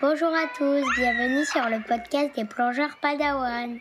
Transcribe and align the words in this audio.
Bonjour 0.00 0.28
à 0.28 0.46
tous, 0.56 0.84
bienvenue 0.96 1.44
sur 1.44 1.68
le 1.68 1.82
podcast 1.86 2.36
des 2.36 2.44
plongeurs 2.44 2.96
Padawan. 3.00 3.78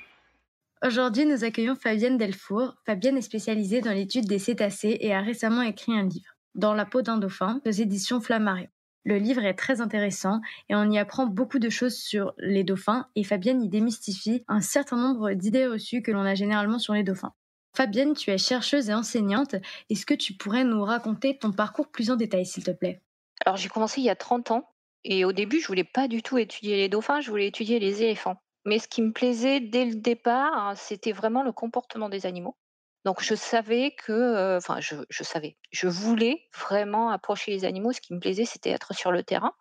Aujourd'hui, 0.84 1.26
nous 1.26 1.44
accueillons 1.44 1.76
Fabienne 1.76 2.18
Delfour. 2.18 2.76
Fabienne 2.86 3.18
est 3.18 3.22
spécialisée 3.22 3.82
dans 3.82 3.92
l'étude 3.92 4.26
des 4.26 4.40
cétacés 4.40 4.98
et 5.00 5.14
a 5.14 5.22
récemment 5.22 5.62
écrit 5.62 5.94
un 5.94 6.04
livre, 6.04 6.36
Dans 6.56 6.74
la 6.74 6.86
peau 6.86 7.04
d'un 7.04 7.18
dauphin, 7.18 7.62
aux 7.66 7.72
éditions 7.72 8.20
Flammarion. 8.20 8.68
Le 9.04 9.18
livre 9.18 9.46
est 9.46 9.54
très 9.54 9.80
intéressant 9.80 10.42
et 10.70 10.76
on 10.76 10.90
y 10.90 10.98
apprend 10.98 11.28
beaucoup 11.28 11.60
de 11.60 11.70
choses 11.70 11.96
sur 11.96 12.34
les 12.40 12.64
dauphins 12.64 13.08
et 13.16 13.24
Fabienne 13.24 13.62
y 13.62 13.70
démystifie 13.70 14.44
un 14.48 14.62
certain 14.62 14.98
nombre 14.98 15.34
d'idées 15.34 15.68
reçues 15.68 16.02
que 16.02 16.12
l'on 16.12 16.26
a 16.26 16.36
généralement 16.36 16.80
sur 16.80 16.94
les 16.94 17.04
dauphins. 17.04 17.34
Fabienne, 17.78 18.16
tu 18.16 18.32
es 18.32 18.40
chercheuse 18.40 18.90
et 18.90 18.94
enseignante. 18.96 19.54
Est-ce 19.92 20.08
que 20.08 20.16
tu 20.16 20.34
pourrais 20.34 20.64
nous 20.64 20.84
raconter 20.84 21.38
ton 21.38 21.52
parcours 21.52 21.92
plus 21.92 22.10
en 22.10 22.16
détail, 22.16 22.44
s'il 22.44 22.64
te 22.64 22.72
plaît? 22.72 23.04
Alors, 23.46 23.56
j'ai 23.56 23.70
commencé 23.70 24.02
il 24.02 24.06
y 24.06 24.10
a 24.10 24.16
30 24.16 24.50
ans 24.50 24.68
et 25.04 25.26
au 25.26 25.32
début, 25.32 25.62
je 25.62 25.68
voulais 25.68 25.84
pas 25.84 26.08
du 26.08 26.24
tout 26.24 26.40
étudier 26.40 26.76
les 26.76 26.90
dauphins, 26.90 27.22
je 27.22 27.30
voulais 27.30 27.46
étudier 27.46 27.78
les 27.78 28.02
éléphants. 28.02 28.42
Mais 28.66 28.80
ce 28.80 28.88
qui 28.88 29.04
me 29.04 29.12
plaisait 29.12 29.60
dès 29.60 29.86
le 29.86 29.94
départ, 29.94 30.76
c'était 30.76 31.12
vraiment 31.12 31.44
le 31.44 31.52
comportement 31.52 32.10
des 32.10 32.26
animaux. 32.26 32.58
Donc 33.06 33.22
je 33.22 33.36
savais 33.36 33.92
que, 33.92 34.12
euh, 34.12 34.58
enfin 34.58 34.80
je, 34.80 34.96
je 35.12 35.24
savais, 35.24 35.56
je 35.72 35.88
voulais 35.88 36.50
vraiment 36.60 37.12
approcher 37.12 37.52
les 37.52 37.64
animaux. 37.64 37.92
Ce 37.92 38.02
qui 38.02 38.16
me 38.16 38.20
plaisait, 38.20 38.46
c'était 38.46 38.72
être 38.72 38.96
sur 38.96 39.12
le 39.12 39.22
terrain. 39.22 39.54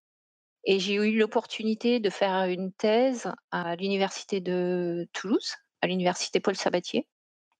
Et 0.64 0.78
j'ai 0.78 0.94
eu 0.94 1.18
l'opportunité 1.18 2.00
de 2.00 2.08
faire 2.08 2.46
une 2.46 2.72
thèse 2.72 3.30
à 3.50 3.76
l'université 3.76 4.40
de 4.40 5.06
Toulouse, 5.12 5.56
à 5.82 5.86
l'université 5.86 6.40
Paul 6.40 6.56
Sabatier, 6.56 7.06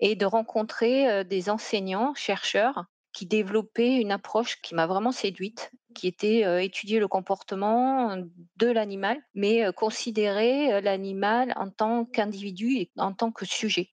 et 0.00 0.14
de 0.14 0.27
rencontrer 0.27 1.24
des 1.24 1.50
enseignants, 1.50 2.14
chercheurs, 2.14 2.84
qui 3.12 3.24
développaient 3.27 3.96
une 3.96 4.12
approche 4.12 4.60
qui 4.60 4.74
m'a 4.74 4.87
vraiment 4.87 5.12
séduite, 5.12 5.73
qui 5.95 6.07
était 6.07 6.65
étudier 6.65 6.98
le 6.98 7.09
comportement 7.09 8.16
de 8.57 8.66
l'animal, 8.66 9.18
mais 9.35 9.73
considérer 9.73 10.82
l'animal 10.82 11.54
en 11.57 11.70
tant 11.70 12.04
qu'individu 12.04 12.76
et 12.76 12.90
en 12.98 13.15
tant 13.15 13.32
que 13.32 13.46
sujet. 13.46 13.88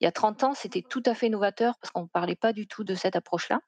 Il 0.00 0.04
y 0.04 0.06
a 0.06 0.12
30 0.12 0.44
ans, 0.44 0.54
c'était 0.54 0.82
tout 0.82 1.02
à 1.04 1.14
fait 1.14 1.28
novateur 1.28 1.74
parce 1.78 1.90
qu'on 1.90 2.04
ne 2.04 2.08
parlait 2.08 2.34
pas 2.34 2.54
du 2.54 2.66
tout 2.66 2.82
de 2.82 2.94
cette 2.94 3.14
approche-là. 3.14 3.60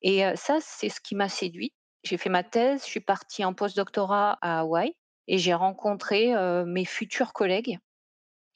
Et 0.00 0.22
ça, 0.36 0.58
c'est 0.62 0.88
ce 0.88 1.00
qui 1.02 1.14
m'a 1.14 1.28
séduit. 1.28 1.74
J'ai 2.02 2.16
fait 2.16 2.30
ma 2.30 2.42
thèse, 2.42 2.82
je 2.82 2.86
suis 2.88 3.00
partie 3.00 3.44
en 3.44 3.52
postdoctorat 3.52 4.38
à 4.40 4.60
Hawaï 4.60 4.94
et 5.28 5.38
j'ai 5.38 5.54
rencontré 5.54 6.32
mes 6.64 6.84
futurs 6.86 7.34
collègues. 7.34 7.78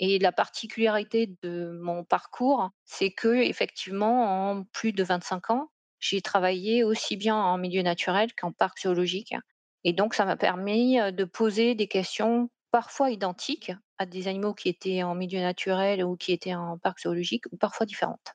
Et 0.02 0.18
la 0.18 0.32
particularité 0.32 1.36
de 1.42 1.78
mon 1.80 2.04
parcours, 2.04 2.70
c'est 2.84 3.12
que 3.12 3.28
effectivement, 3.28 4.50
en 4.50 4.64
plus 4.64 4.92
de 4.92 5.04
25 5.04 5.50
ans, 5.50 5.70
j'ai 5.98 6.22
travaillé 6.22 6.82
aussi 6.82 7.16
bien 7.18 7.36
en 7.36 7.58
milieu 7.58 7.82
naturel 7.82 8.30
qu'en 8.34 8.50
parc 8.50 8.80
zoologique. 8.80 9.34
Et 9.84 9.92
donc, 9.92 10.14
ça 10.14 10.24
m'a 10.24 10.36
permis 10.36 10.96
de 11.12 11.24
poser 11.24 11.74
des 11.74 11.86
questions 11.86 12.48
parfois 12.70 13.10
identiques 13.10 13.72
à 13.98 14.06
des 14.06 14.26
animaux 14.26 14.54
qui 14.54 14.70
étaient 14.70 15.02
en 15.02 15.14
milieu 15.14 15.40
naturel 15.40 16.02
ou 16.02 16.16
qui 16.16 16.32
étaient 16.32 16.54
en 16.54 16.78
parc 16.78 17.02
zoologique, 17.02 17.44
ou 17.52 17.58
parfois 17.58 17.84
différentes. 17.84 18.34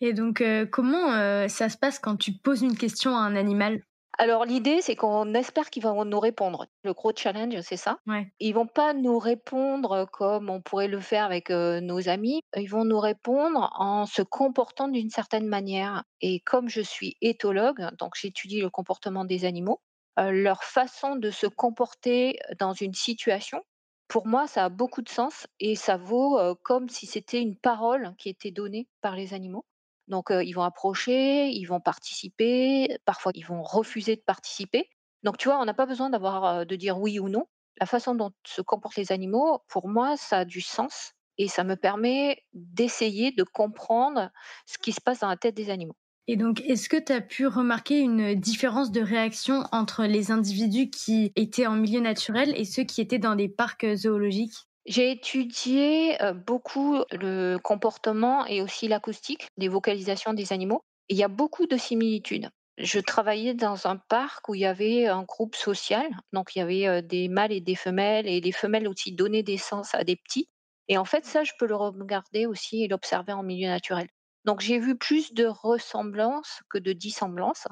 Et 0.00 0.12
donc, 0.12 0.44
comment 0.70 1.48
ça 1.48 1.68
se 1.68 1.76
passe 1.76 1.98
quand 1.98 2.16
tu 2.16 2.32
poses 2.32 2.62
une 2.62 2.76
question 2.76 3.16
à 3.16 3.20
un 3.20 3.34
animal? 3.34 3.82
Alors 4.20 4.44
l'idée, 4.44 4.82
c'est 4.82 4.96
qu'on 4.96 5.34
espère 5.34 5.70
qu'ils 5.70 5.82
vont 5.82 6.04
nous 6.04 6.20
répondre. 6.20 6.66
Le 6.84 6.92
gros 6.92 7.12
challenge, 7.16 7.60
c'est 7.62 7.76
ça. 7.76 7.98
ouais. 8.06 8.32
Ils 8.38 8.54
vont 8.54 8.66
pas 8.66 8.94
nous 8.94 9.18
répondre 9.18 10.06
comme 10.12 10.48
on 10.48 10.62
pourrait 10.62 10.88
le 10.88 11.00
faire 11.00 11.24
avec 11.24 11.50
euh, 11.50 11.80
nos 11.80 12.08
amis. 12.08 12.40
Ils 12.56 12.68
vont 12.70 12.84
nous 12.84 13.00
répondre 13.00 13.70
en 13.78 14.06
se 14.06 14.22
comportant 14.22 14.88
d'une 14.88 15.10
certaine 15.10 15.46
manière. 15.46 16.04
Et 16.20 16.40
comme 16.40 16.68
je 16.68 16.80
suis 16.80 17.16
éthologue, 17.20 17.88
donc 17.98 18.14
j'étudie 18.16 18.60
le 18.60 18.70
comportement 18.70 19.24
des 19.24 19.44
animaux, 19.44 19.80
leur 20.18 20.64
façon 20.64 21.16
de 21.16 21.30
se 21.30 21.46
comporter 21.46 22.38
dans 22.58 22.74
une 22.74 22.92
situation 22.94 23.62
pour 24.08 24.26
moi, 24.26 24.46
ça 24.48 24.64
a 24.64 24.68
beaucoup 24.68 25.02
de 25.02 25.08
sens 25.08 25.46
et 25.60 25.76
ça 25.76 25.96
vaut, 25.96 26.38
heu, 26.40 26.54
comme 26.64 26.88
si 26.88 27.06
c'était 27.06 27.40
une 27.40 27.56
parole 27.56 28.14
qui 28.18 28.28
était 28.28 28.50
donnée 28.50 28.88
par 29.02 29.14
les 29.16 29.34
animaux. 29.34 29.64
Donc, 30.10 30.28
ils 30.30 30.52
vont 30.52 30.62
approcher, 30.62 31.48
ils 31.48 31.64
vont 31.64 31.80
participer, 31.80 32.98
parfois 33.06 33.32
ils 33.34 33.46
vont 33.46 33.62
refuser 33.62 34.16
de 34.16 34.22
participer. 34.22 34.90
Donc 35.22 35.38
tu 35.38 35.48
vois, 35.48 35.58
on 35.60 35.64
n'a 35.64 35.74
pas 35.74 35.86
besoin 35.86 36.10
d'avoir, 36.10 36.66
de 36.66 36.76
dire 36.76 36.98
oui 36.98 37.18
ou 37.18 37.28
non. 37.28 37.46
La 37.80 37.86
façon 37.86 38.14
dont 38.14 38.32
se 38.46 38.60
comportent 38.62 38.96
les 38.96 39.12
animaux, 39.12 39.62
pour 39.68 39.88
moi, 39.88 40.16
ça 40.16 40.38
a 40.38 40.44
du 40.44 40.60
sens 40.60 41.12
et 41.38 41.48
ça 41.48 41.64
me 41.64 41.76
permet 41.76 42.44
d'essayer 42.52 43.32
de 43.32 43.42
comprendre 43.44 44.30
ce 44.66 44.78
qui 44.78 44.92
se 44.92 45.00
passe 45.00 45.20
dans 45.20 45.28
la 45.28 45.36
tête 45.36 45.54
des 45.54 45.70
animaux. 45.70 45.96
Et 46.28 46.36
donc, 46.36 46.62
est-ce 46.62 46.88
que 46.88 46.96
tu 46.96 47.12
as 47.12 47.20
pu 47.20 47.46
remarquer 47.46 47.98
une 48.00 48.34
différence 48.34 48.90
de 48.90 49.02
réaction 49.02 49.64
entre 49.70 50.04
les 50.04 50.30
individus 50.30 50.88
qui 50.88 51.30
étaient 51.36 51.66
en 51.66 51.76
milieu 51.76 52.00
naturel 52.00 52.54
et 52.56 52.64
ceux 52.64 52.84
qui 52.84 53.02
étaient 53.02 53.18
dans 53.18 53.34
des 53.34 53.50
parcs 53.50 53.86
zoologiques? 53.96 54.69
J'ai 54.90 55.12
étudié 55.12 56.20
euh, 56.20 56.32
beaucoup 56.32 56.96
le 57.12 57.58
comportement 57.58 58.44
et 58.46 58.60
aussi 58.60 58.88
l'acoustique 58.88 59.46
des 59.56 59.68
vocalisations 59.68 60.34
des 60.34 60.52
animaux. 60.52 60.80
Il 61.08 61.16
y 61.16 61.22
a 61.22 61.28
beaucoup 61.28 61.68
de 61.68 61.76
similitudes. 61.76 62.50
Je 62.76 62.98
travaillais 62.98 63.54
dans 63.54 63.86
un 63.86 63.98
parc 64.08 64.48
où 64.48 64.56
il 64.56 64.62
y 64.62 64.66
avait 64.66 65.06
un 65.06 65.22
groupe 65.22 65.54
social, 65.54 66.08
donc 66.32 66.56
il 66.56 66.58
y 66.58 66.62
avait 66.62 66.88
euh, 66.88 67.02
des 67.02 67.28
mâles 67.28 67.52
et 67.52 67.60
des 67.60 67.76
femelles, 67.76 68.26
et 68.26 68.40
les 68.40 68.50
femelles 68.50 68.88
aussi 68.88 69.12
donnaient 69.12 69.44
des 69.44 69.58
sens 69.58 69.94
à 69.94 70.02
des 70.02 70.16
petits. 70.16 70.48
Et 70.88 70.98
en 70.98 71.04
fait, 71.04 71.24
ça, 71.24 71.44
je 71.44 71.52
peux 71.56 71.68
le 71.68 71.76
regarder 71.76 72.46
aussi 72.46 72.82
et 72.82 72.88
l'observer 72.88 73.32
en 73.32 73.44
milieu 73.44 73.68
naturel. 73.68 74.08
Donc 74.44 74.58
j'ai 74.58 74.80
vu 74.80 74.98
plus 74.98 75.32
de 75.34 75.46
ressemblances 75.46 76.62
que 76.68 76.78
de 76.78 76.92
dissemblances. 76.92 77.68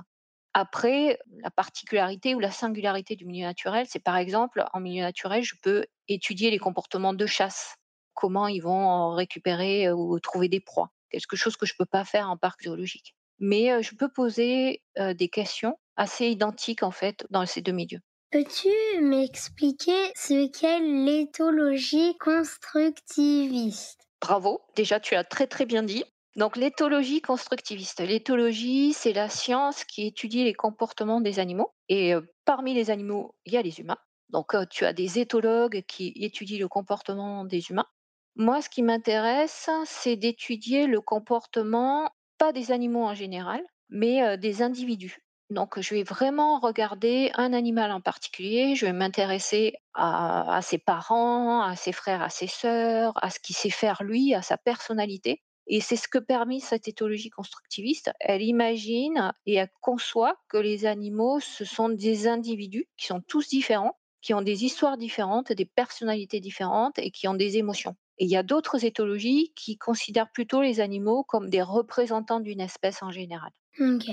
Après, 0.54 1.18
la 1.42 1.50
particularité 1.50 2.34
ou 2.34 2.40
la 2.40 2.50
singularité 2.50 3.16
du 3.16 3.26
milieu 3.26 3.46
naturel, 3.46 3.86
c'est 3.88 4.02
par 4.02 4.16
exemple, 4.16 4.64
en 4.72 4.80
milieu 4.80 5.02
naturel, 5.02 5.42
je 5.42 5.54
peux 5.62 5.86
étudier 6.08 6.50
les 6.50 6.58
comportements 6.58 7.14
de 7.14 7.26
chasse, 7.26 7.76
comment 8.14 8.48
ils 8.48 8.60
vont 8.60 9.10
récupérer 9.10 9.92
ou 9.92 10.18
trouver 10.20 10.48
des 10.48 10.60
proies, 10.60 10.90
quelque 11.10 11.36
chose 11.36 11.56
que 11.56 11.66
je 11.66 11.74
ne 11.74 11.78
peux 11.78 11.86
pas 11.86 12.04
faire 12.04 12.28
en 12.30 12.36
parc 12.36 12.64
zoologique. 12.64 13.14
Mais 13.38 13.82
je 13.82 13.94
peux 13.94 14.08
poser 14.08 14.82
des 14.96 15.28
questions 15.28 15.78
assez 15.96 16.26
identiques 16.26 16.82
en 16.82 16.90
fait 16.90 17.26
dans 17.30 17.46
ces 17.46 17.60
deux 17.60 17.72
milieux. 17.72 18.00
Peux-tu 18.30 18.68
m'expliquer 19.00 20.12
ce 20.14 20.48
qu'est 20.48 20.80
l'éthologie 20.80 22.16
constructiviste? 22.18 24.00
Bravo, 24.20 24.60
déjà 24.76 25.00
tu 25.00 25.14
as 25.14 25.24
très 25.24 25.46
très 25.46 25.64
bien 25.64 25.82
dit. 25.82 26.04
Donc 26.38 26.56
l'éthologie 26.56 27.20
constructiviste. 27.20 27.98
L'éthologie, 27.98 28.92
c'est 28.92 29.12
la 29.12 29.28
science 29.28 29.82
qui 29.82 30.06
étudie 30.06 30.44
les 30.44 30.54
comportements 30.54 31.20
des 31.20 31.40
animaux. 31.40 31.72
Et 31.88 32.14
euh, 32.14 32.20
parmi 32.44 32.74
les 32.74 32.92
animaux, 32.92 33.34
il 33.44 33.54
y 33.54 33.56
a 33.56 33.62
les 33.62 33.80
humains. 33.80 33.98
Donc 34.28 34.54
euh, 34.54 34.64
tu 34.70 34.84
as 34.84 34.92
des 34.92 35.18
éthologues 35.18 35.82
qui 35.88 36.12
étudient 36.14 36.60
le 36.60 36.68
comportement 36.68 37.44
des 37.44 37.70
humains. 37.70 37.88
Moi, 38.36 38.62
ce 38.62 38.68
qui 38.68 38.84
m'intéresse, 38.84 39.68
c'est 39.84 40.14
d'étudier 40.14 40.86
le 40.86 41.00
comportement, 41.00 42.08
pas 42.38 42.52
des 42.52 42.70
animaux 42.70 43.02
en 43.02 43.14
général, 43.14 43.60
mais 43.88 44.22
euh, 44.22 44.36
des 44.36 44.62
individus. 44.62 45.18
Donc, 45.50 45.80
je 45.80 45.92
vais 45.92 46.04
vraiment 46.04 46.60
regarder 46.60 47.32
un 47.34 47.52
animal 47.52 47.90
en 47.90 48.00
particulier, 48.00 48.76
je 48.76 48.86
vais 48.86 48.92
m'intéresser 48.92 49.74
à, 49.92 50.54
à 50.54 50.62
ses 50.62 50.78
parents, 50.78 51.62
à 51.62 51.74
ses 51.74 51.90
frères, 51.90 52.22
à 52.22 52.28
ses 52.28 52.46
sœurs, 52.46 53.14
à 53.24 53.30
ce 53.30 53.40
qu'il 53.40 53.56
sait 53.56 53.70
faire 53.70 54.04
lui, 54.04 54.34
à 54.34 54.42
sa 54.42 54.56
personnalité. 54.56 55.42
Et 55.68 55.80
c'est 55.80 55.96
ce 55.96 56.08
que 56.08 56.18
permet 56.18 56.60
cette 56.60 56.88
éthologie 56.88 57.28
constructiviste. 57.28 58.10
Elle 58.20 58.42
imagine 58.42 59.32
et 59.44 59.54
elle 59.54 59.70
conçoit 59.82 60.36
que 60.48 60.56
les 60.56 60.86
animaux, 60.86 61.40
ce 61.40 61.64
sont 61.66 61.90
des 61.90 62.26
individus 62.26 62.88
qui 62.96 63.06
sont 63.06 63.20
tous 63.20 63.48
différents, 63.48 63.98
qui 64.22 64.32
ont 64.32 64.42
des 64.42 64.64
histoires 64.64 64.96
différentes, 64.96 65.52
des 65.52 65.66
personnalités 65.66 66.40
différentes 66.40 66.98
et 66.98 67.10
qui 67.10 67.28
ont 67.28 67.34
des 67.34 67.58
émotions. 67.58 67.96
Et 68.16 68.24
il 68.24 68.30
y 68.30 68.36
a 68.36 68.42
d'autres 68.42 68.84
éthologies 68.84 69.52
qui 69.54 69.76
considèrent 69.76 70.32
plutôt 70.32 70.62
les 70.62 70.80
animaux 70.80 71.22
comme 71.22 71.50
des 71.50 71.62
représentants 71.62 72.40
d'une 72.40 72.60
espèce 72.60 73.02
en 73.02 73.10
général. 73.10 73.50
Ok. 73.78 74.06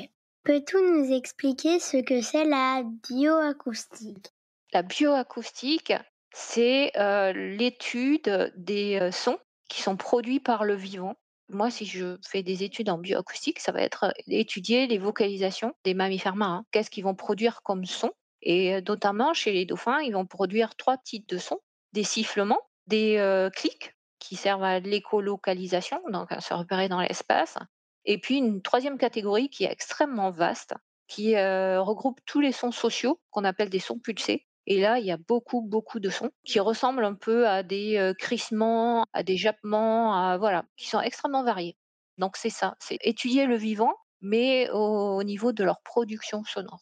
Peux-tu 0.44 0.77
nous 0.77 1.12
expliquer 1.12 1.80
ce 1.80 1.97
que 1.97 2.21
c'est 2.21 2.45
la 2.45 2.83
bioacoustique? 3.09 4.27
La 4.74 4.83
bioacoustique, 4.83 5.94
c'est 6.31 6.91
euh, 6.97 7.33
l'étude 7.33 8.53
des 8.56 9.00
euh, 9.01 9.12
sons 9.12 9.39
qui 9.69 9.81
sont 9.81 9.97
produits 9.97 10.39
par 10.39 10.65
le 10.65 10.75
vivant 10.75 11.15
moi, 11.50 11.69
si 11.69 11.86
je 11.86 12.18
fais 12.27 12.44
des 12.44 12.63
études 12.63 12.89
en 12.89 12.97
bioacoustique, 12.97 13.59
ça 13.59 13.71
va 13.71 13.81
être 13.81 14.13
étudier 14.27 14.88
les 14.88 14.97
vocalisations 14.97 15.74
des 15.83 15.94
mammifères 15.94 16.36
marins. 16.36 16.65
Qu'est-ce 16.71 16.89
qu'ils 16.89 17.03
vont 17.03 17.15
produire 17.15 17.62
comme 17.63 17.86
son? 17.86 18.12
Et 18.42 18.81
notamment 18.81 19.33
chez 19.33 19.51
les 19.51 19.65
dauphins, 19.65 20.00
ils 20.00 20.13
vont 20.13 20.25
produire 20.25 20.75
trois 20.75 20.97
types 20.97 21.27
de 21.30 21.38
sons. 21.38 21.59
Des 21.94 22.03
sifflements, 22.03 22.62
des 22.88 23.50
clics 23.56 23.95
qui 24.19 24.36
servent 24.36 24.63
à 24.63 24.80
l'écolocalisation, 24.80 26.01
donc 26.12 26.31
à 26.31 26.42
se 26.42 26.53
repérer 26.53 26.89
dans 26.89 27.00
l'espace, 27.00 27.57
et 28.06 28.19
puis 28.19 28.38
une 28.38 28.62
troisième 28.62 28.97
catégorie 28.97 29.50
qui 29.50 29.63
est 29.63 29.71
extrêmement 29.71 30.31
vaste, 30.31 30.74
qui 31.07 31.36
regroupe 31.36 32.19
tous 32.25 32.39
les 32.39 32.51
sons 32.51 32.71
sociaux 32.71 33.19
qu'on 33.30 33.44
appelle 33.44 33.69
des 33.69 33.80
sons 33.80 34.00
pulsés, 34.00 34.45
et 34.67 34.79
là, 34.81 35.00
il 35.00 35.06
y 35.06 35.12
a 35.12 35.17
beaucoup, 35.17 35.62
beaucoup 35.62 36.00
de 36.00 36.09
sons 36.09 36.31
qui 36.44 36.59
ressemblent 36.59 37.06
un 37.06 37.15
peu 37.15 37.47
à 37.47 37.63
des 37.63 38.13
crissements, 38.17 39.06
à 39.13 39.23
des 39.23 39.38
jappements, 39.38 40.13
à, 40.15 40.38
voilà, 40.38 40.65
qui 40.77 40.89
sont 40.89 41.01
extrêmement 41.01 41.44
variés. 41.44 41.77
Donc 42.17 42.38
c'est 42.38 42.50
ça, 42.50 42.75
c'est 42.79 42.97
étudier 43.01 43.45
le 43.45 43.57
vivant, 43.57 43.94
mais 44.21 44.69
au 44.71 45.21
niveau 45.23 45.51
de 45.51 45.63
leur 45.63 45.81
production 45.81 46.44
sonore. 46.44 46.81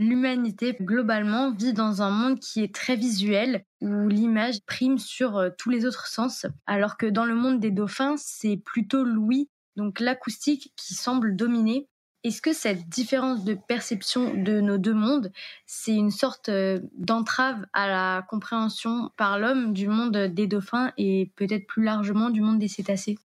L'humanité, 0.00 0.76
globalement, 0.80 1.50
vit 1.50 1.72
dans 1.72 2.02
un 2.02 2.10
monde 2.10 2.38
qui 2.38 2.62
est 2.62 2.72
très 2.72 2.94
visuel, 2.94 3.64
où 3.80 4.06
l'image 4.06 4.60
prime 4.64 4.98
sur 4.98 5.50
tous 5.58 5.70
les 5.70 5.86
autres 5.86 6.06
sens, 6.06 6.46
alors 6.66 6.96
que 6.96 7.06
dans 7.06 7.24
le 7.24 7.34
monde 7.34 7.58
des 7.58 7.72
dauphins, 7.72 8.14
c'est 8.16 8.56
plutôt 8.58 9.02
l'ouïe, 9.02 9.50
donc 9.74 9.98
l'acoustique, 9.98 10.72
qui 10.76 10.94
semble 10.94 11.34
dominer. 11.34 11.88
Est-ce 12.24 12.40
que 12.42 12.52
cette 12.52 12.88
différence 12.88 13.42
de 13.44 13.54
perception 13.54 14.32
de 14.34 14.60
nos 14.60 14.78
deux 14.78 14.94
mondes, 14.94 15.32
c'est 15.66 15.94
une 15.94 16.10
sorte 16.12 16.48
euh, 16.48 16.80
d'entrave 16.94 17.66
à 17.72 17.88
la 17.88 18.22
compréhension 18.28 19.10
par 19.16 19.38
l'homme 19.38 19.72
du 19.72 19.88
monde 19.88 20.16
des 20.16 20.46
dauphins 20.46 20.92
et 20.96 21.32
peut-être 21.36 21.66
plus 21.66 21.82
largement 21.84 22.30
du 22.30 22.40
monde 22.40 22.58
des 22.60 22.68
cétacés? 22.68 23.18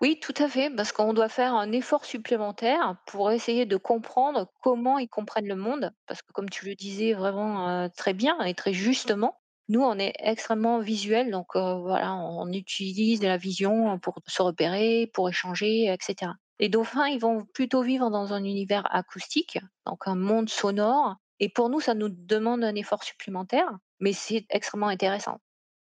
Oui, 0.00 0.18
tout 0.20 0.34
à 0.38 0.48
fait, 0.48 0.70
parce 0.74 0.92
qu'on 0.92 1.12
doit 1.14 1.28
faire 1.28 1.54
un 1.54 1.72
effort 1.72 2.04
supplémentaire 2.04 2.96
pour 3.06 3.30
essayer 3.32 3.64
de 3.66 3.76
comprendre 3.76 4.48
comment 4.60 4.98
ils 4.98 5.08
comprennent 5.08 5.48
le 5.48 5.56
monde, 5.56 5.92
parce 6.06 6.20
que 6.22 6.32
comme 6.32 6.50
tu 6.50 6.66
le 6.66 6.74
disais 6.74 7.12
vraiment 7.14 7.68
euh, 7.68 7.88
très 7.96 8.12
bien 8.12 8.38
et 8.42 8.54
très 8.54 8.72
justement, 8.72 9.40
nous, 9.68 9.80
on 9.80 9.98
est 9.98 10.12
extrêmement 10.18 10.78
visuel, 10.80 11.30
donc 11.30 11.56
euh, 11.56 11.76
voilà, 11.78 12.14
on 12.14 12.52
utilise 12.52 13.22
la 13.22 13.36
vision 13.38 13.98
pour 13.98 14.20
se 14.26 14.42
repérer, 14.42 15.10
pour 15.14 15.28
échanger, 15.28 15.86
etc. 15.92 16.32
Les 16.60 16.68
dauphins, 16.68 17.06
ils 17.06 17.20
vont 17.20 17.44
plutôt 17.46 17.82
vivre 17.82 18.10
dans 18.10 18.32
un 18.32 18.44
univers 18.44 18.86
acoustique, 18.94 19.58
donc 19.86 20.06
un 20.06 20.14
monde 20.14 20.48
sonore, 20.48 21.16
et 21.40 21.48
pour 21.48 21.68
nous, 21.68 21.80
ça 21.80 21.94
nous 21.94 22.08
demande 22.08 22.62
un 22.62 22.74
effort 22.74 23.02
supplémentaire, 23.02 23.68
mais 23.98 24.12
c'est 24.12 24.46
extrêmement 24.50 24.88
intéressant. 24.88 25.40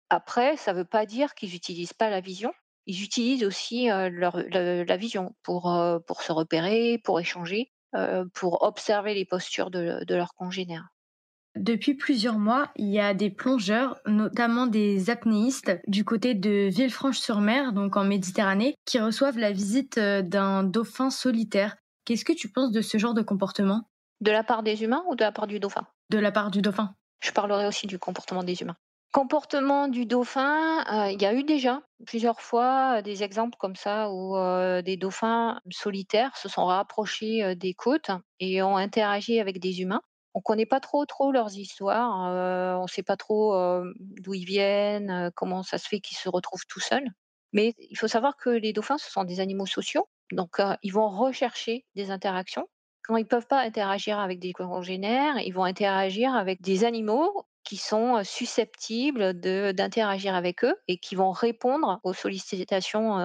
Après, 0.09 0.57
ça 0.57 0.73
ne 0.73 0.79
veut 0.79 0.85
pas 0.85 1.05
dire 1.05 1.35
qu'ils 1.35 1.51
n'utilisent 1.51 1.93
pas 1.93 2.09
la 2.09 2.21
vision. 2.21 2.53
Ils 2.85 3.03
utilisent 3.03 3.43
aussi 3.43 3.91
euh, 3.91 4.09
la 4.09 4.97
vision 4.97 5.35
pour, 5.43 5.71
euh, 5.71 5.99
pour 5.99 6.21
se 6.21 6.31
repérer, 6.31 6.99
pour 7.03 7.19
échanger, 7.19 7.71
euh, 7.95 8.25
pour 8.33 8.63
observer 8.63 9.13
les 9.13 9.25
postures 9.25 9.71
de 9.71 10.15
leurs 10.15 10.33
congénères. 10.35 10.87
Depuis 11.55 11.95
plusieurs 11.95 12.39
mois, 12.39 12.69
il 12.77 12.87
y 12.87 12.99
a 12.99 13.13
des 13.13 13.29
plongeurs, 13.29 13.99
notamment 14.05 14.67
des 14.67 15.09
apnéistes, 15.09 15.71
du 15.87 16.05
côté 16.05 16.33
de 16.33 16.69
Villefranche-sur-Mer, 16.69 17.73
donc 17.73 17.97
en 17.97 18.05
Méditerranée, 18.05 18.75
qui 18.85 18.99
reçoivent 18.99 19.37
la 19.37 19.51
visite 19.51 19.97
euh, 19.97 20.21
d'un 20.21 20.63
dauphin 20.63 21.09
solitaire. 21.09 21.75
Qu'est-ce 22.05 22.25
que 22.25 22.33
tu 22.33 22.49
penses 22.49 22.71
de 22.71 22.81
ce 22.81 22.97
genre 22.97 23.13
de 23.13 23.21
comportement? 23.21 23.89
De 24.21 24.31
la 24.31 24.43
part 24.43 24.63
des 24.63 24.83
humains 24.83 25.03
ou 25.09 25.15
de 25.15 25.23
la 25.23 25.31
part 25.31 25.47
du 25.47 25.59
dauphin? 25.59 25.85
De 26.09 26.19
la 26.19 26.31
part 26.31 26.51
du 26.51 26.61
dauphin 26.61 26.95
Je 27.21 27.31
parlerai 27.31 27.67
aussi 27.67 27.85
du 27.85 27.99
comportement 27.99 28.43
des 28.43 28.61
humains. 28.61 28.77
Comportement 29.11 29.89
du 29.89 30.05
dauphin, 30.05 30.85
euh, 30.89 31.11
il 31.11 31.21
y 31.21 31.25
a 31.25 31.33
eu 31.33 31.43
déjà 31.43 31.81
plusieurs 32.05 32.39
fois 32.39 32.99
euh, 32.99 33.01
des 33.01 33.23
exemples 33.23 33.57
comme 33.59 33.75
ça 33.75 34.09
où 34.09 34.37
euh, 34.37 34.81
des 34.81 34.95
dauphins 34.95 35.59
solitaires 35.69 36.37
se 36.37 36.47
sont 36.47 36.65
rapprochés 36.65 37.43
euh, 37.43 37.53
des 37.53 37.73
côtes 37.73 38.11
et 38.39 38.63
ont 38.63 38.77
interagi 38.77 39.41
avec 39.41 39.59
des 39.59 39.81
humains. 39.81 40.01
On 40.33 40.39
ne 40.39 40.43
connaît 40.43 40.65
pas 40.65 40.79
trop 40.79 41.05
trop 41.05 41.31
leurs 41.31 41.55
histoires, 41.57 42.79
on 42.79 42.83
ne 42.83 42.87
sait 42.87 43.03
pas 43.03 43.17
trop 43.17 43.53
d'où 43.99 44.33
ils 44.33 44.45
viennent, 44.45 45.31
comment 45.35 45.63
ça 45.63 45.77
se 45.77 45.87
fait 45.87 45.99
qu'ils 45.99 46.17
se 46.17 46.29
retrouvent 46.29 46.65
tout 46.69 46.79
seuls. 46.79 47.07
Mais 47.53 47.73
il 47.89 47.97
faut 47.97 48.07
savoir 48.07 48.37
que 48.37 48.49
les 48.49 48.71
dauphins, 48.73 48.97
ce 48.97 49.11
sont 49.11 49.25
des 49.25 49.39
animaux 49.41 49.65
sociaux, 49.65 50.07
donc 50.31 50.61
ils 50.83 50.93
vont 50.93 51.09
rechercher 51.09 51.85
des 51.95 52.11
interactions. 52.11 52.67
Quand 53.03 53.17
ils 53.17 53.23
ne 53.23 53.27
peuvent 53.27 53.47
pas 53.47 53.61
interagir 53.61 54.19
avec 54.19 54.39
des 54.39 54.53
congénères, 54.53 55.37
ils 55.39 55.51
vont 55.53 55.63
interagir 55.65 56.33
avec 56.35 56.61
des 56.61 56.85
animaux 56.85 57.45
qui 57.63 57.77
sont 57.77 58.23
susceptibles 58.23 59.33
d'interagir 59.33 60.33
avec 60.33 60.63
eux 60.63 60.75
et 60.87 60.97
qui 60.97 61.15
vont 61.15 61.31
répondre 61.31 61.99
aux 62.03 62.13
sollicitations 62.13 63.17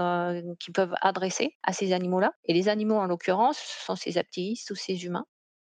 qu'ils 0.59 0.73
peuvent 0.73 0.95
adresser 1.03 1.57
à 1.63 1.73
ces 1.73 1.93
animaux-là. 1.93 2.33
Et 2.47 2.53
les 2.53 2.69
animaux, 2.69 2.97
en 2.97 3.07
l'occurrence, 3.07 3.59
ce 3.59 3.85
sont 3.85 3.97
ces 3.97 4.19
aptéistes 4.19 4.71
ou 4.71 4.75
ces 4.75 5.05
humains. 5.05 5.27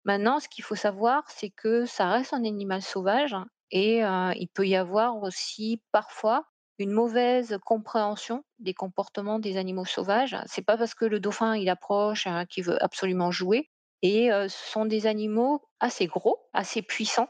Maintenant, 0.04 0.40
ce 0.40 0.48
qu'il 0.48 0.64
faut 0.64 0.74
savoir, 0.74 1.24
c'est 1.28 1.50
que 1.50 1.86
ça 1.86 2.08
reste 2.10 2.32
un 2.32 2.44
animal 2.44 2.82
sauvage 2.82 3.36
et 3.70 3.98
il 4.00 4.48
peut 4.54 4.66
y 4.66 4.76
avoir 4.76 5.22
aussi 5.22 5.82
parfois 5.92 6.44
une 6.78 6.90
mauvaise 6.90 7.58
compréhension 7.64 8.44
des 8.58 8.74
comportements 8.74 9.38
des 9.38 9.56
animaux 9.56 9.84
sauvages. 9.84 10.36
C'est 10.46 10.62
pas 10.64 10.76
parce 10.76 10.94
que 10.94 11.04
le 11.04 11.20
dauphin 11.20 11.56
il 11.56 11.68
approche 11.68 12.26
hein, 12.26 12.46
qu'il 12.46 12.64
veut 12.64 12.82
absolument 12.82 13.30
jouer. 13.30 13.70
Et 14.02 14.30
ce 14.30 14.48
sont 14.72 14.84
des 14.84 15.06
animaux 15.06 15.62
assez 15.80 16.06
gros, 16.06 16.48
assez 16.52 16.82
puissants. 16.82 17.28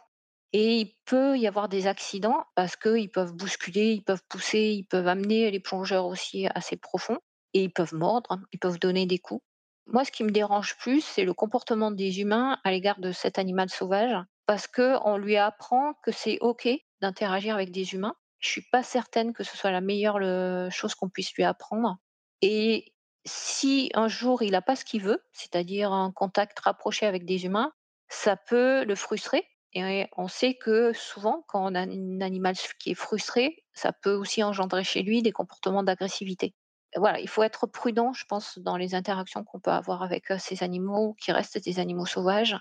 Et 0.54 0.76
il 0.80 0.94
peut 1.04 1.38
y 1.38 1.46
avoir 1.46 1.68
des 1.68 1.86
accidents 1.86 2.44
parce 2.54 2.76
qu'ils 2.76 3.10
peuvent 3.10 3.34
bousculer, 3.34 3.92
ils 3.92 4.04
peuvent 4.04 4.22
pousser, 4.28 4.70
ils 4.78 4.84
peuvent 4.86 5.08
amener 5.08 5.50
les 5.50 5.60
plongeurs 5.60 6.06
aussi 6.06 6.46
assez 6.54 6.76
profonds. 6.76 7.18
Et 7.54 7.64
ils 7.64 7.72
peuvent 7.72 7.94
mordre, 7.94 8.38
ils 8.52 8.58
peuvent 8.58 8.78
donner 8.78 9.04
des 9.06 9.18
coups. 9.18 9.42
Moi, 9.86 10.04
ce 10.04 10.12
qui 10.12 10.24
me 10.24 10.30
dérange 10.30 10.76
plus, 10.78 11.00
c'est 11.04 11.24
le 11.24 11.34
comportement 11.34 11.90
des 11.90 12.20
humains 12.20 12.58
à 12.64 12.70
l'égard 12.70 13.00
de 13.00 13.12
cet 13.12 13.38
animal 13.38 13.68
sauvage, 13.68 14.16
parce 14.46 14.66
que 14.66 14.96
on 15.04 15.16
lui 15.16 15.36
apprend 15.36 15.94
que 16.04 16.12
c'est 16.12 16.38
OK 16.40 16.68
d'interagir 17.00 17.54
avec 17.54 17.70
des 17.72 17.94
humains. 17.94 18.14
Je 18.38 18.48
suis 18.48 18.62
pas 18.72 18.82
certaine 18.82 19.32
que 19.32 19.44
ce 19.44 19.56
soit 19.56 19.70
la 19.70 19.80
meilleure 19.80 20.18
le- 20.18 20.68
chose 20.70 20.94
qu'on 20.94 21.08
puisse 21.08 21.32
lui 21.34 21.44
apprendre. 21.44 21.98
Et 22.42 22.94
si 23.24 23.90
un 23.94 24.08
jour 24.08 24.42
il 24.42 24.52
n'a 24.52 24.62
pas 24.62 24.76
ce 24.76 24.84
qu'il 24.84 25.02
veut, 25.02 25.22
c'est-à-dire 25.32 25.92
un 25.92 26.10
contact 26.12 26.58
rapproché 26.60 27.06
avec 27.06 27.24
des 27.24 27.44
humains, 27.44 27.72
ça 28.08 28.36
peut 28.36 28.84
le 28.84 28.94
frustrer. 28.94 29.46
Et 29.74 30.06
on 30.16 30.28
sait 30.28 30.54
que 30.54 30.92
souvent, 30.92 31.44
quand 31.48 31.64
on 31.70 31.74
a 31.74 31.80
un 31.82 32.20
animal 32.20 32.54
qui 32.78 32.90
est 32.90 32.94
frustré, 32.94 33.64
ça 33.74 33.92
peut 33.92 34.14
aussi 34.14 34.42
engendrer 34.42 34.84
chez 34.84 35.02
lui 35.02 35.22
des 35.22 35.32
comportements 35.32 35.82
d'agressivité 35.82 36.54
voilà, 36.96 37.20
il 37.20 37.28
faut 37.28 37.42
être 37.42 37.66
prudent, 37.66 38.12
je 38.12 38.24
pense, 38.26 38.58
dans 38.58 38.76
les 38.76 38.94
interactions 38.94 39.44
qu'on 39.44 39.60
peut 39.60 39.70
avoir 39.70 40.02
avec 40.02 40.26
ces 40.38 40.62
animaux 40.62 41.14
qui 41.20 41.32
restent 41.32 41.62
des 41.64 41.78
animaux 41.78 42.06
sauvages. 42.06 42.56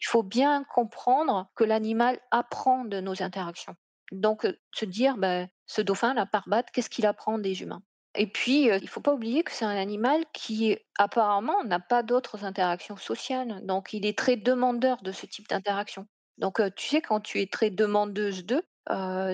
Il 0.00 0.06
faut 0.06 0.22
bien 0.22 0.64
comprendre 0.64 1.48
que 1.54 1.64
l'animal 1.64 2.20
apprend 2.30 2.84
de 2.84 3.00
nos 3.00 3.22
interactions. 3.22 3.74
Donc, 4.12 4.46
se 4.72 4.84
dire, 4.84 5.16
ben, 5.16 5.48
ce 5.66 5.82
dauphin, 5.82 6.14
la 6.14 6.26
parbate, 6.26 6.70
qu'est-ce 6.72 6.90
qu'il 6.90 7.06
apprend 7.06 7.38
des 7.38 7.62
humains? 7.62 7.82
Et 8.16 8.30
puis, 8.30 8.66
il 8.66 8.82
ne 8.82 8.86
faut 8.86 9.00
pas 9.00 9.12
oublier 9.14 9.42
que 9.42 9.50
c'est 9.50 9.64
un 9.64 9.76
animal 9.76 10.24
qui, 10.32 10.78
apparemment, 10.98 11.64
n'a 11.64 11.80
pas 11.80 12.02
d'autres 12.04 12.44
interactions 12.44 12.96
sociales. 12.96 13.60
Donc, 13.64 13.92
il 13.92 14.06
est 14.06 14.16
très 14.16 14.36
demandeur 14.36 15.02
de 15.02 15.10
ce 15.10 15.26
type 15.26 15.48
d'interaction. 15.48 16.06
Donc, 16.38 16.60
tu 16.76 16.88
sais, 16.88 17.00
quand 17.02 17.20
tu 17.20 17.40
es 17.40 17.46
très 17.46 17.70
demandeuse 17.70 18.44
d'eux, 18.44 18.62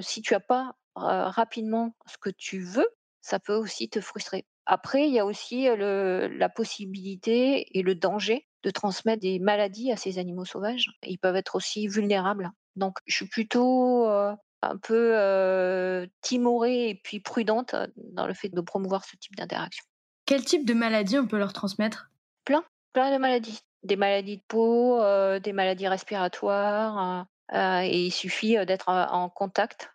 si 0.02 0.22
tu 0.22 0.32
n'as 0.34 0.40
pas 0.40 0.76
rapidement 0.94 1.94
ce 2.06 2.16
que 2.16 2.30
tu 2.30 2.62
veux, 2.62 2.88
ça 3.20 3.38
peut 3.38 3.54
aussi 3.54 3.88
te 3.88 4.00
frustrer. 4.00 4.46
Après, 4.66 5.08
il 5.08 5.12
y 5.12 5.18
a 5.18 5.26
aussi 5.26 5.64
le, 5.64 6.28
la 6.28 6.48
possibilité 6.48 7.76
et 7.76 7.82
le 7.82 7.94
danger 7.94 8.46
de 8.62 8.70
transmettre 8.70 9.20
des 9.20 9.38
maladies 9.38 9.90
à 9.90 9.96
ces 9.96 10.18
animaux 10.18 10.44
sauvages. 10.44 10.86
Ils 11.02 11.18
peuvent 11.18 11.36
être 11.36 11.56
aussi 11.56 11.88
vulnérables. 11.88 12.50
Donc, 12.76 12.98
je 13.06 13.16
suis 13.16 13.26
plutôt 13.26 14.06
euh, 14.06 14.32
un 14.62 14.76
peu 14.76 15.12
euh, 15.16 16.06
timorée 16.20 16.90
et 16.90 16.94
puis 16.94 17.20
prudente 17.20 17.74
dans 17.96 18.26
le 18.26 18.34
fait 18.34 18.48
de 18.48 18.60
promouvoir 18.60 19.04
ce 19.04 19.16
type 19.16 19.34
d'interaction. 19.36 19.84
Quel 20.26 20.44
type 20.44 20.64
de 20.64 20.74
maladie 20.74 21.18
on 21.18 21.26
peut 21.26 21.38
leur 21.38 21.52
transmettre? 21.52 22.10
Plein, 22.44 22.62
plein 22.92 23.12
de 23.12 23.18
maladies. 23.18 23.60
Des 23.82 23.96
maladies 23.96 24.36
de 24.36 24.42
peau, 24.46 25.00
euh, 25.00 25.40
des 25.40 25.52
maladies 25.52 25.88
respiratoires. 25.88 27.26
euh, 27.52 27.80
et 27.80 28.06
il 28.06 28.12
suffit 28.12 28.64
d'être 28.66 28.88
en 28.88 29.28
contact 29.30 29.90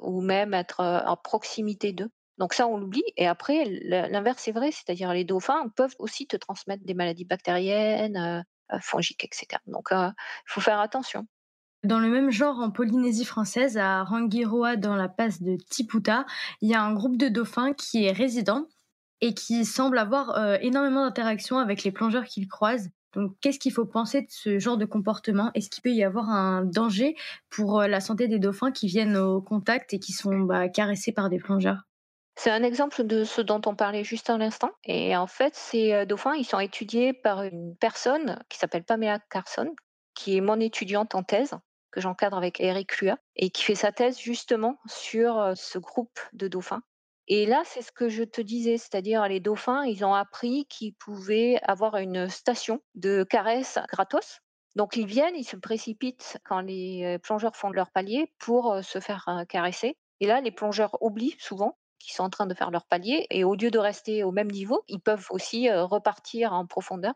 ou 0.00 0.20
même 0.20 0.54
être 0.54 0.80
en 1.06 1.16
proximité 1.16 1.92
d'eux. 1.92 2.10
Donc 2.42 2.54
ça, 2.54 2.66
on 2.66 2.76
l'oublie. 2.76 3.04
Et 3.16 3.28
après, 3.28 3.64
l'inverse 3.84 4.48
est 4.48 4.52
vrai, 4.52 4.72
c'est-à-dire 4.72 5.12
les 5.12 5.22
dauphins 5.22 5.68
peuvent 5.76 5.94
aussi 6.00 6.26
te 6.26 6.36
transmettre 6.36 6.84
des 6.84 6.92
maladies 6.92 7.24
bactériennes, 7.24 8.16
euh, 8.16 8.40
euh, 8.74 8.78
fongiques, 8.80 9.24
etc. 9.24 9.46
Donc 9.68 9.90
il 9.92 10.12
faut 10.46 10.60
faire 10.60 10.80
attention. 10.80 11.28
Dans 11.84 12.00
le 12.00 12.08
même 12.08 12.32
genre, 12.32 12.58
en 12.58 12.72
Polynésie 12.72 13.24
française, 13.24 13.78
à 13.78 14.02
Rangiroa, 14.02 14.74
dans 14.74 14.96
la 14.96 15.08
passe 15.08 15.40
de 15.40 15.56
Tiputa, 15.70 16.26
il 16.62 16.68
y 16.68 16.74
a 16.74 16.82
un 16.82 16.92
groupe 16.92 17.16
de 17.16 17.28
dauphins 17.28 17.74
qui 17.74 18.06
est 18.06 18.10
résident 18.10 18.66
et 19.20 19.34
qui 19.34 19.64
semble 19.64 19.96
avoir 19.96 20.36
euh, 20.36 20.56
énormément 20.62 21.04
d'interactions 21.04 21.58
avec 21.58 21.84
les 21.84 21.92
plongeurs 21.92 22.24
qu'ils 22.24 22.48
croisent. 22.48 22.90
Donc, 23.14 23.36
qu'est-ce 23.40 23.60
qu'il 23.60 23.72
faut 23.72 23.86
penser 23.86 24.22
de 24.22 24.30
ce 24.30 24.58
genre 24.58 24.78
de 24.78 24.84
comportement? 24.84 25.52
Est-ce 25.54 25.70
qu'il 25.70 25.82
peut 25.82 25.92
y 25.92 26.02
avoir 26.02 26.28
un 26.28 26.64
danger 26.64 27.14
pour 27.50 27.82
euh, 27.82 27.86
la 27.86 28.00
santé 28.00 28.26
des 28.26 28.40
dauphins 28.40 28.72
qui 28.72 28.88
viennent 28.88 29.16
au 29.16 29.40
contact 29.40 29.94
et 29.94 30.00
qui 30.00 30.10
sont 30.10 30.40
bah, 30.40 30.68
caressés 30.68 31.12
par 31.12 31.30
des 31.30 31.38
plongeurs? 31.38 31.84
C'est 32.34 32.50
un 32.50 32.62
exemple 32.62 33.04
de 33.04 33.24
ce 33.24 33.40
dont 33.40 33.60
on 33.66 33.76
parlait 33.76 34.04
juste 34.04 34.30
à 34.30 34.38
l'instant. 34.38 34.70
Et 34.84 35.16
en 35.16 35.26
fait, 35.26 35.54
ces 35.54 35.92
euh, 35.92 36.04
dauphins, 36.04 36.34
ils 36.34 36.44
sont 36.44 36.58
étudiés 36.58 37.12
par 37.12 37.42
une 37.42 37.76
personne 37.76 38.42
qui 38.48 38.58
s'appelle 38.58 38.84
Pamela 38.84 39.18
Carson, 39.30 39.74
qui 40.14 40.36
est 40.36 40.40
mon 40.40 40.58
étudiante 40.58 41.14
en 41.14 41.22
thèse, 41.22 41.54
que 41.90 42.00
j'encadre 42.00 42.36
avec 42.36 42.58
Eric 42.60 42.98
Lua, 42.98 43.18
et 43.36 43.50
qui 43.50 43.62
fait 43.62 43.74
sa 43.74 43.92
thèse 43.92 44.18
justement 44.18 44.78
sur 44.86 45.38
euh, 45.38 45.52
ce 45.54 45.78
groupe 45.78 46.18
de 46.32 46.48
dauphins. 46.48 46.82
Et 47.28 47.46
là, 47.46 47.62
c'est 47.64 47.82
ce 47.82 47.92
que 47.92 48.08
je 48.08 48.24
te 48.24 48.40
disais, 48.40 48.78
c'est-à-dire 48.78 49.28
les 49.28 49.38
dauphins, 49.38 49.84
ils 49.84 50.04
ont 50.04 50.14
appris 50.14 50.66
qu'ils 50.66 50.94
pouvaient 50.94 51.60
avoir 51.62 51.96
une 51.96 52.28
station 52.28 52.80
de 52.94 53.24
caresse 53.24 53.78
gratos. 53.92 54.40
Donc 54.74 54.96
ils 54.96 55.06
viennent, 55.06 55.36
ils 55.36 55.44
se 55.44 55.56
précipitent 55.56 56.38
quand 56.44 56.60
les 56.60 57.04
euh, 57.04 57.18
plongeurs 57.18 57.54
font 57.54 57.70
leur 57.70 57.90
palier 57.90 58.32
pour 58.38 58.82
se 58.82 59.00
faire 59.00 59.44
caresser. 59.48 59.96
Et 60.20 60.26
là, 60.26 60.40
les 60.40 60.50
plongeurs 60.50 60.96
oublient 61.00 61.36
souvent 61.38 61.76
qui 62.02 62.12
sont 62.12 62.24
en 62.24 62.30
train 62.30 62.46
de 62.46 62.54
faire 62.54 62.70
leur 62.70 62.86
palier 62.86 63.26
et 63.30 63.44
au 63.44 63.54
lieu 63.54 63.70
de 63.70 63.78
rester 63.78 64.24
au 64.24 64.32
même 64.32 64.50
niveau, 64.50 64.82
ils 64.88 65.00
peuvent 65.00 65.26
aussi, 65.30 65.70
repartir 65.70 66.52
en 66.52 66.66
profondeur 66.66 67.14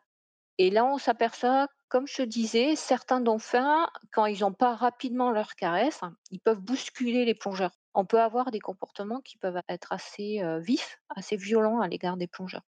et 0.59 0.71
là, 0.71 0.87
on 0.87 0.99
s'aperçoit, 0.99 1.69
comme 1.89 2.07
je 2.07 2.23
disais, 2.23 2.77
certains 2.77 3.21
dauphins, 3.21 3.89
quand 4.13 4.27
ils 4.27 4.45
ont 4.45 4.53
pas 4.53 4.75
rapidement 4.75 5.31
leur 5.31 5.55
caresse, 5.55 6.01
ils 6.31 6.41
peuvent 6.41 6.61
bousculer 6.61 7.25
les 7.25 7.35
plongeurs. 7.35 7.73
On 7.95 8.07
peut 8.07 8.21
avoir 8.21 8.51
des 8.51 8.61
comportements 8.61 9.21
qui 9.21 9.37
peuvent 9.37 9.61
être 9.69 9.93
assez, 9.93 10.41
vifs, 10.61 10.99
assez 11.15 11.37
violents 11.37 11.81
à 11.81 11.89
l'égard 11.89 12.17
des 12.17 12.27
plongeurs. 12.27 12.63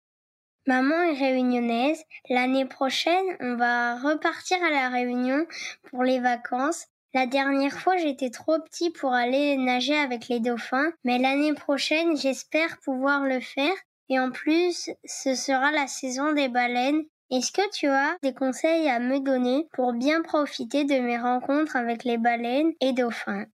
Maman 0.68 1.02
est 1.04 1.18
réunionnaise. 1.18 2.04
L'année 2.30 2.66
prochaine, 2.66 3.38
on 3.40 3.56
va 3.56 4.00
repartir 4.00 4.62
à 4.62 4.70
la 4.70 4.90
Réunion 4.90 5.46
pour 5.90 6.04
les 6.04 6.20
vacances. 6.20 6.88
La 7.14 7.26
dernière 7.26 7.78
fois, 7.78 7.98
j'étais 7.98 8.30
trop 8.30 8.60
petit 8.62 8.92
pour 8.92 9.12
aller 9.12 9.58
nager 9.58 9.98
avec 9.98 10.30
les 10.30 10.40
dauphins, 10.40 10.94
mais 11.04 11.18
l'année 11.18 11.54
prochaine, 11.54 12.16
j'espère 12.16 12.80
pouvoir 12.80 13.26
le 13.26 13.42
faire. 13.42 13.76
Et 14.08 14.18
en 14.18 14.32
plus, 14.32 14.90
ce 15.04 15.36
sera 15.36 15.72
la 15.72 15.88
saison 15.88 16.32
des 16.32 16.48
baleines. 16.48 17.04
Est-ce 17.30 17.52
que 17.52 17.70
tu 17.74 17.88
as 17.88 18.16
des 18.24 18.34
conseils 18.34 18.88
à 18.88 19.00
me 19.00 19.20
donner 19.20 19.68
pour 19.74 19.92
bien 19.92 20.22
profiter 20.22 20.86
de 20.86 20.98
mes 21.00 21.18
rencontres 21.18 21.76
avec 21.76 22.06
les 22.06 22.18
baleines 22.18 22.72
et 22.80 22.94
dauphins? 22.94 23.48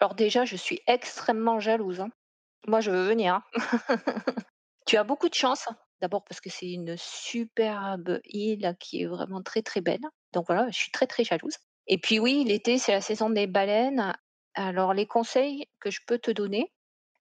Alors 0.00 0.14
déjà, 0.14 0.44
je 0.44 0.56
suis 0.56 0.80
extrêmement 0.86 1.60
jalouse, 1.60 2.00
hein. 2.00 2.10
Moi, 2.68 2.80
je 2.80 2.90
veux 2.90 3.06
venir, 3.08 3.34
hein. 3.36 3.44
Tu 4.86 4.96
as 4.96 5.04
beaucoup 5.04 5.28
de 5.28 5.34
chance, 5.34 5.68
d'abord 6.00 6.24
parce 6.24 6.40
que 6.40 6.50
c'est 6.50 6.70
une 6.70 6.96
superbe 6.96 8.20
île 8.24 8.76
qui 8.80 9.02
est 9.02 9.06
vraiment 9.06 9.42
très, 9.42 9.62
très 9.62 9.80
belle. 9.82 10.00
Donc 10.32 10.46
voilà, 10.46 10.70
je 10.70 10.76
suis 10.78 10.90
très, 10.92 11.06
très 11.06 11.24
jalouse. 11.24 11.56
Et 11.86 11.98
puis 11.98 12.18
oui, 12.18 12.44
l'été, 12.44 12.78
c'est 12.78 12.92
la 12.92 13.00
saison 13.00 13.30
des 13.30 13.46
baleines. 13.46 14.16
Alors 14.54 14.94
les 14.94 15.06
conseils 15.06 15.66
que 15.80 15.90
je 15.90 16.00
peux 16.06 16.18
te 16.18 16.30
donner, 16.30 16.72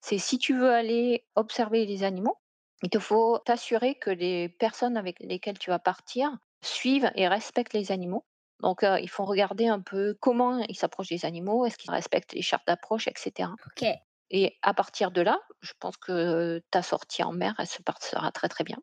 c'est 0.01 0.17
si 0.17 0.37
tu 0.37 0.57
veux 0.57 0.71
aller 0.71 1.25
observer 1.35 1.85
les 1.85 2.03
animaux, 2.03 2.37
il 2.83 2.89
te 2.89 2.99
faut 2.99 3.39
t'assurer 3.39 3.95
que 3.95 4.09
les 4.09 4.49
personnes 4.49 4.97
avec 4.97 5.19
lesquelles 5.19 5.59
tu 5.59 5.69
vas 5.69 5.79
partir 5.79 6.29
suivent 6.61 7.11
et 7.15 7.27
respectent 7.27 7.73
les 7.73 7.91
animaux. 7.91 8.25
Donc 8.61 8.83
euh, 8.83 8.99
il 8.99 9.09
faut 9.09 9.25
regarder 9.25 9.67
un 9.67 9.81
peu 9.81 10.15
comment 10.19 10.59
ils 10.69 10.75
s'approchent 10.75 11.09
des 11.09 11.25
animaux, 11.25 11.65
est-ce 11.65 11.77
qu'ils 11.77 11.91
respectent 11.91 12.33
les 12.33 12.41
chartes 12.41 12.67
d'approche, 12.67 13.07
etc. 13.07 13.49
Ok. 13.67 13.87
Et 14.31 14.57
à 14.61 14.73
partir 14.73 15.11
de 15.11 15.21
là, 15.21 15.39
je 15.61 15.73
pense 15.79 15.97
que 15.97 16.61
ta 16.71 16.81
sortie 16.81 17.23
en 17.23 17.31
mer, 17.31 17.53
elle 17.59 17.67
se 17.67 17.81
passera 17.81 18.31
très 18.31 18.49
très 18.49 18.63
bien. 18.63 18.77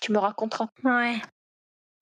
Tu 0.00 0.12
me 0.12 0.18
raconteras. 0.18 0.68
Ouais. 0.82 1.20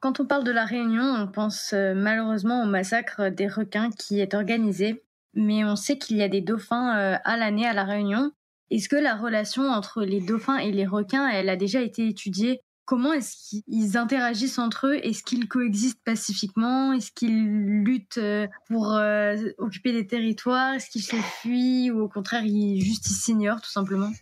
Quand 0.07 0.21
on 0.21 0.25
parle 0.25 0.45
de 0.45 0.53
la 0.53 0.65
Réunion, 0.65 1.03
on 1.03 1.27
pense 1.27 1.73
euh, 1.73 1.93
malheureusement 1.97 2.63
au 2.63 2.67
massacre 2.67 3.29
des 3.29 3.49
requins 3.49 3.91
qui 3.91 4.21
est 4.21 4.35
organisé, 4.35 5.03
mais 5.35 5.65
on 5.65 5.75
sait 5.75 5.99
qu'il 5.99 6.17
y 6.17 6.23
a 6.23 6.29
des 6.29 6.41
dauphins 6.41 6.97
euh, 6.97 7.17
à 7.25 7.37
l'année 7.37 7.67
à 7.67 7.73
la 7.73 7.83
Réunion. 7.83 8.31
Est-ce 8.71 8.89
que 8.89 8.95
la 8.95 9.17
relation 9.17 9.65
entre 9.65 10.05
les 10.05 10.21
dauphins 10.21 10.59
et 10.59 10.71
les 10.71 10.87
requins, 10.87 11.27
elle 11.27 11.49
a 11.49 11.57
déjà 11.57 11.81
été 11.81 12.07
étudiée? 12.07 12.61
Comment 12.85 13.15
est-ce 13.15 13.63
qu'ils 13.65 13.97
interagissent 13.97 14.61
entre 14.61 14.87
eux? 14.87 15.05
Est-ce 15.05 15.25
qu'ils 15.25 15.49
coexistent 15.49 16.05
pacifiquement? 16.05 16.93
Est-ce 16.93 17.11
qu'ils 17.11 17.83
luttent 17.83 18.19
euh, 18.19 18.47
pour 18.69 18.97
occuper 19.59 19.91
des 19.91 20.07
territoires? 20.07 20.75
Est-ce 20.75 20.89
qu'ils 20.89 21.03
se 21.03 21.17
fuient 21.17 21.91
ou 21.91 22.03
au 22.03 22.09
contraire 22.09 22.45
ils 22.45 22.81
juste 22.81 23.11
ils 23.11 23.15
s'ignorent 23.15 23.61
tout 23.61 23.73
simplement? 23.73 24.13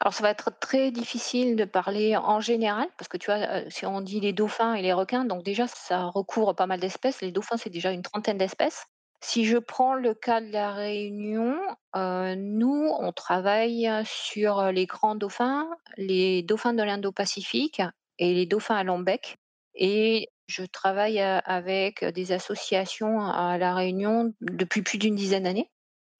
Alors 0.00 0.12
ça 0.12 0.22
va 0.22 0.30
être 0.30 0.50
très 0.60 0.90
difficile 0.90 1.56
de 1.56 1.64
parler 1.64 2.16
en 2.16 2.40
général, 2.40 2.86
parce 2.98 3.08
que 3.08 3.16
tu 3.16 3.26
vois, 3.30 3.40
euh, 3.40 3.64
si 3.70 3.86
on 3.86 4.00
dit 4.02 4.20
les 4.20 4.32
dauphins 4.32 4.74
et 4.74 4.82
les 4.82 4.92
requins, 4.92 5.24
donc 5.24 5.42
déjà 5.42 5.66
ça 5.66 6.04
recouvre 6.06 6.52
pas 6.54 6.66
mal 6.66 6.80
d'espèces. 6.80 7.22
Les 7.22 7.32
dauphins, 7.32 7.56
c'est 7.56 7.70
déjà 7.70 7.92
une 7.92 8.02
trentaine 8.02 8.36
d'espèces. 8.38 8.86
Si 9.22 9.46
je 9.46 9.56
prends 9.56 9.94
le 9.94 10.14
cas 10.14 10.42
de 10.42 10.52
la 10.52 10.72
Réunion, 10.72 11.56
euh, 11.96 12.34
nous, 12.36 12.90
on 13.00 13.12
travaille 13.12 13.90
sur 14.04 14.70
les 14.70 14.84
grands 14.86 15.14
dauphins, 15.14 15.66
les 15.96 16.42
dauphins 16.42 16.74
de 16.74 16.82
l'Indo-Pacifique 16.82 17.80
et 18.18 18.34
les 18.34 18.46
dauphins 18.46 18.76
à 18.76 18.84
long 18.84 18.98
bec. 18.98 19.38
Et 19.74 20.28
je 20.46 20.64
travaille 20.64 21.20
euh, 21.20 21.40
avec 21.46 22.04
des 22.04 22.32
associations 22.32 23.20
à 23.22 23.56
la 23.58 23.74
Réunion 23.74 24.34
depuis 24.42 24.82
plus 24.82 24.98
d'une 24.98 25.14
dizaine 25.16 25.44
d'années. 25.44 25.70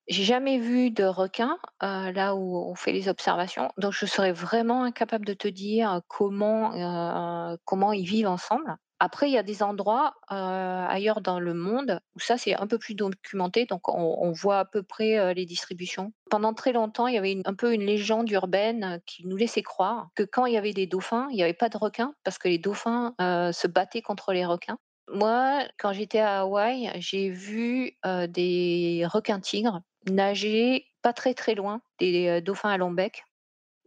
J'ai 0.08 0.25
jamais 0.25 0.58
vu 0.58 0.90
de 0.90 1.04
requin, 1.04 1.58
heu, 1.82 2.12
là 2.12 2.36
où 2.36 2.56
on 2.56 2.75
fait 2.75 2.92
les 2.92 3.08
observations, 3.08 3.70
donc 3.76 3.92
je 3.92 4.06
serais 4.06 4.32
vraiment 4.32 4.84
incapable 4.84 5.25
de 5.25 5.34
te 5.34 5.48
dire 5.48 6.00
comment, 6.08 7.56
comment 7.64 7.92
ils 7.92 8.06
vivent 8.06 8.28
ensemble. 8.28 8.76
Après, 8.98 9.28
il 9.28 9.32
y 9.32 9.38
a 9.38 9.42
des 9.42 9.62
endroits, 9.62 10.14
ailleurs 10.28 11.20
dans 11.20 11.38
le 11.38 11.52
monde 11.52 12.00
où 12.14 12.20
ça, 12.20 12.38
c'est 12.38 12.54
un 12.54 12.66
peu 12.66 12.78
plus 12.78 12.94
documenté, 12.94 13.66
donc 13.66 13.88
on 13.88 14.32
voit 14.32 14.60
à 14.60 14.64
peu 14.64 14.82
près, 14.82 15.34
les 15.34 15.44
distributions. 15.44 16.12
Pendant 16.30 16.54
très 16.54 16.72
longtemps, 16.72 17.06
il 17.06 17.14
y 17.14 17.18
avait 17.18 17.42
un 17.44 17.54
peu 17.54 17.75
une 17.75 17.84
légende 17.84 18.30
urbaine 18.30 19.00
qui 19.04 19.26
nous 19.26 19.36
laissait 19.36 19.62
croire 19.62 20.08
que 20.14 20.22
quand 20.22 20.46
il 20.46 20.54
y 20.54 20.56
avait 20.56 20.72
des 20.72 20.86
dauphins, 20.86 21.28
il 21.30 21.36
y 21.36 21.42
avait 21.42 21.52
pas 21.52 21.68
de 21.68 21.76
requins 21.76 22.14
parce 22.25 22.38
que 22.38 22.48
les 22.48 22.58
dauphins, 22.58 23.14
se 23.18 23.66
battaient 23.66 24.02
contre 24.02 24.32
les 24.32 24.46
requins. 24.46 24.78
Moi, 25.12 25.62
quand 25.78 25.92
j'étais 25.92 26.18
à 26.20 26.40
Hawaï, 26.40 26.90
j'ai 26.96 27.28
vu, 27.28 27.98
des 28.28 29.04
requins-tigres 29.06 29.82
nager 30.06 30.86
pas 31.02 31.12
très, 31.12 31.34
très 31.34 31.54
loin 31.54 31.80
des, 31.98 32.40
dauphins 32.40 32.70
à 32.70 32.76
long 32.76 32.90
bec. 32.90 33.25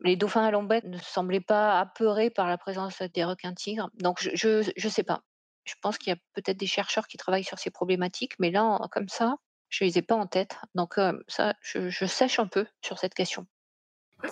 Les 0.01 0.15
dauphins 0.15 0.45
à 0.45 0.51
long 0.51 0.63
bec 0.63 0.83
ne 0.85 0.97
semblaient 0.97 1.41
pas 1.41 1.79
apeurés 1.79 2.29
par 2.29 2.47
la 2.47 2.57
présence 2.57 3.01
des 3.01 3.25
requins-tigres. 3.25 3.89
Donc 3.95 4.19
je 4.21 4.71
je 4.75 4.89
sais 4.89 5.03
pas. 5.03 5.21
Je 5.65 5.75
pense 5.81 5.97
qu'il 5.97 6.11
y 6.11 6.15
a 6.15 6.19
peut-être 6.33 6.57
des 6.57 6.67
chercheurs 6.67 7.07
qui 7.07 7.17
travaillent 7.17 7.43
sur 7.43 7.59
ces 7.59 7.69
problématiques, 7.69 8.33
mais 8.39 8.49
là, 8.49 8.63
en 8.63 8.87
comme 8.87 9.09
ça, 9.09 9.35
je 9.69 9.83
les 9.83 9.97
ai 9.97 10.01
pas 10.01 10.15
en 10.15 10.25
tête. 10.25 10.57
Donc, 10.73 10.95
ça, 11.27 11.53
je 11.61 11.89
je 11.89 12.05
sèche 12.05 12.39
un 12.39 12.47
peu 12.47 12.65
sur 12.81 12.97
cette 12.97 13.13
question. 13.13 13.45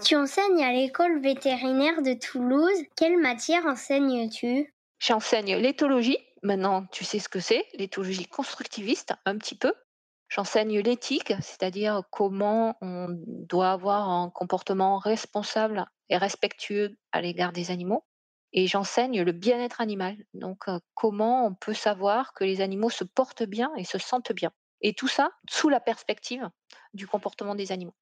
Tu 0.04 0.16
enseignes 0.16 0.64
à 0.64 0.74
l'école 0.74 1.22
vétérinaire 1.22 2.02
de 2.02 2.14
Toulouse. 2.14 2.84
Quelle 2.98 3.18
matière 3.18 3.66
enseignes-tu? 3.66 4.74
J'enseigne 5.00 5.56
l'éthologie. 5.56 6.18
Maintenant, 6.44 6.86
tu 6.92 7.06
sais 7.06 7.20
ce 7.20 7.30
que 7.30 7.40
c'est, 7.40 7.66
l'éthologie 7.74 8.28
constructiviste, 8.28 9.14
un 9.26 9.38
petit 9.38 9.56
peu. 9.56 9.74
J'enseigne 10.30 10.80
l'éthique, 10.80 11.34
c'est-à-dire 11.40 12.04
comment 12.12 12.76
on 12.82 13.08
doit 13.26 13.72
avoir 13.72 14.10
un 14.10 14.30
comportement 14.30 14.98
responsable 14.98 15.86
et 16.10 16.18
respectueux 16.18 16.98
à 17.12 17.22
l'égard 17.22 17.54
des 17.54 17.72
animaux. 17.72 18.04
Et 18.54 18.68
j'enseigne 18.68 19.22
le 19.22 19.32
bien-être 19.32 19.82
animal, 19.82 20.18
donc 20.34 20.68
euh, 20.68 20.80
comment 20.96 21.46
on 21.46 21.54
peut 21.54 21.74
savoir 21.74 22.34
que 22.34 22.44
les 22.44 22.62
animaux 22.62 22.90
se 22.90 23.04
portent 23.04 23.44
bien 23.44 23.72
et 23.78 23.84
se 23.84 23.98
sentent 23.98 24.32
bien. 24.32 24.52
Et 24.82 24.94
tout 24.94 25.08
ça 25.08 25.32
sous 25.50 25.70
la 25.70 25.80
perspective 25.80 26.50
du 26.94 27.08
comportement 27.08 27.56
des 27.56 27.72
animaux. 27.72 27.96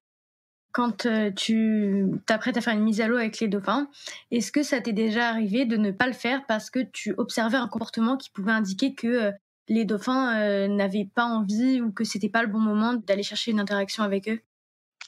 Quand 0.72 1.06
euh, 1.06 1.30
tu 1.30 2.06
t'apprêtes 2.26 2.56
à 2.58 2.60
faire 2.60 2.74
une 2.74 2.82
mise 2.82 3.00
à 3.00 3.08
l'eau 3.08 3.16
avec 3.16 3.40
les 3.40 3.48
dauphins, 3.48 3.88
est-ce 4.30 4.52
que 4.52 4.62
ça 4.62 4.80
t'est 4.80 4.92
déjà 4.92 5.28
arrivé 5.28 5.64
de 5.64 5.76
ne 5.76 5.90
pas 5.90 6.06
le 6.06 6.12
faire 6.12 6.44
parce 6.46 6.70
que 6.70 6.80
tu 6.80 7.14
observais 7.16 7.56
un 7.56 7.68
comportement 7.68 8.16
qui 8.16 8.30
pouvait 8.30 8.52
indiquer 8.52 8.94
que 8.94 9.06
euh, 9.06 9.32
les 9.68 9.84
dauphins 9.84 10.40
euh, 10.40 10.68
n'avaient 10.68 11.08
pas 11.14 11.24
envie 11.24 11.80
ou 11.80 11.92
que 11.92 12.04
c'était 12.04 12.28
pas 12.28 12.42
le 12.42 12.48
bon 12.48 12.60
moment 12.60 12.94
d'aller 12.94 13.22
chercher 13.22 13.50
une 13.52 13.60
interaction 13.60 14.02
avec 14.04 14.28
eux? 14.28 14.40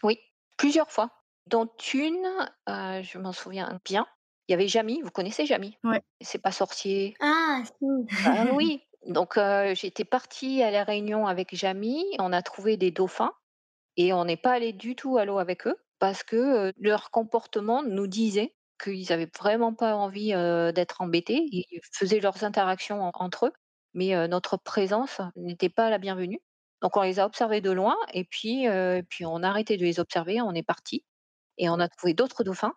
Oui, 0.03 0.19
plusieurs 0.57 0.91
fois. 0.91 1.11
Dont 1.47 1.69
une, 1.95 2.27
euh, 2.69 3.03
je 3.03 3.19
m'en 3.19 3.33
souviens 3.33 3.81
bien. 3.85 4.07
Il 4.49 4.53
y 4.53 4.55
avait 4.55 4.69
Jamy, 4.69 5.01
vous 5.03 5.11
connaissez 5.11 5.47
Jamy? 5.47 5.79
Ouais. 5.85 6.03
C'est 6.21 6.43
pas 6.43 6.53
sorcier. 6.53 7.17
Ah, 7.21 7.63
si. 7.65 7.87
Ah 8.25 8.47
oui. 8.53 8.83
Donc 9.07 9.37
euh, 9.39 9.75
j'étais 9.75 10.05
partie 10.05 10.63
à 10.63 10.71
la 10.71 10.85
Réunion 10.85 11.27
avec 11.27 11.55
Jamy, 11.55 12.05
on 12.19 12.33
a 12.33 12.43
trouvé 12.43 12.77
des 12.77 12.91
dauphins 12.91 13.33
et 13.97 14.13
on 14.15 14.25
n'est 14.27 14.37
pas 14.39 14.53
allé 14.55 14.73
du 14.73 14.97
tout 14.97 15.19
à 15.19 15.25
l'eau 15.27 15.39
avec 15.39 15.67
eux 15.67 15.77
parce 16.01 16.23
que 16.25 16.37
euh, 16.37 16.73
leur 16.79 17.11
comportement 17.13 17.83
nous 17.85 18.07
disait 18.09 18.57
qu'ils 18.83 19.13
avaient 19.13 19.31
vraiment 19.39 19.75
pas 19.75 19.97
envie 19.97 20.35
euh, 20.35 20.73
d'être 20.73 21.01
embêtés. 21.03 21.47
Ils 21.53 21.67
faisaient 21.95 22.21
leurs 22.21 22.45
interactions 22.45 23.03
en- 23.03 23.13
entre 23.15 23.47
eux 23.49 23.53
mais 23.95 24.29
notre 24.29 24.57
présence 24.57 25.21
n'était 25.37 25.69
pas 25.69 25.91
la 25.91 25.99
bienvenue. 25.99 26.41
Donc 26.83 26.97
on 26.97 27.03
les 27.03 27.19
a 27.19 27.27
observés 27.27 27.61
de 27.61 27.71
loin 27.71 27.97
et 28.13 28.25
puis, 28.25 28.67
on 28.69 29.43
a 29.43 29.49
arrêté 29.49 29.77
de 29.77 29.85
les 29.85 30.01
observer, 30.01 30.41
on 30.41 30.53
est 30.55 30.63
parti 30.63 31.05
et 31.59 31.69
on 31.69 31.81
a 31.81 31.89
trouvé 31.89 32.15
d'autres 32.15 32.45
dauphins, 32.45 32.75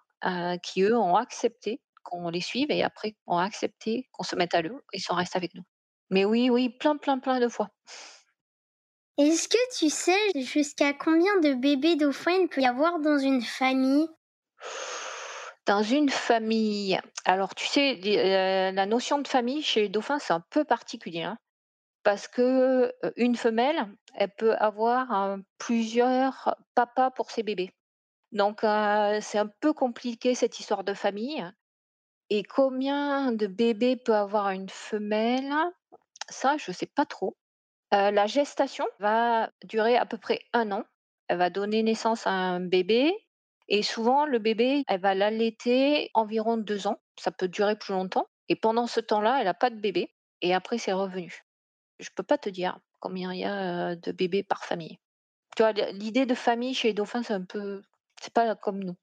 qui 0.63 0.82
eux 0.82 0.98
ont 0.98 1.15
accepté 1.15 1.82
qu'on 2.03 2.30
les 2.30 2.41
suive 2.41 2.72
et 2.72 2.84
après 2.84 3.15
ont 3.27 3.38
accepté 3.38 4.10
qu'on 4.12 4.24
se 4.24 4.36
mette 4.36 4.56
à 4.56 4.62
l'eau 4.63 4.82
et 4.91 5.00
sont 5.00 5.13
restés 5.13 5.38
avec 5.38 5.53
nous. 5.53 5.63
Mais 6.10 6.25
oui, 6.25 6.50
oui, 6.50 6.70
plein, 6.70 6.98
plein, 6.98 7.20
plein 7.20 7.39
de 7.39 7.48
fois. 7.48 7.70
Est-ce 9.18 9.48
que 9.48 9.77
tu 9.77 9.89
sais 9.89 10.32
jusqu'à 10.36 10.94
combien 10.94 11.39
de 11.41 11.53
bébés 11.53 11.96
dauphins 11.96 12.32
il 12.32 12.48
peut 12.48 12.62
y 12.62 12.65
avoir 12.65 13.00
dans 13.00 13.20
une 13.20 13.41
famille? 13.41 14.08
Dans 15.72 15.84
une 15.84 16.10
famille, 16.10 17.00
alors 17.24 17.56
tu 17.56 17.66
sais, 17.66 17.96
heu, 18.06 18.75
la 18.75 18.86
notion 18.86 19.20
de 19.20 19.28
famille 19.28 19.62
chez 19.63 19.84
les 19.84 19.88
dauphins, 19.90 20.20
c'est 20.20 20.34
un 20.34 20.44
peu 20.50 20.66
particulier, 20.66 21.22
hein, 21.24 21.38
parce 22.04 22.28
que, 22.28 22.94
heu, 23.06 23.13
une 23.18 23.36
femelle, 23.38 23.88
elle 24.16 24.32
peut 24.36 24.56
avoir, 24.56 25.12
heu, 25.38 25.44
plusieurs 25.60 26.56
papas 26.75 27.12
pour 27.12 27.32
ses 27.32 27.44
bébés. 27.44 27.72
Donc 28.34 28.63
heu, 28.66 29.20
c'est 29.22 29.40
un 29.40 29.50
peu 29.62 29.74
compliqué 29.74 30.36
cette 30.36 30.60
histoire 30.60 30.84
de 30.84 30.94
famille 30.94 31.46
et 32.30 32.44
combien 32.44 33.32
de 33.34 33.48
bébés 33.48 33.98
peut 33.98 34.16
avoir 34.16 34.51
une 34.51 34.70
femelle? 34.70 35.54
Ça, 36.30 36.58
je 36.58 36.72
sais 36.72 36.88
pas 36.88 37.06
trop. 37.06 37.38
La 37.92 38.28
gestation 38.28 38.86
va 39.00 39.51
durer 39.66 39.98
à 39.98 40.06
peu 40.06 40.18
près 40.18 40.42
un 40.54 40.72
an. 40.72 40.84
Elle 41.30 41.40
va 41.40 41.50
donner 41.51 41.84
naissance 41.84 42.28
à 42.28 42.32
un 42.32 42.62
bébé 42.62 43.13
Et 43.74 43.84
souvent, 43.84 44.25
le 44.25 44.38
bébé, 44.38 44.84
elle 44.90 45.00
va 45.00 45.16
l'allaiter 45.16 46.12
environ 46.13 46.58
deux 46.58 46.88
ans. 46.88 47.00
Ça 47.18 47.32
peut 47.32 47.48
durer 47.48 47.78
plus 47.78 47.94
longtemps. 47.94 48.28
Et 48.50 48.58
pendant 48.58 48.86
ce 48.86 49.00
temps-là, 49.00 49.40
elle 49.40 49.48
a 49.48 49.54
pas 49.54 49.70
de 49.70 49.80
bébé. 49.80 50.13
Et 50.42 50.54
après, 50.54 50.78
c'est 50.78 50.92
revenu. 50.92 51.46
Je 52.00 52.10
peux 52.13 52.22
pas 52.22 52.38
te 52.38 52.50
dire 52.50 52.78
combien 53.00 53.32
il 53.32 53.40
y 53.40 53.46
a, 53.46 53.96
de 53.96 54.12
bébés 54.12 54.44
par 54.44 54.66
famille. 54.66 55.00
Tu 55.56 55.63
vois, 55.63 55.72
l'idée 55.72 56.25
de 56.25 56.36
famille 56.36 56.74
chez 56.74 56.90
les 56.90 56.94
dauphins, 56.94 57.24
c'est 57.24 57.34
un 57.34 57.46
peu 57.46 57.82
c'est 58.22 58.34
pas 58.34 58.54
comme 58.56 58.84
nous. 58.84 58.98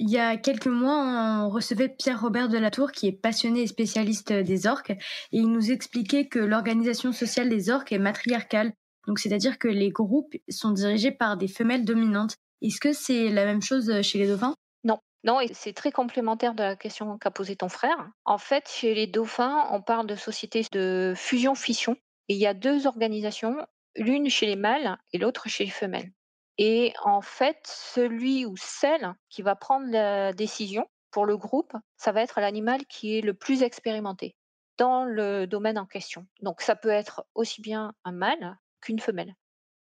Il 0.00 0.10
y 0.10 0.18
a 0.18 0.36
quelques 0.36 0.66
mois, 0.66 1.44
on 1.44 1.48
recevait 1.48 1.88
Pierre-Robert 1.88 2.48
Delatour, 2.48 2.90
qui 2.90 3.06
est 3.06 3.12
passionné 3.12 3.62
et 3.62 3.66
spécialiste 3.68 4.32
des 4.32 4.66
orques, 4.66 4.90
et 4.90 4.98
il 5.30 5.46
nous 5.46 5.70
expliquait 5.70 6.26
que 6.26 6.40
l'organisation 6.40 7.12
sociale 7.12 7.48
des 7.48 7.70
orques 7.70 7.92
est 7.92 7.98
matriarcale. 7.98 8.72
Donc, 9.06 9.20
c'est-à-dire 9.20 9.58
que 9.58 9.68
les 9.68 9.90
groupes 9.90 10.34
sont 10.48 10.72
dirigés 10.72 11.12
par 11.12 11.36
des 11.36 11.48
femelles 11.48 11.84
dominantes. 11.84 12.38
Est-ce 12.62 12.80
que 12.80 12.92
c'est 12.92 13.28
la 13.28 13.44
même 13.44 13.60
chose 13.60 14.00
chez 14.02 14.18
les 14.18 14.28
dauphins? 14.28 14.54
Non. 14.84 14.98
Non, 15.24 15.38
c'est 15.52 15.72
très 15.72 15.92
complémentaire 15.92 16.54
de 16.54 16.62
la 16.62 16.76
question 16.76 17.18
qu'a 17.18 17.30
posée 17.30 17.56
ton 17.56 17.68
frère. 17.68 17.96
En 18.24 18.38
fait, 18.38 18.68
chez 18.68 18.94
les 18.94 19.06
dauphins, 19.06 19.66
on 19.70 19.82
parle 19.82 20.06
de 20.06 20.14
sociétés 20.14 20.64
de 20.72 21.12
fusion-fission. 21.16 21.96
Il 22.28 22.36
y 22.36 22.46
a 22.46 22.54
deux 22.54 22.86
organisations, 22.86 23.56
l'une 23.96 24.28
chez 24.30 24.46
les 24.46 24.56
mâles 24.56 24.96
et 25.12 25.18
l'autre 25.18 25.48
chez 25.48 25.64
les 25.64 25.70
femelles. 25.70 26.12
Et 26.58 26.92
en 27.02 27.20
fait, 27.20 27.58
celui 27.64 28.46
ou 28.46 28.56
celle 28.56 29.14
qui 29.28 29.42
va 29.42 29.56
prendre 29.56 29.90
la 29.90 30.32
décision 30.32 30.86
pour 31.10 31.26
le 31.26 31.36
groupe, 31.36 31.72
ça 31.96 32.12
va 32.12 32.22
être 32.22 32.40
l'animal 32.40 32.86
qui 32.86 33.18
est 33.18 33.22
le 33.22 33.34
plus 33.34 33.62
expérimenté 33.62 34.36
dans 34.78 35.04
le 35.04 35.46
domaine 35.46 35.78
en 35.78 35.86
question. 35.86 36.26
Donc 36.40 36.60
ça 36.60 36.76
peut 36.76 36.90
être 36.90 37.24
aussi 37.34 37.60
bien 37.60 37.92
un 38.04 38.12
mâle 38.12 38.58
qu'une 38.80 39.00
femelle. 39.00 39.34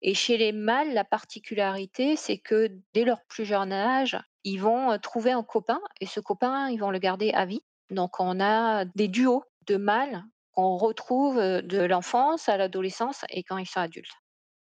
Et 0.02 0.14
chez 0.14 0.38
les 0.38 0.52
mâles, 0.52 0.94
la 0.94 1.04
particularité, 1.04 2.16
c'est 2.16 2.40
que 2.40 2.70
dès 2.94 3.04
leur 3.04 3.24
plus 3.26 3.46
jeune 3.46 3.72
âge, 3.72 4.18
ils 4.44 4.58
vont 4.58 4.98
trouver 5.00 5.32
un 5.32 5.44
copain 5.44 5.80
et 6.00 6.08
ce 6.08 6.20
copain, 6.20 6.70
ils 6.70 6.80
vont 6.80 6.92
le 6.92 7.00
garder 7.00 7.32
à 7.32 7.46
vie. 7.46 7.62
Donc 7.92 8.20
on 8.20 8.40
a 8.40 8.86
des 8.86 9.08
duos 9.08 9.44
de 9.68 9.78
mâles 9.78 10.24
qu'on 10.54 10.78
retrouve 10.78 11.38
de 11.38 11.84
l'enfance 11.84 12.50
à 12.50 12.58
l'adolescence 12.58 13.24
et 13.30 13.44
quand 13.44 13.58
ils 13.58 13.68
sont 13.68 13.80
adultes. 13.80 14.12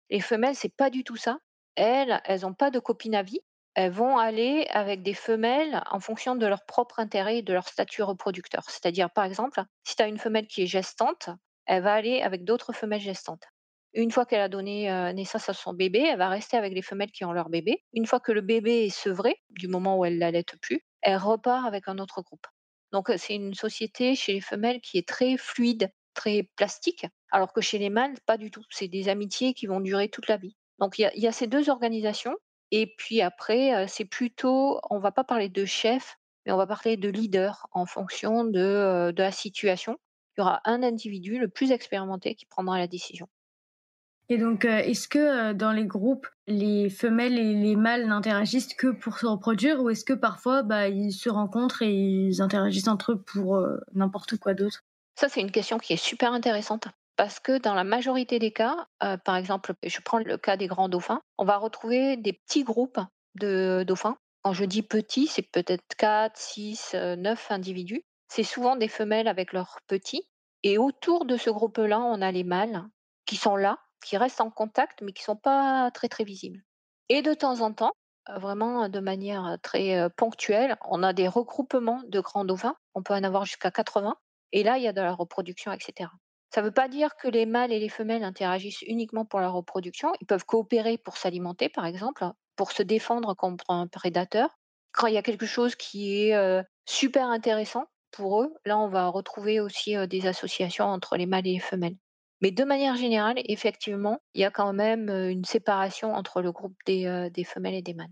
Les 0.10 0.20
femelles, 0.20 0.56
c'est 0.56 0.76
pas 0.76 0.90
du 0.90 1.04
tout 1.04 1.16
ça. 1.16 1.38
Elles, 1.76 2.22
elles 2.26 2.42
n'ont 2.42 2.54
pas 2.54 2.70
de 2.70 2.80
copine 2.80 3.16
à 3.16 3.24
vie. 3.24 3.40
Elles 3.74 3.92
vont 3.92 4.18
aller 4.18 4.68
avec 4.72 5.02
des 5.02 5.14
femelles 5.14 5.82
en 5.90 6.02
fonction 6.02 6.36
de 6.36 6.46
leur 6.46 6.66
propre 6.66 7.00
intérêt 7.00 7.38
et 7.38 7.42
de 7.42 7.54
leur 7.54 7.68
statut 7.70 8.04
reproducteur. 8.04 8.64
C'est-à-dire, 8.70 9.10
par 9.10 9.24
exemple, 9.24 9.64
si 9.86 9.96
tu 9.96 10.04
as 10.04 10.08
une 10.08 10.18
femelle 10.18 10.48
qui 10.48 10.64
est 10.64 10.68
gestante, 10.68 11.30
elle 11.66 11.84
va 11.84 11.94
aller 11.94 12.22
avec 12.22 12.44
d'autres 12.44 12.74
femelles 12.74 13.00
gestantes. 13.00 13.46
Une 13.94 14.12
fois 14.12 14.26
qu'elle 14.26 14.42
a 14.42 14.50
donné 14.50 14.90
naissance 15.14 15.50
à 15.50 15.54
son 15.54 15.74
bébé, 15.74 16.00
elle 16.00 16.18
va 16.18 16.30
rester 16.30 16.56
avec 16.56 16.74
les 16.74 16.82
femelles 16.82 17.12
qui 17.12 17.26
ont 17.26 17.34
leur 17.34 17.50
bébé. 17.50 17.84
Une 17.94 18.06
fois 18.06 18.20
que 18.20 18.32
le 18.32 18.42
bébé 18.42 18.86
est 18.86 18.90
sevré, 18.90 19.36
du 19.50 19.68
moment 19.68 19.98
où 19.98 20.06
elle 20.06 20.18
l'allait 20.18 20.46
plus, 20.62 20.82
elle 21.02 21.18
repart 21.18 21.66
avec 21.66 21.88
un 21.88 21.98
autre 21.98 22.22
groupe. 22.22 22.48
Donc 22.92 23.12
c'est 23.18 23.36
une 23.36 23.54
société 23.54 24.16
chez 24.16 24.34
les 24.34 24.42
femelles 24.42 24.82
qui 24.82 24.98
est 24.98 25.08
très 25.08 25.38
fluide, 25.38 25.92
très 26.14 26.50
plastique, 26.56 27.06
alors 27.32 27.54
que 27.54 27.62
chez 27.62 27.78
les 27.78 27.90
mâles, 27.90 28.16
pas 28.26 28.38
du 28.38 28.52
tout. 28.52 28.64
C'est 28.70 28.88
des 28.88 29.10
amitiés 29.10 29.54
qui 29.54 29.68
vont 29.68 29.80
durer 29.80 30.10
toute 30.10 30.28
la 30.28 30.38
vie. 30.38 30.56
Donc 30.80 30.98
il 31.00 31.10
y, 31.14 31.28
a 31.28 31.32
ces 31.32 31.48
deux 31.48 31.70
organisations. 31.70 32.36
Et 32.72 32.94
puis 32.98 33.22
après, 33.22 33.88
c'est 33.88 34.06
plutôt, 34.06 34.80
on 34.90 35.00
va 35.00 35.12
pas 35.12 35.24
parler 35.26 35.50
de 35.50 35.66
chef, 35.66 36.18
mais 36.46 36.52
on 36.52 36.58
va 36.58 36.68
parler 36.68 36.98
de 36.98 37.10
leader 37.10 37.68
en 37.72 37.86
fonction 37.86 38.46
de 38.46 39.14
la 39.16 39.32
situation. 39.32 39.98
Il 40.38 40.42
y 40.42 40.44
aura 40.44 40.62
un 40.64 40.82
individu, 40.82 41.40
le 41.40 41.50
plus 41.50 41.72
expérimenté, 41.72 42.36
qui 42.36 42.46
prendra 42.46 42.78
la 42.78 42.88
décision. 42.88 43.28
Et 44.32 44.38
donc, 44.38 44.64
est-ce 44.64 45.10
que 45.10 45.52
dans 45.52 45.74
les 45.74 45.84
groupes, 45.84 46.26
les 46.48 46.90
femelles 46.90 47.38
et 47.38 47.54
les 47.54 47.76
mâles 47.76 48.08
n'interagissent 48.08 48.74
que 48.74 48.88
pour 48.88 49.18
se 49.18 49.26
reproduire 49.26 49.82
ou 49.82 49.90
est-ce 49.90 50.06
que 50.06 50.14
parfois, 50.14 50.64
bah, 50.64 50.88
ils 50.88 51.12
se 51.12 51.30
rencontrent 51.30 51.82
et 51.82 51.92
ils 51.92 52.42
interagissent 52.42 52.88
entre 52.88 53.12
eux 53.12 53.22
pour 53.22 53.62
n'importe 53.94 54.38
quoi 54.38 54.54
d'autre? 54.54 54.86
Ça, 55.20 55.28
c'est 55.28 55.42
une 55.42 55.52
question 55.52 55.80
qui 55.80 55.92
est 55.92 56.02
super 56.02 56.32
intéressante 56.32 56.88
parce 57.18 57.42
que 57.42 57.58
dans 57.60 57.74
la 57.74 57.84
majorité 57.84 58.40
des 58.40 58.52
cas, 58.52 58.88
euh, 59.04 59.18
par 59.18 59.36
exemple, 59.36 59.74
je 59.84 60.00
prends 60.00 60.20
le 60.20 60.38
cas 60.38 60.58
des 60.58 60.68
grands 60.68 60.90
dauphins, 60.90 61.22
on 61.38 61.46
va 61.46 61.58
retrouver 61.58 62.18
des 62.18 62.34
petits 62.34 62.64
groupes 62.64 63.00
de 63.36 63.84
dauphins. 63.86 64.18
Quand 64.44 64.54
je 64.54 64.66
dis 64.66 64.82
petits, 64.82 65.28
c'est 65.28 65.44
peut-être 65.52 65.84
4, 65.98 66.36
6, 66.38 66.96
9 67.18 67.52
individus. 67.52 68.02
C'est 68.30 68.44
souvent 68.44 68.76
des 68.76 68.88
femelles 68.88 69.28
avec 69.28 69.54
leurs 69.54 69.78
petits. 69.88 70.24
Et 70.64 70.78
autour 70.78 71.26
de 71.26 71.38
ce 71.38 71.50
groupe-là, 71.50 72.00
on 72.00 72.22
a 72.22 72.32
les 72.32 72.44
mâles 72.44 72.84
qui 73.26 73.36
sont 73.36 73.56
là, 73.56 73.78
qui 74.04 74.18
restent 74.18 74.42
en 74.42 74.50
contact, 74.50 75.02
mais 75.02 75.14
qui 75.14 75.22
ne 75.22 75.26
sont 75.26 75.36
pas 75.36 75.92
très 75.92 76.10
très 76.10 76.24
visibles. 76.24 76.64
Et 77.10 77.22
de 77.22 77.34
temps 77.34 77.62
en 77.62 77.74
temps, 77.74 77.94
euh, 78.30 78.38
vraiment 78.38 78.90
de 78.90 79.00
manière 79.00 79.58
très 79.62 79.98
euh, 79.98 80.10
ponctuelle, 80.10 80.78
on 80.90 81.04
a 81.04 81.14
des 81.14 81.28
regroupements 81.28 82.02
de 82.08 82.20
grands 82.20 82.46
dauphins. 82.46 82.76
On 82.96 83.04
peut 83.04 83.14
en 83.14 83.24
avoir 83.24 83.46
jusqu'à 83.46 83.72
80. 83.72 84.16
Et 84.52 84.64
là, 84.64 84.78
il 84.78 84.84
y 84.84 84.88
a 84.88 84.94
de 84.94 85.02
la 85.02 85.14
reproduction, 85.14 85.72
etc. 85.72 86.10
Ça 86.54 86.62
ne 86.62 86.66
veut 86.66 86.74
pas 86.74 86.90
dire 86.90 87.16
que 87.16 87.30
les 87.30 87.46
mâles 87.46 87.72
et 87.72 87.80
les 87.80 87.90
femelles 87.90 88.24
interagissent 88.24 88.82
uniquement 88.82 89.26
pour 89.26 89.40
la 89.40 89.50
reproduction. 89.50 90.12
Ils 90.20 90.28
peuvent 90.28 90.46
coopérer 90.46 90.98
pour 90.98 91.16
s'alimenter, 91.16 91.70
par 91.70 91.86
exemple, 91.86 92.26
pour 92.58 92.74
se 92.74 92.84
défendre 92.84 93.34
contre 93.36 93.70
un 93.70 93.88
prédateur. 93.88 94.50
Quand 94.92 95.08
il 95.08 95.14
y 95.14 95.18
a 95.18 95.22
quelque 95.22 95.46
chose 95.46 95.76
qui 95.76 96.28
est 96.28 96.36
euh, 96.36 96.62
super 96.86 97.28
intéressant 97.28 97.86
pour 98.12 98.42
eux, 98.42 98.54
là, 98.66 98.78
on 98.78 98.90
va 98.90 99.08
retrouver 99.08 99.62
aussi 99.62 99.96
euh, 99.96 100.08
des 100.08 100.28
associations 100.28 100.86
entre 100.86 101.16
les 101.16 101.26
mâles 101.26 101.48
et 101.48 101.54
les 101.54 101.60
femelles. 101.60 101.96
Mais 102.42 102.52
de 102.52 102.64
manière 102.64 102.96
générale, 102.96 103.40
effectivement, 103.46 104.20
il 104.34 104.42
y 104.42 104.46
a 104.46 104.52
quand 104.52 104.74
même 104.74 105.10
une 105.10 105.46
séparation 105.46 106.14
entre 106.14 106.42
le 106.42 106.52
groupe 106.52 106.76
des, 106.86 107.30
des 107.34 107.44
femelles 107.44 107.76
et 107.76 107.82
des 107.82 107.94
mâles. 107.94 108.12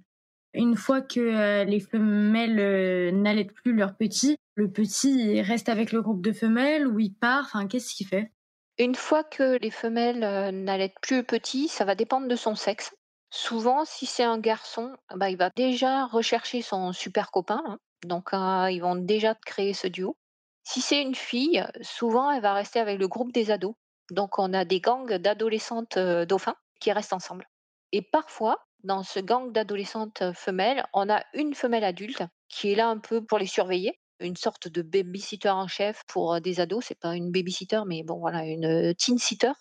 Une 0.53 0.75
fois 0.75 1.01
que 1.01 1.63
les 1.63 1.79
femelles 1.79 3.13
n'allaitent 3.15 3.53
plus 3.53 3.73
leurs 3.73 3.95
petits, 3.95 4.37
le 4.55 4.71
petit 4.71 5.41
reste 5.41 5.69
avec 5.69 5.91
le 5.91 6.01
groupe 6.01 6.23
de 6.23 6.31
femelles 6.31 6.87
ou 6.87 6.99
il 6.99 7.13
part? 7.13 7.45
Enfin, 7.45 7.67
qu'est-ce 7.67 7.93
qu'il 7.95 8.07
fait? 8.07 8.31
Une 8.77 8.95
fois 8.95 9.23
que 9.23 9.57
les 9.57 9.71
femelles 9.71 10.19
n'allaitent 10.63 10.99
plus 11.01 11.17
le 11.17 11.23
petit, 11.23 11.67
ça 11.67 11.85
va 11.85 11.95
dépendre 11.95 12.27
de 12.27 12.35
son 12.35 12.55
sexe. 12.55 12.95
Souvent, 13.29 13.85
si 13.85 14.05
c'est 14.05 14.23
un 14.23 14.39
garçon, 14.39 14.95
bah, 15.15 15.29
il 15.29 15.37
va 15.37 15.51
déjà 15.55 16.05
rechercher 16.05 16.61
son 16.61 16.93
super 16.93 17.29
copain. 17.29 17.61
Hein. 17.67 17.77
Donc, 18.05 18.29
ils 18.33 18.79
vont 18.79 18.95
déjà 18.95 19.35
créer 19.35 19.73
ce 19.73 19.87
duo. 19.87 20.17
Si 20.63 20.81
c'est 20.81 21.01
une 21.01 21.15
fille, 21.15 21.63
souvent, 21.81 22.31
elle 22.31 22.41
va 22.41 22.53
rester 22.53 22.79
avec 22.79 22.99
le 22.99 23.07
groupe 23.07 23.31
des 23.31 23.51
ados. 23.51 23.75
Donc, 24.11 24.39
on 24.39 24.53
a 24.53 24.65
des 24.65 24.81
gangs 24.81 25.17
d'adolescentes 25.17 25.97
dauphins 25.97 26.55
qui 26.79 26.91
restent 26.91 27.13
ensemble. 27.13 27.45
Et 27.91 28.01
parfois, 28.01 28.57
dans 28.83 29.03
ce 29.03 29.19
gang 29.19 29.51
d'adolescentes 29.51 30.23
femelles, 30.33 30.85
on 30.93 31.09
a 31.09 31.23
une 31.33 31.53
femelle 31.53 31.83
adulte 31.83 32.23
qui 32.47 32.71
est 32.71 32.75
là 32.75 32.87
un 32.87 32.97
peu 32.97 33.25
pour 33.25 33.37
les 33.37 33.45
surveiller, 33.45 33.99
une 34.19 34.35
sorte 34.35 34.67
de 34.67 34.81
babysitter 34.81 35.49
en 35.49 35.67
chef 35.67 36.03
pour 36.07 36.39
des 36.41 36.59
ados. 36.59 36.85
C'est 36.85 36.99
pas 36.99 37.15
une 37.15 37.31
babysitter, 37.31 37.81
mais 37.85 38.03
bon, 38.03 38.19
voilà, 38.19 38.45
une 38.45 38.93
teen 38.95 39.17
sitter. 39.17 39.51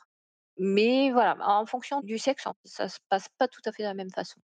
Mais 0.58 1.10
voilà, 1.12 1.36
en 1.40 1.66
fonction 1.66 2.00
du 2.02 2.18
sexe, 2.18 2.44
ça 2.64 2.88
se 2.88 2.98
passe 3.08 3.28
pas 3.38 3.48
tout 3.48 3.60
à 3.64 3.72
fait 3.72 3.84
de 3.84 3.88
la 3.88 3.94
même 3.94 4.10
façon. 4.10 4.40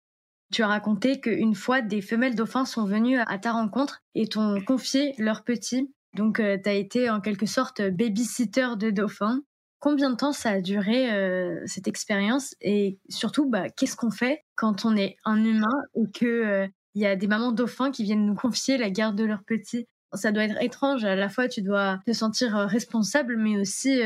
Tu 0.52 0.62
as 0.62 0.66
raconté 0.66 1.20
qu'une 1.20 1.54
fois, 1.54 1.80
des 1.80 2.00
femelles 2.00 2.34
dauphins 2.34 2.64
sont 2.64 2.84
venues 2.84 3.20
à 3.20 3.38
ta 3.38 3.52
rencontre 3.52 4.02
et 4.16 4.26
t'ont 4.26 4.60
confié 4.60 5.14
leurs 5.18 5.44
petits. 5.44 5.94
Donc, 6.14 6.38
tu 6.38 6.68
as 6.68 6.74
été 6.74 7.08
en 7.08 7.20
quelque 7.20 7.46
sorte 7.46 7.80
babysitter 7.82 8.70
de 8.76 8.90
dauphins. 8.90 9.42
Combien 9.80 10.10
de 10.10 10.16
temps 10.16 10.32
ça 10.32 10.50
a 10.50 10.60
duré 10.60 11.10
euh, 11.10 11.62
cette 11.64 11.88
expérience 11.88 12.54
et 12.60 12.98
surtout 13.08 13.48
bah, 13.48 13.70
qu'est-ce 13.70 13.96
qu'on 13.96 14.10
fait 14.10 14.44
quand 14.54 14.84
on 14.84 14.94
est 14.94 15.16
un 15.24 15.42
humain 15.42 15.74
et 15.94 16.10
que 16.12 16.26
euh, 16.26 16.68
il 16.94 17.00
y 17.00 17.06
a 17.06 17.16
des 17.16 17.26
mamans 17.26 17.50
dauphins 17.50 17.90
qui 17.90 18.04
viennent 18.04 18.26
nous 18.26 18.34
confier 18.34 18.76
la 18.76 18.90
garde 18.90 19.16
de 19.16 19.24
leurs 19.24 19.42
petits? 19.42 19.86
Ça 20.12 20.32
doit 20.32 20.44
être 20.44 20.60
étrange. 20.60 21.04
À 21.04 21.16
la 21.16 21.30
fois, 21.30 21.48
tu 21.48 21.62
dois 21.62 21.98
te 22.04 22.12
sentir 22.12 22.54
euh, 22.58 22.66
responsable, 22.66 23.38
mais 23.38 23.56
aussi 23.56 24.00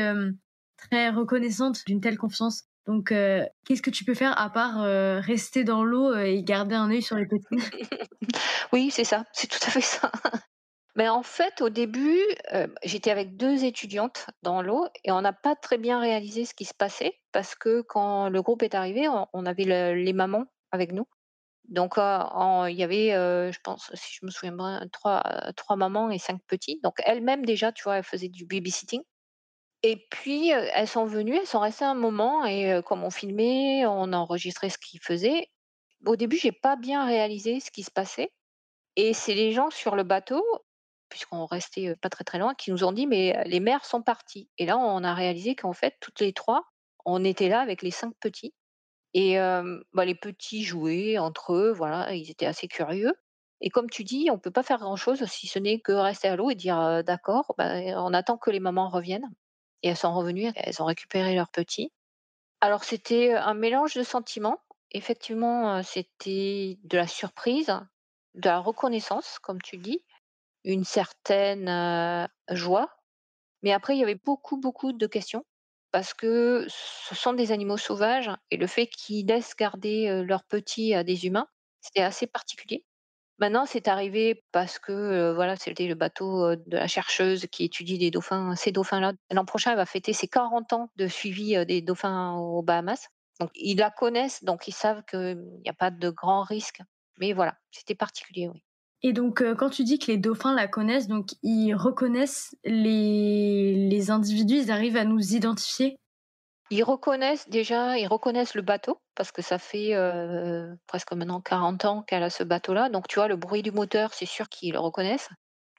très 0.77 1.09
reconnaissante 1.09 1.81
d'une 1.85 1.99
telle 1.99 2.17
confiance. 2.17 2.63
Donc, 2.87 3.09
qu'est-ce 3.09 3.81
que 3.81 3.89
tu 3.89 4.05
peux 4.05 4.13
faire 4.13 4.39
à 4.39 4.49
part 4.51 4.81
rester 5.23 5.63
dans 5.63 5.83
l'eau 5.83 6.15
et 6.15 6.43
garder 6.43 6.75
un 6.75 6.91
œil 6.91 7.01
sur 7.01 7.17
les 7.17 7.25
petits? 7.25 7.47
Oui, 8.73 8.89
c'est 8.91 9.03
ça. 9.03 9.23
C'est 9.33 9.47
tout 9.47 9.59
à 9.65 9.69
fait 9.69 9.81
ça. 9.81 10.11
Mais 10.95 11.09
en 11.09 11.23
fait, 11.23 11.61
au 11.61 11.69
début, 11.69 12.19
j'étais 12.83 13.11
avec 13.11 13.35
deux 13.35 13.65
étudiantes 13.65 14.27
dans 14.43 14.61
l'eau 14.61 14.87
et 15.03 15.11
on 15.11 15.21
n'a 15.21 15.33
pas 15.33 15.55
très 15.55 15.77
bien 15.77 15.99
réalisé 15.99 16.45
ce 16.45 16.53
qui 16.53 16.65
se 16.65 16.73
passait 16.73 17.19
parce 17.33 17.53
que 17.55 17.81
quand 17.81 18.29
le 18.29 18.41
groupe 18.41 18.63
est 18.63 18.75
arrivé, 18.75 19.07
on 19.09 19.45
avait 19.45 19.93
les 19.95 20.13
mamans 20.13 20.45
avec 20.71 20.93
nous. 20.93 21.05
Donc, 21.67 21.95
il 21.97 22.75
y 22.75 22.83
avait, 22.83 23.09
je 23.09 23.59
pense, 23.61 23.91
si 23.93 24.15
je 24.19 24.25
me 24.25 24.31
souviens 24.31 24.53
bien, 24.55 24.87
trois, 24.93 25.21
trois 25.57 25.75
mamans 25.75 26.09
et 26.11 26.19
cinq 26.19 26.39
petits. 26.47 26.79
Donc 26.81 26.95
elles-mêmes 27.03 27.45
déjà, 27.45 27.73
tu 27.73 27.83
vois, 27.83 27.97
elles 27.97 28.03
faisaient 28.03 28.29
du 28.29 28.45
babysitting. 28.45 29.01
Et 29.83 30.07
puis, 30.09 30.49
elles 30.49 30.87
sont 30.87 31.05
venues, 31.05 31.35
elles 31.35 31.45
sont 31.45 31.59
restées 31.59 31.85
un 31.85 31.93
moment 31.93 32.45
et 32.45 32.81
comme 32.85 33.03
on 33.03 33.11
filmait, 33.11 33.85
on 33.85 34.13
enregistrait 34.13 34.69
ce 34.69 34.77
qu'ils 34.77 35.01
faisaient. 35.01 35.49
Au 36.05 36.15
début, 36.15 36.37
j'ai 36.37 36.53
pas 36.53 36.77
bien 36.77 37.05
réalisé 37.05 37.59
ce 37.59 37.69
qui 37.69 37.83
se 37.83 37.91
passait 37.91 38.31
et 38.95 39.13
c'est 39.13 39.33
les 39.35 39.51
gens 39.51 39.69
sur 39.69 39.95
le 39.95 40.03
bateau 40.03 40.43
puisqu'on 41.09 41.45
restait 41.45 41.95
pas 42.01 42.09
très 42.09 42.23
très 42.23 42.39
loin, 42.39 42.53
qui 42.55 42.71
nous 42.71 42.83
ont 42.83 42.91
dit 42.91 43.07
mais 43.07 43.43
les 43.45 43.59
mères 43.59 43.85
sont 43.85 44.01
parties. 44.01 44.49
Et 44.57 44.65
là, 44.65 44.77
on 44.77 45.03
a 45.03 45.13
réalisé 45.13 45.55
qu'en 45.55 45.73
fait, 45.73 45.95
toutes 45.99 46.19
les 46.21 46.33
trois, 46.33 46.65
on 47.05 47.23
était 47.23 47.49
là 47.49 47.61
avec 47.61 47.81
les 47.81 47.91
cinq 47.91 48.13
petits. 48.19 48.53
Et 49.13 49.37
bah, 49.93 50.05
les 50.05 50.15
petits 50.15 50.63
jouaient 50.63 51.17
entre 51.17 51.53
eux, 51.53 51.71
voilà, 51.71 52.13
ils 52.13 52.29
étaient 52.31 52.45
assez 52.45 52.67
curieux 52.67 53.13
et 53.61 53.69
comme 53.69 53.89
tu 53.89 54.03
dis, 54.03 54.29
on 54.31 54.37
peut 54.37 54.51
pas 54.51 54.63
faire 54.63 54.79
grand-chose 54.79 55.25
si 55.25 55.47
ce 55.47 55.59
n'est 55.59 55.79
que 55.79 55.91
rester 55.91 56.27
à 56.27 56.35
l'eau 56.35 56.49
et 56.49 56.55
dire, 56.55 57.03
«D'accord, 57.03 57.55
bah, 57.57 57.73
on 58.01 58.13
attend 58.13 58.37
que 58.37 58.51
les 58.51 58.59
mamans 58.59 58.89
reviennent» 58.89 59.29
et 59.81 59.89
elles 59.89 59.97
sont 59.97 60.13
revenues, 60.13 60.51
elles 60.55 60.81
ont 60.81 60.85
récupéré 60.85 61.35
leurs 61.35 61.49
petits. 61.49 61.91
Alors 62.61 62.83
c'était, 62.83 63.33
un 63.33 63.53
mélange 63.53 63.93
de 63.93 64.03
sentiments. 64.03 64.59
Effectivement, 64.91 65.83
c'était 65.83 66.79
de 66.83 66.97
la 66.97 67.07
surprise, 67.07 67.79
de 68.33 68.49
la 68.49 68.59
reconnaissance, 68.59 69.39
comme 69.39 69.61
tu 69.61 69.77
dis, 69.77 70.03
une 70.65 70.83
certaine, 70.85 72.29
joie 72.51 72.89
mais 73.63 73.71
après, 73.73 73.95
il 73.95 73.99
y 73.99 74.03
avait 74.03 74.15
beaucoup, 74.23 74.57
beaucoup 74.59 74.93
de 74.93 75.07
questions 75.07 75.45
parce 75.91 76.13
que 76.13 76.65
ce 76.69 77.15
sont 77.15 77.33
des 77.33 77.51
animaux 77.51 77.77
sauvages 77.77 78.29
et 78.51 78.57
le 78.57 78.67
fait 78.67 78.87
qu'ils 78.87 79.27
laissent 79.27 79.55
garder, 79.55 80.23
leurs 80.25 80.43
petits 80.45 80.93
à 80.93 81.03
des 81.03 81.27
humains, 81.27 81.47
c'était 81.81 82.01
assez 82.03 82.27
particulier. 82.27 82.85
Maintenant, 83.39 83.65
c'est 83.65 83.87
arrivé 83.89 84.43
parce 84.53 84.79
que, 84.79 85.33
voilà, 85.35 85.57
c'était 85.57 85.87
le 85.87 85.95
bateau, 85.95 86.55
de 86.55 86.77
la 86.77 86.87
chercheuse 86.87 87.47
qui 87.51 87.65
étudie 87.65 87.97
les 87.97 88.11
dauphins, 88.11 88.55
ces 88.57 88.71
dauphins-là. 88.73 89.13
L'an 89.31 89.45
prochain, 89.45 89.71
elle 89.71 89.77
va 89.77 89.85
fêter 89.87 90.13
ses 90.13 90.27
40 90.27 90.73
ans 90.73 90.89
de 90.97 91.07
suivi, 91.07 91.65
des 91.67 91.81
dauphins 91.81 92.33
aux 92.35 92.63
Bahamas. 92.63 93.09
Donc 93.39 93.51
ils 93.55 93.77
la 93.77 93.91
connaissent, 93.91 94.43
donc 94.43 94.67
ils 94.69 94.73
savent 94.73 95.03
qu'il 95.05 95.37
n'y 95.63 95.69
a 95.69 95.73
pas 95.73 95.91
de 95.91 96.09
grand 96.11 96.43
risque. 96.43 96.81
Mais 97.19 97.33
voilà, 97.33 97.57
c'était 97.71 97.95
particulier, 97.95 98.49
oui. 98.49 98.64
Et 99.05 99.13
donc, 99.13 99.41
heu, 99.41 99.55
quand 99.55 99.69
tu 99.69 99.85
dis 99.85 99.99
que 99.99 100.11
les 100.11 100.17
dauphins 100.17 100.53
la 100.53 100.67
connaissent, 100.67 101.07
donc 101.07 101.29
ils 101.43 101.73
reconnaissent 101.75 102.57
les 102.65 103.87
les 103.89 104.11
individus, 104.11 104.63
ils 104.63 104.71
arrivent 104.71 104.97
à 104.97 105.05
nous 105.05 105.33
identifier? 105.33 105.97
Ils 106.71 106.83
reconnaissent 106.83 107.47
déjà, 107.49 107.97
ils 107.97 108.07
reconnaissent 108.07 108.55
le 108.55 108.61
bateau 108.63 108.99
parce 109.15 109.31
que 109.31 109.41
ça 109.43 109.59
fait, 109.59 109.93
heu, 109.95 110.75
presque 110.87 111.11
maintenant 111.13 111.39
40 111.41 111.85
ans 111.85 112.01
qu'elle 112.03 112.23
a 112.23 112.29
ce 112.31 112.43
bateau-là, 112.43 112.89
donc 112.89 113.07
tu 113.07 113.15
vois, 113.15 113.27
le 113.27 113.35
bruit 113.35 113.61
du 113.63 113.71
moteur, 113.71 114.13
c'est 114.13 114.25
sûr 114.25 114.49
qu'ils 114.49 114.73
le 114.73 114.79
reconnaissent. 114.79 115.29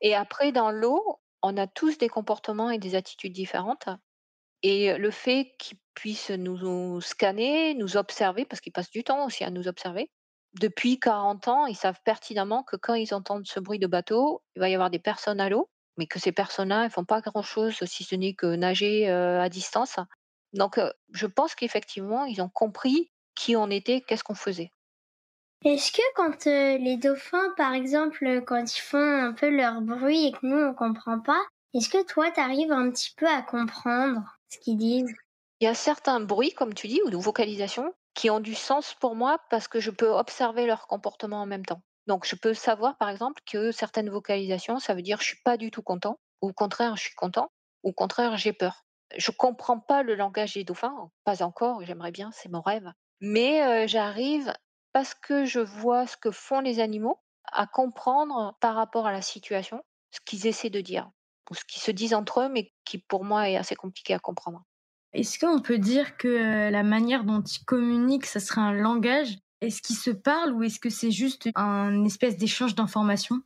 Et 0.01 0.15
après 0.15 0.53
dans 0.53 0.71
l'eau, 0.71 1.21
on 1.43 1.57
a 1.57 1.67
tous 1.67 1.99
des 1.99 2.09
comportements 2.09 2.71
et 2.71 2.79
des 2.79 2.95
attitudes 2.95 3.33
différentes. 3.33 3.89
Et 4.62 4.97
le 4.99 5.11
fait 5.12 5.53
qu'ils 5.59 5.79
puissent 5.95 6.31
nous 6.31 7.01
scanner, 7.03 7.75
nous 7.75 7.97
observer, 7.99 8.45
parce 8.47 8.61
qu'ils 8.62 8.73
passent 8.73 8.91
du 8.91 9.05
temps 9.05 9.27
aussi 9.27 9.45
à 9.45 9.51
nous 9.51 9.69
observer, 9.69 10.11
depuis 10.59 10.99
40 10.99 11.49
ans, 11.49 11.66
ils 11.66 11.77
savent 11.77 12.01
pertinemment 12.05 12.62
que 12.62 12.77
quand 12.77 12.95
ils 12.95 13.14
entendent 13.14 13.47
ce 13.47 13.61
bruit 13.61 13.79
de 13.79 13.87
bateau, 13.87 14.42
il 14.55 14.61
va 14.61 14.69
y 14.69 14.75
avoir 14.75 14.90
des 14.90 14.99
personnes 14.99 15.40
à 15.40 15.49
l'eau, 15.49 15.69
mais 15.97 16.07
que 16.07 16.19
ces 16.19 16.33
personnes-là, 16.33 16.85
elles 16.85 16.90
font 16.90 17.05
pas 17.05 17.21
grand-chose 17.21 17.77
si 17.85 18.05
ce 18.05 18.14
n'est 18.14 18.35
que 18.35 18.55
nager, 18.55 19.09
heu, 19.09 19.40
à 19.40 19.49
distance. 19.49 19.97
Donc, 20.53 20.81
je 21.12 21.27
pense 21.27 21.55
qu'effectivement, 21.55 22.25
ils 22.25 22.40
ont 22.40 22.49
compris 22.49 23.11
qui 23.35 23.57
on 23.57 23.69
était, 23.71 24.01
qu'est-ce 24.01 24.25
qu'on 24.25 24.35
faisait. 24.35 24.71
Est-ce 25.64 25.90
que 25.92 26.03
quand, 26.14 26.45
les 26.47 26.97
dauphins, 26.97 27.51
par 27.57 27.73
exemple, 27.73 28.42
quand 28.47 28.77
ils 28.77 28.81
font 28.81 28.99
un 28.99 29.33
peu 29.33 29.49
leur 29.49 29.81
bruit 29.81 30.27
et 30.27 30.33
que 30.33 30.38
nous 30.42 30.57
on 30.57 30.75
comprend 30.75 31.21
pas, 31.21 31.42
est-ce 31.75 31.88
que 31.88 32.05
toi 32.07 32.31
tu 32.31 32.40
arrives 32.40 32.73
un 32.73 32.90
petit 32.90 33.12
peu 33.16 33.27
à 33.27 33.42
comprendre 33.42 34.23
ce 34.49 34.59
qu'ils 34.59 34.79
disent? 34.79 35.14
Il 35.61 35.64
y 35.64 35.69
a 35.69 35.75
certains 35.75 36.21
bruits, 36.21 36.53
comme 36.53 36.75
tu 36.75 36.87
dis, 36.88 37.01
ou 37.05 37.11
de 37.11 37.16
vocalisations, 37.16 37.92
qui 38.16 38.31
ont 38.31 38.40
du 38.40 38.55
sens 38.57 38.94
pour 38.94 39.14
moi 39.14 39.38
parce 39.50 39.68
que 39.68 39.81
je 39.81 39.92
peux 39.92 40.11
observer 40.11 40.66
leur 40.66 40.88
comportement 40.88 41.42
en 41.42 41.46
même 41.46 41.64
temps. 41.66 41.83
Donc 42.09 42.26
je 42.26 42.37
peux 42.37 42.55
savoir, 42.55 42.96
par 42.98 43.11
exemple, 43.11 43.42
que 43.46 43.72
certaines 43.72 44.11
vocalisations, 44.11 44.79
ça 44.81 44.94
veut 44.94 45.02
dire: 45.02 45.20
«Je 45.20 45.26
suis 45.26 45.42
pas 45.44 45.57
du 45.57 45.70
tout 45.70 45.83
content» 45.83 46.18
ou 46.42 46.48
au 46.50 46.52
contraire: 46.52 46.96
«Je 46.96 47.02
suis 47.02 47.14
content» 47.14 47.50
ou 47.85 47.90
au 47.90 47.92
contraire: 47.92 48.37
«J'ai 48.38 48.52
peur». 48.55 48.85
Je 49.16 49.31
comprends 49.31 49.79
pas 49.81 50.02
le 50.02 50.16
langage 50.16 50.55
des 50.55 50.64
dauphins, 50.64 51.11
pas 51.24 51.42
encore, 51.44 51.85
j'aimerais 51.85 52.11
bien, 52.11 52.31
c'est 52.33 52.48
mon 52.48 52.61
rêve. 52.61 52.92
Mais, 53.20 53.87
j'arrive, 53.88 54.52
parce 54.92 55.14
que 55.14 55.44
je 55.44 55.61
vois 55.61 56.07
ce 56.09 56.16
que 56.16 56.33
font 56.33 56.61
les 56.61 56.81
animaux, 56.81 57.20
à 57.52 57.66
comprendre 57.68 58.57
par 58.61 58.74
rapport 58.74 59.07
à 59.07 59.12
la 59.12 59.22
situation, 59.22 59.83
ce 60.12 60.20
qu'ils 60.26 60.46
essaient 60.48 60.70
de 60.70 60.81
dire 60.81 61.11
ou 61.50 61.55
ce 61.55 61.64
qu'ils 61.64 61.83
se 61.83 61.92
disent 61.92 62.14
entre 62.14 62.40
eux, 62.42 62.48
mais 62.48 62.72
qui 62.85 62.98
pour 62.98 63.24
moi 63.24 63.48
est 63.48 63.57
assez 63.57 63.76
compliqué 63.76 64.14
à 64.14 64.18
comprendre. 64.18 64.64
Est-ce 65.16 65.38
qu'on 65.38 65.61
peut 65.61 65.79
dire 65.79 66.16
que, 66.16 66.29
heu, 66.29 66.70
la 66.70 66.83
manière 66.85 67.24
dont 67.24 67.42
ils 67.42 67.64
communiquent, 67.64 68.26
ça 68.26 68.40
serait 68.40 68.61
un 68.61 68.72
langage? 68.72 69.38
Est-ce 69.61 69.83
qu'ils 69.83 69.96
se 69.96 70.11
parlent 70.11 70.52
ou 70.52 70.62
est-ce 70.62 70.79
que 70.81 70.90
c'est 70.90 71.11
juste 71.11 71.48
un 71.57 72.05
espèce 72.05 72.37
d'échange 72.37 72.74
d'informations? 72.74 73.42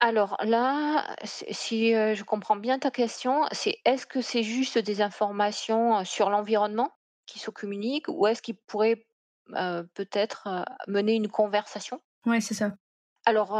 Alors 0.00 0.36
là, 0.42 1.16
si 1.24 1.92
heu, 1.94 2.14
je 2.14 2.22
comprends 2.24 2.54
bien 2.56 2.78
ta 2.78 2.90
question, 2.92 3.44
c'est 3.52 3.78
est-ce 3.84 4.06
que 4.06 4.20
c'est 4.20 4.42
juste 4.44 4.78
des 4.78 5.00
informations, 5.02 6.00
heu, 6.00 6.04
sur 6.04 6.30
l'environnement 6.30 6.92
qui 7.26 7.38
se 7.38 7.50
communiquent 7.50 8.08
ou 8.08 8.26
est-ce 8.26 8.42
qu'ils 8.42 8.56
pourraient, 8.56 9.06
peut-être, 9.94 10.64
mener 10.88 11.14
une 11.14 11.28
conversation? 11.30 12.00
Ouais, 12.26 12.40
c'est 12.40 12.54
ça. 12.54 12.76
Alors, 13.26 13.54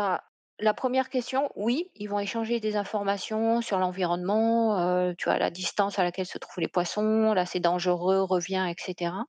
la 0.60 0.74
première 0.74 1.08
question, 1.10 1.50
oui, 1.56 1.90
ils 1.94 2.08
vont 2.08 2.18
échanger 2.20 2.60
des 2.60 2.76
informations 2.76 3.60
sur 3.60 3.78
l'environnement, 3.78 4.78
heu, 5.08 5.14
tu 5.18 5.24
vois, 5.24 5.38
la 5.38 5.50
distance 5.50 5.98
à 5.98 6.04
laquelle 6.04 6.26
se 6.26 6.38
trouvent 6.38 6.60
les 6.62 6.68
poissons, 6.68 7.32
là 7.34 7.44
c'est 7.46 7.60
dangereux, 7.60 8.22
reviens 8.22 8.66
et 8.68 8.74
cetera. 8.78 9.24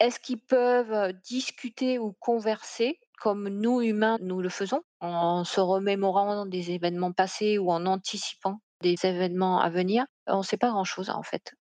Est-ce 0.00 0.20
qu'ils 0.20 0.40
peuvent, 0.40 1.12
discuter 1.24 1.98
ou 1.98 2.14
converser 2.20 3.00
comme 3.20 3.48
nous 3.48 3.82
humains, 3.82 4.18
nous 4.22 4.40
le 4.42 4.48
faisons, 4.50 4.82
en 5.00 5.44
se 5.44 5.60
remémorant 5.60 6.46
des 6.46 6.72
événements 6.72 7.12
passés 7.12 7.58
ou 7.58 7.70
en 7.72 7.86
anticipant 7.86 8.60
des 8.82 8.96
événements 9.04 9.60
à 9.60 9.70
venir? 9.70 10.06
On 10.26 10.38
ne 10.38 10.42
sait 10.44 10.58
pas 10.58 10.70
grand-chose, 10.70 11.10
en 11.10 11.22
fait. 11.22 11.54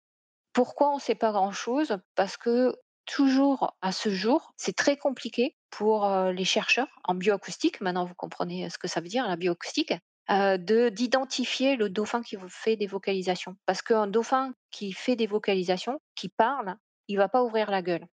Pourquoi 0.55 0.91
on 0.91 0.97
ne 0.97 1.01
sait 1.01 1.15
pas 1.17 1.33
grand-chose? 1.33 1.99
Parce 2.17 2.37
que 2.37 2.75
toujours 3.07 3.77
à 3.83 3.93
ce 3.93 4.09
jour, 4.09 4.53
c'est 4.57 4.77
très 4.77 4.97
compliqué 4.97 5.57
pour, 5.71 6.09
les 6.33 6.45
chercheurs 6.45 6.89
en 7.05 7.15
bioacoustique, 7.15 7.81
maintenant 7.81 8.05
vous 8.05 8.15
comprenez, 8.15 8.71
ce 8.71 8.79
que 8.79 8.89
ça 8.89 9.01
veut 9.01 9.09
dire 9.09 9.27
la 9.27 9.37
bioacoustique, 9.37 9.93
d'identifier 10.29 11.77
le 11.77 11.91
dauphin 11.91 12.23
qui 12.23 12.37
fait 12.49 12.77
des 12.77 12.87
vocalisations. 12.87 13.57
Parce 13.67 13.83
qu'un 13.83 14.07
dauphin 14.07 14.55
qui 14.71 14.93
fait 14.93 15.17
des 15.17 15.27
vocalisations, 15.27 16.01
qui 16.15 16.29
parle, 16.29 16.77
il 17.09 17.17
va 17.17 17.29
pas 17.29 17.43
ouvrir 17.43 17.71
la 17.71 17.83
gueule. 17.83 18.07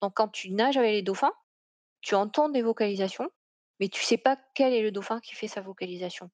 Donc 0.00 0.14
quand 0.14 0.28
tu 0.28 0.50
nages 0.50 0.76
avec 0.76 0.92
les 0.92 1.02
dauphins, 1.02 1.32
tu 2.00 2.14
entends 2.14 2.48
des 2.48 2.62
vocalisations, 2.62 3.30
mais 3.78 3.88
tu 3.88 4.02
sais 4.02 4.18
pas 4.18 4.36
quel 4.54 4.72
est 4.72 4.82
le 4.82 4.90
dauphin 4.90 5.20
qui 5.20 5.34
fait 5.34 5.48
sa 5.48 5.60
vocalisation. 5.60 6.30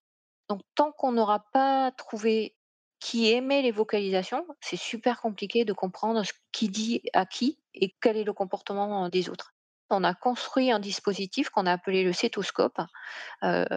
Donc 0.48 0.62
tant 0.74 0.92
qu'on 0.92 1.12
n'aura 1.12 1.44
pas 1.52 1.92
trouvé 1.92 2.56
qui 3.00 3.30
émet 3.30 3.62
les 3.62 3.70
vocalisations, 3.70 4.46
c'est 4.60 4.76
super 4.76 5.20
compliqué 5.20 5.64
de 5.64 5.72
comprendre 5.72 6.22
qui 6.52 6.68
dit 6.68 7.02
à 7.12 7.26
qui 7.26 7.58
et 7.74 7.94
quel 8.00 8.16
est 8.16 8.24
le 8.24 8.32
comportement 8.32 9.08
des 9.08 9.28
autres. 9.28 9.54
On 9.90 10.04
a 10.04 10.14
construit 10.14 10.70
un 10.70 10.80
dispositif 10.80 11.48
qu'on 11.48 11.66
a 11.66 11.72
appelé 11.72 12.04
le 12.04 12.12
cétoscope. 12.12 12.78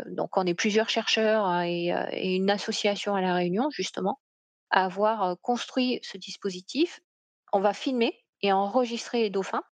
Donc 0.07 0.35
on 0.35 0.45
est 0.45 0.53
plusieurs 0.53 0.89
chercheurs 0.89 1.47
euh, 1.47 1.61
et, 1.61 1.93
et 2.11 2.35
une 2.35 2.49
association 2.49 3.15
à 3.15 3.21
La 3.21 3.33
Réunion 3.33 3.69
justement 3.69 4.19
à 4.71 4.85
avoir 4.85 5.39
construit 5.41 5.99
ce 6.01 6.17
dispositif. 6.17 6.99
On 7.53 7.59
va 7.59 7.73
filmer 7.73 8.17
et 8.41 8.51
enregistrer 8.51 9.21
les 9.21 9.29
dauphins 9.29 9.63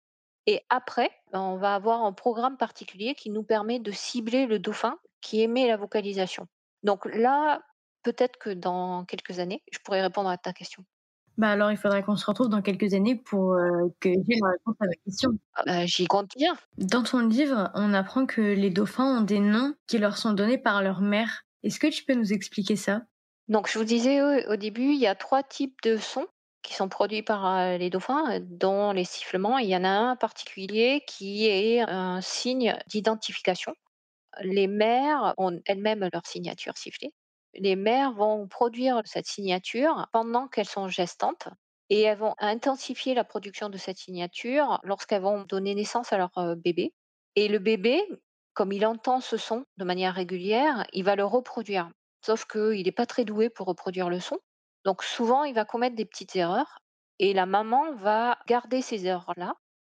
et 0.48 0.64
après, 0.70 1.10
on 1.34 1.58
va 1.58 1.74
avoir 1.74 2.04
un 2.04 2.14
programme 2.14 2.56
particulier 2.56 3.14
qui 3.14 3.28
nous 3.28 3.42
permet 3.42 3.80
de 3.80 3.92
cibler 3.92 4.46
le 4.46 4.58
dauphin 4.58 4.98
qui 5.20 5.42
émet 5.42 5.68
la 5.68 5.76
vocalisation. 5.76 6.46
Donc 6.82 7.04
là, 7.04 7.60
peut-être 8.08 8.38
que 8.38 8.50
dans 8.50 9.04
quelques 9.04 9.38
années, 9.38 9.62
je 9.70 9.78
pourrais 9.84 10.00
répondre 10.00 10.30
à 10.30 10.38
ta 10.38 10.54
question. 10.54 10.82
Bah, 11.36 11.50
alors 11.50 11.70
il 11.70 11.76
faudrait 11.76 12.02
qu'on 12.02 12.16
se 12.16 12.24
retrouve 12.24 12.48
dans 12.48 12.62
quelques 12.62 12.94
années 12.94 13.14
pour, 13.14 13.52
heu, 13.54 13.94
que 14.00 14.08
j'ai 14.08 14.38
la 14.42 14.50
réponse 14.50 14.74
à 14.80 14.86
ma 14.86 14.94
question. 15.04 15.30
Ah 15.54 15.62
bah, 15.66 15.86
j'y 15.86 16.06
compte 16.06 16.32
bien. 16.36 16.56
Dans 16.78 17.02
ton 17.02 17.20
livre, 17.20 17.70
on 17.74 17.92
apprend 17.94 18.26
que 18.26 18.40
les 18.40 18.70
dauphins 18.70 19.18
ont 19.18 19.20
des 19.20 19.40
noms 19.40 19.74
qui 19.86 19.98
leur 19.98 20.16
sont 20.16 20.32
donnés 20.32 20.58
par 20.58 20.82
leur 20.82 21.00
mère. 21.00 21.44
Est-ce 21.62 21.78
que 21.78 21.86
tu 21.86 22.04
peux 22.04 22.14
nous 22.14 22.32
expliquer 22.32 22.76
ça? 22.76 23.02
Donc 23.48 23.70
je 23.70 23.78
vous 23.78 23.84
disais 23.84 24.20
au, 24.48 24.56
début, 24.56 24.92
il 24.92 24.98
y 24.98 25.06
a 25.06 25.14
trois 25.14 25.42
types 25.42 25.76
de 25.84 25.96
sons 25.96 26.26
qui 26.62 26.74
sont 26.74 26.88
produits 26.88 27.22
par 27.22 27.46
euh, 27.46 27.76
les 27.76 27.88
dauphins, 27.88 28.32
euh, 28.32 28.40
dont 28.42 28.92
les 28.92 29.04
sifflements. 29.04 29.58
Il 29.58 29.68
y 29.68 29.76
en 29.76 29.84
a 29.84 29.90
un 29.90 30.16
particulier 30.16 31.04
qui 31.06 31.46
est 31.46 31.80
un 31.80 32.20
signe 32.20 32.76
d'identification. 32.88 33.74
Les 34.40 34.66
mères 34.66 35.34
ont 35.38 35.60
elles-mêmes 35.66 36.08
leur 36.12 36.26
signature 36.26 36.76
sifflée. 36.76 37.12
Les 37.60 37.74
mères 37.74 38.12
vont 38.12 38.46
produire 38.46 39.02
cette 39.04 39.26
signature 39.26 40.08
pendant 40.12 40.46
qu'elles 40.46 40.68
sont 40.68 40.86
gestantes 40.86 41.48
et 41.90 42.02
elles 42.02 42.18
vont 42.18 42.34
intensifier 42.38 43.14
la 43.14 43.24
production 43.24 43.68
de 43.68 43.76
cette 43.76 43.98
signature 43.98 44.78
lorsqu'elles 44.84 45.22
vont 45.22 45.42
donner 45.42 45.74
naissance 45.74 46.12
à 46.12 46.18
leur 46.18 46.30
bébé. 46.56 46.94
Et 47.34 47.48
le 47.48 47.58
bébé, 47.58 48.00
comme 48.54 48.70
il 48.70 48.86
entend 48.86 49.20
ce 49.20 49.36
son 49.36 49.64
de 49.76 49.84
manière 49.84 50.14
régulière, 50.14 50.86
il 50.92 51.02
va 51.02 51.16
le 51.16 51.24
reproduire. 51.24 51.90
Sauf 52.24 52.44
qu'il 52.44 52.84
n'est 52.84 52.92
pas 52.92 53.06
très 53.06 53.24
doué 53.24 53.50
pour 53.50 53.66
reproduire 53.66 54.08
le 54.08 54.20
son. 54.20 54.38
Donc 54.84 55.02
souvent, 55.02 55.42
il 55.42 55.54
va 55.54 55.64
commettre 55.64 55.96
des 55.96 56.04
petites 56.04 56.36
erreurs 56.36 56.78
et 57.18 57.32
la 57.34 57.46
maman 57.46 57.92
va 57.96 58.38
garder 58.46 58.82
ces 58.82 59.06
erreurs-là. 59.06 59.54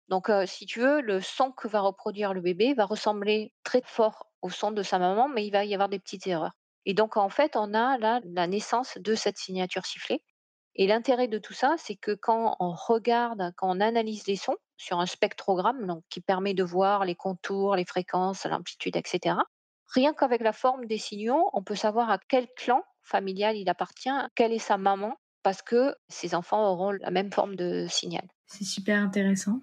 Donc, 0.08 0.30
si 0.46 0.66
tu 0.66 0.80
veux, 0.80 1.02
le 1.02 1.22
son 1.22 1.52
que 1.52 1.68
va 1.68 1.82
reproduire 1.82 2.34
le 2.34 2.42
bébé 2.42 2.74
va 2.74 2.86
ressembler 2.86 3.54
très 3.64 3.82
fort 3.86 4.26
au 4.42 4.50
son 4.50 4.72
de 4.72 4.84
sa 4.84 4.98
maman, 5.00 5.30
mais 5.30 5.46
il 5.46 5.52
va 5.52 5.64
y 5.64 5.74
avoir 5.74 5.90
des 5.90 6.00
petites 6.00 6.28
erreurs. 6.28 6.52
Et 6.86 6.94
donc, 6.94 7.18
en 7.18 7.30
fait, 7.30 7.56
on 7.56 7.74
a 7.74 7.98
là 7.98 8.22
la 8.26 8.48
naissance 8.48 8.98
de 8.98 9.16
cette 9.16 9.38
signature 9.38 9.86
sifflée. 9.86 10.24
Et 10.76 10.88
l'intérêt 10.88 11.28
de 11.28 11.38
tout 11.38 11.54
ça, 11.54 11.76
c'est 11.78 11.96
que 11.96 12.12
quand 12.12 12.56
on 12.60 12.72
regarde, 12.72 13.52
quand 13.58 13.76
on 13.76 13.82
analyse 13.82 14.26
les 14.26 14.38
sons 14.38 14.56
sur 14.78 15.00
un 15.00 15.06
spectrogramme 15.06 15.86
donc 15.86 16.04
qui 16.10 16.22
permet 16.22 16.54
de 16.54 16.64
voir 16.64 17.06
les 17.06 17.16
contours, 17.16 17.76
les 17.76 17.86
fréquences, 17.86 18.46
l'amplitude, 18.46 18.96
et 18.96 19.04
cetera. 19.06 19.44
Rien 19.94 20.14
qu'avec 20.14 20.42
la 20.42 20.54
forme 20.54 20.86
des 20.86 20.98
signaux, 20.98 21.50
on 21.54 21.62
peut 21.62 21.76
savoir 21.76 22.10
à 22.10 22.18
quel 22.18 22.48
clan 22.56 22.82
familial 23.04 23.58
il 23.58 23.70
appartient, 23.70 24.10
quelle 24.36 24.54
est 24.54 24.60
sa 24.60 24.78
maman, 24.78 25.16
parce 25.44 25.62
que 25.62 25.96
ses 26.08 26.34
enfants 26.36 26.72
auront 26.72 26.92
la 26.92 27.12
même 27.12 27.32
forme 27.32 27.56
de 27.56 27.86
signal. 27.90 28.28
C'est 28.48 28.64
super 28.64 28.98
intéressant. 28.98 29.60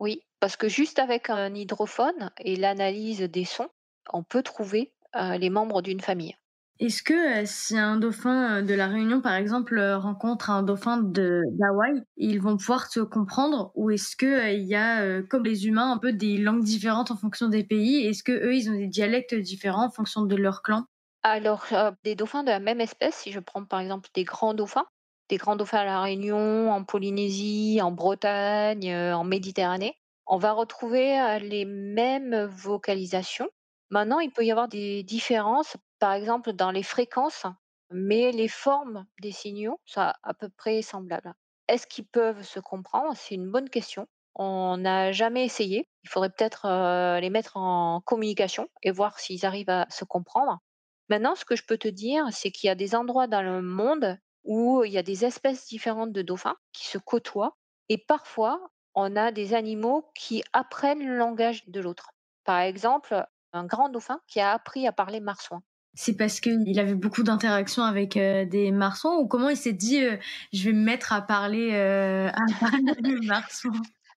Oui, 0.00 0.22
parce 0.40 0.56
que 0.56 0.68
juste 0.68 0.98
avec 0.98 1.30
un 1.30 1.54
hydrophone 1.54 2.32
et 2.38 2.56
l'analyse 2.56 3.20
des 3.20 3.44
sons, 3.44 3.68
on 4.12 4.24
peut 4.24 4.42
trouver 4.42 4.92
euh, 5.14 5.38
les 5.38 5.50
membres 5.50 5.82
d'une 5.82 6.00
famille. 6.00 6.36
Est-ce 6.80 7.02
que 7.02 7.42
euh, 7.42 7.44
si 7.46 7.78
un 7.78 7.96
dauphin 7.96 8.56
euh, 8.56 8.62
de 8.62 8.74
la 8.74 8.88
Réunion, 8.88 9.20
par 9.20 9.34
exemple, 9.34 9.80
rencontre 9.80 10.50
un 10.50 10.64
dauphin 10.64 11.00
d'Hawaï, 11.00 12.02
ils 12.16 12.40
vont 12.40 12.56
pouvoir 12.56 12.90
se 12.90 13.00
comprendre 13.00 13.70
ou 13.76 13.90
est-ce 13.90 14.16
que 14.16 14.52
il 14.52 14.64
y 14.64 14.74
a, 14.74 15.22
comme 15.22 15.44
les 15.44 15.66
humains, 15.66 15.92
un 15.92 15.98
peu 15.98 16.12
des 16.12 16.38
langues 16.38 16.64
différentes 16.64 17.12
en 17.12 17.16
fonction 17.16 17.48
des 17.48 17.62
pays 17.62 18.06
Est-ce 18.06 18.24
que 18.24 18.32
eux, 18.32 18.54
ils 18.54 18.70
ont 18.70 18.76
des 18.76 18.88
dialectes 18.88 19.34
différents 19.34 19.86
en 19.86 19.90
fonction 19.90 20.22
de 20.22 20.34
leur 20.34 20.62
clan? 20.62 20.86
Alors, 21.22 21.66
des 22.02 22.14
dauphins 22.14 22.42
de 22.42 22.48
la 22.48 22.60
même 22.60 22.80
espèce, 22.80 23.14
si 23.14 23.30
je 23.30 23.40
prends 23.40 23.64
par 23.66 23.80
exemple 23.80 24.08
des 24.14 24.24
grands 24.24 24.54
dauphins, 24.54 24.86
des 25.30 25.36
grands 25.36 25.56
dauphins 25.56 25.78
à 25.78 25.84
La 25.84 26.02
Réunion, 26.02 26.70
en 26.70 26.84
Polynésie, 26.84 27.80
en 27.80 27.92
Bretagne, 27.92 28.90
euh, 28.90 29.14
en 29.14 29.24
Méditerranée. 29.24 29.94
On 30.26 30.36
va 30.38 30.52
retrouver 30.52 31.18
euh, 31.18 31.38
les 31.38 31.64
mêmes 31.64 32.44
vocalisations. 32.44 33.48
Maintenant, 33.90 34.18
il 34.18 34.30
peut 34.30 34.44
y 34.44 34.50
avoir 34.50 34.68
des 34.68 35.02
différences, 35.04 35.76
par 36.00 36.12
exemple 36.14 36.52
dans 36.52 36.70
les 36.72 36.82
fréquences, 36.82 37.46
mais 37.90 38.32
les 38.32 38.48
formes 38.48 39.06
des 39.20 39.32
signaux 39.32 39.80
sont 39.84 40.12
à 40.22 40.34
peu 40.34 40.48
près 40.48 40.82
semblables. 40.82 41.34
Est-ce 41.68 41.86
qu'ils 41.86 42.06
peuvent 42.06 42.42
se 42.42 42.60
comprendre? 42.60 43.12
C'est 43.16 43.34
une 43.36 43.50
bonne 43.50 43.70
question. 43.70 44.06
On 44.34 44.76
n'a 44.78 45.12
jamais 45.12 45.44
essayé. 45.44 45.84
Il 46.04 46.10
faudrait 46.10 46.30
peut-être 46.30 46.66
euh, 46.66 47.20
les 47.20 47.30
mettre 47.30 47.56
en 47.56 48.00
communication 48.04 48.68
et 48.82 48.90
voir 48.90 49.18
s'ils 49.20 49.46
arrivent 49.46 49.70
à 49.70 49.86
se 49.90 50.04
comprendre. 50.04 50.58
Maintenant, 51.10 51.34
ce 51.34 51.44
que 51.44 51.56
je 51.56 51.64
peux 51.64 51.78
te 51.78 51.88
dire, 51.88 52.24
c'est 52.32 52.50
qu'il 52.50 52.68
y 52.68 52.70
a 52.70 52.74
des 52.74 52.94
endroits 52.94 53.26
dans 53.26 53.42
le 53.42 53.60
monde 53.62 54.18
où 54.44 54.84
il 54.84 54.92
y 54.92 54.98
a 54.98 55.02
des 55.02 55.24
espèces 55.24 55.66
différentes 55.66 56.12
de 56.12 56.22
dauphins 56.22 56.56
qui 56.72 56.86
se 56.86 56.98
côtoient 56.98 57.56
et 57.90 57.98
parfois 57.98 58.70
on 58.94 59.14
a 59.16 59.30
des 59.32 59.54
animaux 59.54 60.10
qui 60.14 60.42
apprennent 60.52 61.06
le 61.06 61.16
langage 61.16 61.68
de 61.68 61.80
l'autre. 61.80 62.10
Par 62.44 62.60
exemple, 62.60 63.26
un 63.52 63.66
grand 63.66 63.88
dauphin 63.90 64.20
qui 64.26 64.40
a 64.40 64.52
appris 64.52 64.86
à 64.86 64.92
parler 64.92 65.20
marsouin. 65.20 65.62
C'est 65.94 66.16
parce 66.16 66.40
qu'il 66.40 66.78
avait 66.78 66.94
beaucoup 66.94 67.22
d'interactions 67.22 67.82
avec 67.82 68.16
euh, 68.16 68.44
des 68.44 68.70
marsouins 68.70 69.16
ou 69.16 69.26
comment 69.26 69.48
il 69.48 69.56
s'est 69.56 69.72
dit 69.72 70.02
euh, 70.02 70.16
je 70.52 70.64
vais 70.64 70.72
me 70.72 70.84
mettre 70.84 71.12
à 71.12 71.20
parler, 71.20 71.70
euh, 71.72 72.28
à 72.28 72.58
parler 72.60 73.16
marsouin 73.26 73.72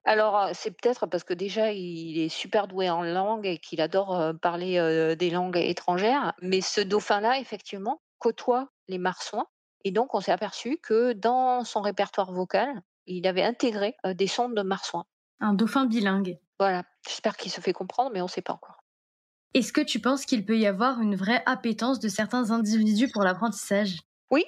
alors, 0.06 0.50
c'est 0.52 0.70
peut-être 0.70 1.06
parce 1.06 1.24
que 1.24 1.32
déjà, 1.32 1.72
il 1.72 2.18
est 2.18 2.28
super 2.28 2.68
doué 2.68 2.90
en 2.90 3.02
langue 3.02 3.46
et 3.46 3.56
qu'il 3.56 3.80
adore 3.80 4.34
parler 4.42 5.16
des 5.18 5.30
langues 5.30 5.56
étrangères. 5.56 6.34
Mais 6.42 6.60
ce 6.60 6.82
dauphin-là, 6.82 7.38
effectivement, 7.38 8.02
côtoie 8.18 8.68
les 8.86 8.98
marsouins 8.98 9.46
et 9.84 9.92
donc, 9.92 10.14
on 10.14 10.20
s'est 10.20 10.32
aperçu 10.32 10.78
que 10.78 11.12
dans 11.12 11.64
son 11.64 11.82
répertoire 11.82 12.32
vocal, 12.32 12.82
il 13.06 13.26
avait 13.26 13.42
intégré 13.42 13.96
des 14.04 14.26
sons 14.26 14.48
de 14.48 14.62
marsouin. 14.62 15.04
Un 15.40 15.52
dauphin 15.52 15.84
bilingue. 15.84 16.38
Voilà, 16.58 16.84
j'espère 17.06 17.36
qu'il 17.36 17.52
se 17.52 17.60
fait 17.60 17.74
comprendre, 17.74 18.10
mais 18.12 18.20
on 18.22 18.24
ne 18.24 18.30
sait 18.30 18.42
pas 18.42 18.54
encore. 18.54 18.83
Est-ce 19.54 19.72
que 19.72 19.80
tu 19.80 20.00
penses 20.00 20.26
qu'il 20.26 20.44
peut 20.44 20.58
y 20.58 20.66
avoir 20.66 21.00
une 21.00 21.16
vraie 21.16 21.42
appétence 21.46 21.98
de 21.98 22.08
certains 22.08 22.50
individus 22.50 23.08
pour 23.08 23.22
l'apprentissage? 23.22 24.00
Oui. 24.30 24.44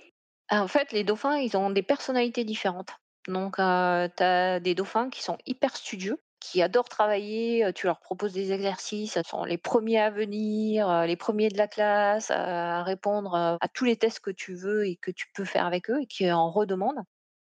En 0.51 0.69
fait, 0.69 0.93
les 0.93 1.05
dauphins, 1.05 1.37
ils 1.39 1.57
ont 1.57 1.71
des 1.71 1.83
personnalités 1.83 2.45
différentes. 2.45 2.91
Donc, 3.29 3.57
tu 3.57 3.63
as 3.63 4.61
des 4.61 4.75
dauphins 4.75 5.11
qui 5.11 5.23
sont 5.23 5.39
hyper 5.47 5.77
studieux 5.77 6.23
qui 6.39 6.63
adorent 6.63 6.89
travailler, 6.91 7.73
tu 7.75 7.87
leur 7.87 7.99
proposes 7.99 8.35
des 8.35 8.53
exercices, 8.53 9.15
ce 9.15 9.23
sont 9.23 9.45
les 9.45 9.57
premiers 9.59 9.99
à 9.99 10.11
venir, 10.11 11.05
les 11.07 11.17
premiers 11.17 11.49
de 11.49 11.57
la 11.57 11.67
classe, 11.67 12.31
à 12.31 12.83
répondre 12.85 13.35
à 13.61 13.69
tous 13.73 13.85
les 13.87 13.97
tests 13.97 14.21
que 14.21 14.31
tu 14.31 14.55
veux 14.55 14.87
et 14.87 14.97
que 14.97 15.11
tu 15.11 15.27
peux 15.35 15.45
faire 15.47 15.65
avec 15.67 15.91
eux 15.91 16.03
et 16.03 16.07
qui 16.07 16.31
en 16.31 16.51
redemandent. 16.51 17.03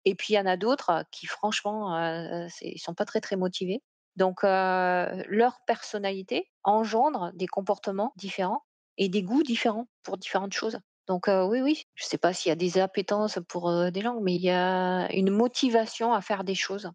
Et 0.04 0.14
puis 0.16 0.34
il 0.34 0.36
y 0.36 0.40
en 0.40 0.46
a 0.46 0.56
d'autres 0.58 1.04
qui 1.12 1.26
franchement, 1.26 1.96
euh, 1.96 2.48
ils 2.62 2.78
sont 2.80 2.94
pas 2.94 3.04
très 3.06 3.20
très 3.22 3.36
motivés. 3.36 3.82
Donc 4.16 4.42
leur 4.42 5.61
personnalité 5.66 6.50
engendre 6.62 7.31
des 7.35 7.46
comportements 7.46 8.12
différents 8.16 8.62
et 8.96 9.09
des 9.09 9.22
goûts 9.22 9.42
différents 9.42 9.88
pour 10.03 10.18
différentes 10.18 10.53
choses. 10.53 10.79
Donc 11.07 11.27
oui, 11.29 11.61
oui, 11.61 11.85
je 11.94 12.05
ne 12.05 12.09
sais 12.09 12.18
pas 12.18 12.33
s'il 12.33 12.48
y 12.50 12.53
a 12.53 12.57
des 12.57 12.79
appétences 12.79 13.38
pour 13.48 13.90
des 13.90 14.00
langues, 14.00 14.22
mais 14.22 14.35
il 14.35 14.42
y 14.42 14.50
a 14.50 15.12
une 15.12 15.31
motivation 15.31 16.12
à 16.14 16.20
faire 16.20 16.44
des 16.44 16.55
choses 16.55 16.90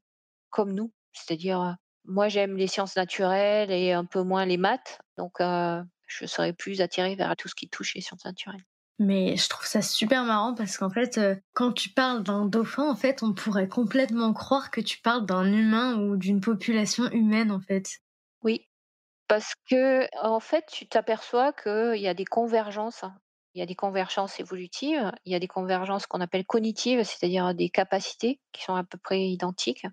comme 0.50 0.74
nous. 0.74 0.92
C'est-à-dire, 1.14 1.76
moi, 2.06 2.28
j'aime 2.28 2.56
les 2.58 2.68
sciences 2.68 2.96
naturelles 2.96 3.72
et 3.72 3.92
un 3.94 4.06
peu 4.06 4.24
moins 4.24 4.46
les 4.46 4.58
maths. 4.58 5.00
Donc, 5.18 5.38
je 5.40 6.26
serais 6.26 6.54
plus 6.54 6.82
attirée 6.82 7.16
vers 7.16 7.36
tout 7.36 7.48
ce 7.48 7.56
qui 7.56 7.70
touche 7.70 7.94
les 7.96 8.02
sciences 8.02 8.26
naturelles. 8.26 8.64
Mais 9.00 9.38
je 9.38 9.48
trouve 9.48 9.66
ça 9.66 9.82
super 9.82 10.26
marrant 10.26 10.54
parce 10.54 10.78
qu'en 10.78 10.90
fait, 10.90 11.20
quand 11.54 11.72
tu 11.72 11.90
parles 11.90 12.22
d'un 12.22 12.46
dauphin, 12.46 12.84
en 12.84 12.96
fait, 12.96 13.24
on 13.24 13.34
pourrait 13.34 13.70
complètement 13.70 14.34
croire 14.34 14.72
que 14.72 14.82
tu 14.82 15.00
parles 15.00 15.26
d'un 15.26 15.52
humain 15.52 15.96
ou 15.96 16.18
d'une 16.18 16.42
population 16.42 17.10
humaine, 17.12 17.52
en 17.52 17.62
fait. 17.62 18.00
Oui, 18.44 18.68
parce 19.30 19.54
que 19.70 20.08
en 20.22 20.42
fait, 20.42 20.66
tu 20.72 20.88
t'aperçois 20.88 21.54
qu'il 21.54 22.02
y 22.02 22.08
a 22.08 22.14
des 22.14 22.26
convergences. 22.26 23.06
Il 23.56 23.60
y 23.60 23.62
a 23.62 23.66
des 23.66 23.76
convergences 23.76 24.40
évolutives, 24.40 25.12
il 25.26 25.32
y 25.32 25.36
a 25.36 25.40
des 25.40 25.48
convergences 25.48 26.06
qu'on 26.06 26.22
appelle 26.22 26.46
cognitives, 26.46 27.04
c'est-à-dire 27.04 27.56
des 27.56 27.70
capacités 27.70 28.40
qui 28.52 28.64
sont 28.64 28.76
à 28.76 28.84
peu 28.84 28.98
près 28.98 29.22
identiques. 29.22 29.88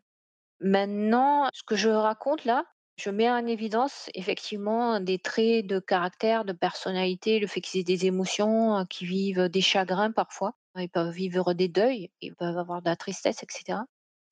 Maintenant, 0.61 1.49
ce 1.53 1.63
que 1.63 1.77
je 1.77 1.89
raconte 1.89 2.45
là, 2.45 2.65
je 2.97 3.11
mets 3.11 3.31
en 3.31 3.47
évidence 3.47 4.09
effectivement 4.15 5.01
des 5.01 5.19
traits 5.19 5.67
de 5.67 5.79
caractère, 5.79 6.45
de 6.45 6.53
personnalité, 6.53 7.39
le 7.39 7.47
fait 7.47 7.61
qu'ils 7.61 7.81
aient 7.81 7.85
des 7.85 8.07
émotions, 8.07 8.79
euh, 8.79 8.85
qu'ils 8.85 9.09
vivent 9.09 9.49
des 9.49 9.61
chagrins 9.61 10.11
parfois. 10.11 10.55
Ils 10.79 10.89
peuvent 10.89 11.13
vivre 11.13 11.53
des 11.55 11.69
deuils, 11.69 12.11
ils 12.21 12.35
peuvent 12.35 12.59
avoir 12.59 12.83
de 12.83 12.89
la 12.89 12.97
tristesse, 12.97 13.43
etc. 13.43 13.81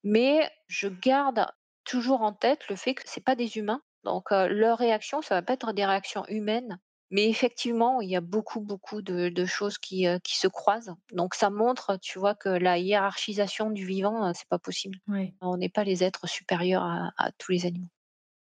Mais 0.03 0.51
je 0.67 0.89
garde 0.89 1.47
toujours 1.85 2.23
en 2.23 2.33
tête 2.33 2.69
le 2.69 2.77
fait 2.77 2.95
que 2.95 3.03
c'est 3.07 3.25
pas 3.25 3.37
des 3.37 3.57
humains. 3.57 3.83
Donc 4.05 4.33
euh, 4.33 4.49
leurs 4.49 4.79
réactions, 4.79 5.23
ça 5.23 5.35
va 5.35 5.43
pas 5.43 5.55
être 5.55 5.73
des 5.73 5.85
réactions 5.85 6.25
humaines. 6.29 6.79
Mais 7.11 7.29
effectivement, 7.29 8.01
il 8.01 8.11
y 8.11 8.17
a 8.17 8.21
beaucoup, 8.21 8.61
beaucoup 8.61 9.01
de, 9.03 9.45
choses 9.45 9.79
qui, 9.79 10.07
euh, 10.07 10.19
qui 10.19 10.37
se 10.37 10.49
croisent. 10.49 10.97
Donc 11.13 11.35
ça 11.35 11.49
montre, 11.49 11.97
tu 12.01 12.19
vois, 12.19 12.35
que 12.35 12.49
la 12.49 12.79
hiérarchisation 12.79 13.71
du 13.71 13.87
vivant, 13.87 14.33
c'est 14.35 14.49
pas 14.49 14.59
possible. 14.59 14.99
On 15.41 15.57
n'est 15.57 15.69
pas 15.69 15.85
les 15.85 16.03
êtres 16.03 16.27
supérieurs 16.27 16.83
à, 16.83 17.31
tous 17.39 17.53
les 17.53 17.67
animaux. 17.67 17.89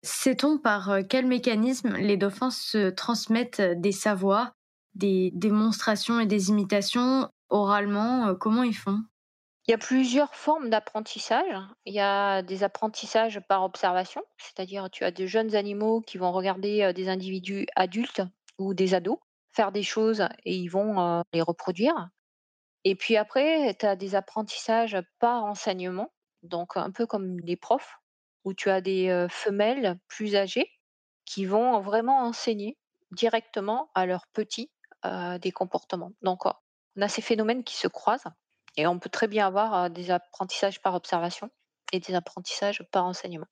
Sait-on 0.03 0.59
par 0.59 0.91
euh, 0.91 1.03
quel 1.09 1.27
mécanisme 1.27 1.97
les 1.97 2.17
dauphins 2.17 2.51
se 2.51 2.91
transmettent 2.91 3.61
euh, 3.61 3.75
des 3.75 3.93
savoirs, 3.93 4.53
des 4.95 5.31
démonstrations 5.35 6.21
et 6.21 6.27
des 6.27 6.51
imitations 6.51 7.29
oralement 7.51 8.35
Comment 8.35 8.63
ils 8.63 8.77
font? 8.77 9.01
Il 9.67 9.73
y 9.73 9.75
a 9.75 9.79
plusieurs 9.79 10.35
formes 10.35 10.71
d'apprentissage. 10.71 11.61
Il 11.85 11.93
y 11.93 12.01
a 12.01 12.43
des 12.43 12.65
apprentissages 12.65 13.41
par 13.49 13.65
observation, 13.65 14.23
c'est-à-dire 14.39 14.89
tu 14.91 15.05
as 15.05 15.11
des 15.11 15.27
jeunes 15.27 15.55
animaux 15.55 16.01
qui 16.01 16.17
vont 16.17 16.33
regarder 16.33 16.93
des 16.95 17.09
individus 17.09 17.67
adultes 17.77 18.23
ou 18.59 18.73
des 18.73 18.95
ados 18.95 19.19
faire 19.53 19.73
des 19.73 19.83
choses 19.83 20.27
et 20.45 20.55
ils 20.55 20.69
vont 20.69 21.23
les 21.33 21.43
reproduire. 21.43 22.09
Et 22.85 22.95
puis 22.95 23.17
après, 23.17 23.75
tu 23.79 23.87
as 23.87 23.97
des 23.97 24.15
apprentissages 24.15 24.97
par 25.19 25.45
enseignement, 25.45 26.13
donc 26.43 26.77
un 26.77 26.91
peu 26.91 27.07
comme 27.07 27.41
des 27.41 27.57
profs, 27.57 27.99
où 28.44 28.55
tu 28.55 28.70
as 28.70 28.81
des 28.81 29.27
femelles 29.31 29.98
plus 30.09 30.37
âgées 30.37 30.70
qui 31.24 31.44
vont 31.44 31.81
vraiment 31.81 32.20
enseigner 32.20 32.79
directement 33.11 33.90
à 33.94 34.07
leurs 34.07 34.27
petits 34.29 34.70
des 35.40 35.53
comportements. 35.53 36.12
Donc 36.22 36.46
on 36.46 37.03
a 37.03 37.09
ces 37.09 37.22
phénomènes 37.22 37.64
qui 37.64 37.77
se 37.77 37.88
croisent 37.88 38.33
et 38.77 38.87
on 38.87 38.98
peut 38.98 39.11
très 39.11 39.29
bien 39.29 39.46
avoir 39.46 39.90
des 39.90 40.11
apprentissages 40.11 40.81
par 40.81 40.94
observation 40.94 41.51
et 41.92 42.01
des 42.01 42.14
apprentissages 42.14 42.83
par 42.90 43.05
enseignement. 43.05 43.46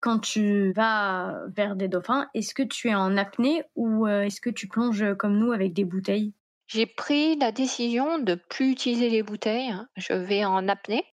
Quand 0.00 0.18
tu 0.18 0.72
vas 0.72 1.40
vers 1.48 1.74
des 1.74 1.88
dauphins, 1.88 2.28
est-ce 2.34 2.54
que 2.54 2.62
tu 2.62 2.88
es 2.88 2.94
en 2.94 3.16
apnée 3.16 3.64
ou 3.74 4.06
est-ce 4.06 4.40
que 4.40 4.50
tu 4.50 4.68
plonges 4.68 5.14
comme 5.16 5.38
nous 5.38 5.52
avec 5.52 5.72
des 5.72 5.84
bouteilles? 5.84 6.32
J'ai 6.68 6.86
pris 6.86 7.36
la 7.36 7.52
décision 7.52 8.18
de 8.18 8.34
plus 8.34 8.72
utiliser 8.72 9.08
les 9.08 9.22
bouteilles. 9.22 9.70
Hein. 9.70 9.88
Je 9.96 10.12
vais 10.12 10.44
en 10.44 10.68
apnée. 10.68 11.04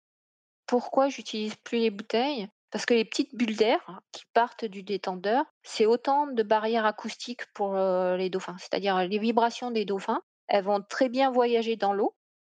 Pourquoi 0.66 1.09
j'utilise 1.09 1.55
plus 1.57 1.79
les 1.79 1.90
bouteilles? 1.90 2.49
Parce 2.73 2.87
que 2.87 2.95
les 2.95 3.05
petites 3.05 3.35
bulles 3.37 3.57
d'air 3.57 4.01
qui 4.13 4.25
partent 4.33 4.65
du 4.65 4.83
détendeur, 4.83 5.45
c'est 5.63 5.87
autant 5.87 6.27
de 6.27 6.43
barrières 6.43 6.87
acoustiques 6.87 7.47
pour 7.53 7.75
les 7.75 8.31
dauphins. 8.31 8.57
C'est-à-dire 8.59 8.97
les 9.07 9.19
vibrations 9.19 9.71
des 9.71 9.85
dauphins, 9.85 10.23
elles 10.49 10.65
vont 10.65 10.83
très 10.83 11.11
bien 11.11 11.31
voyager 11.31 11.77
dans 11.77 11.93
l'eau, 11.93 12.17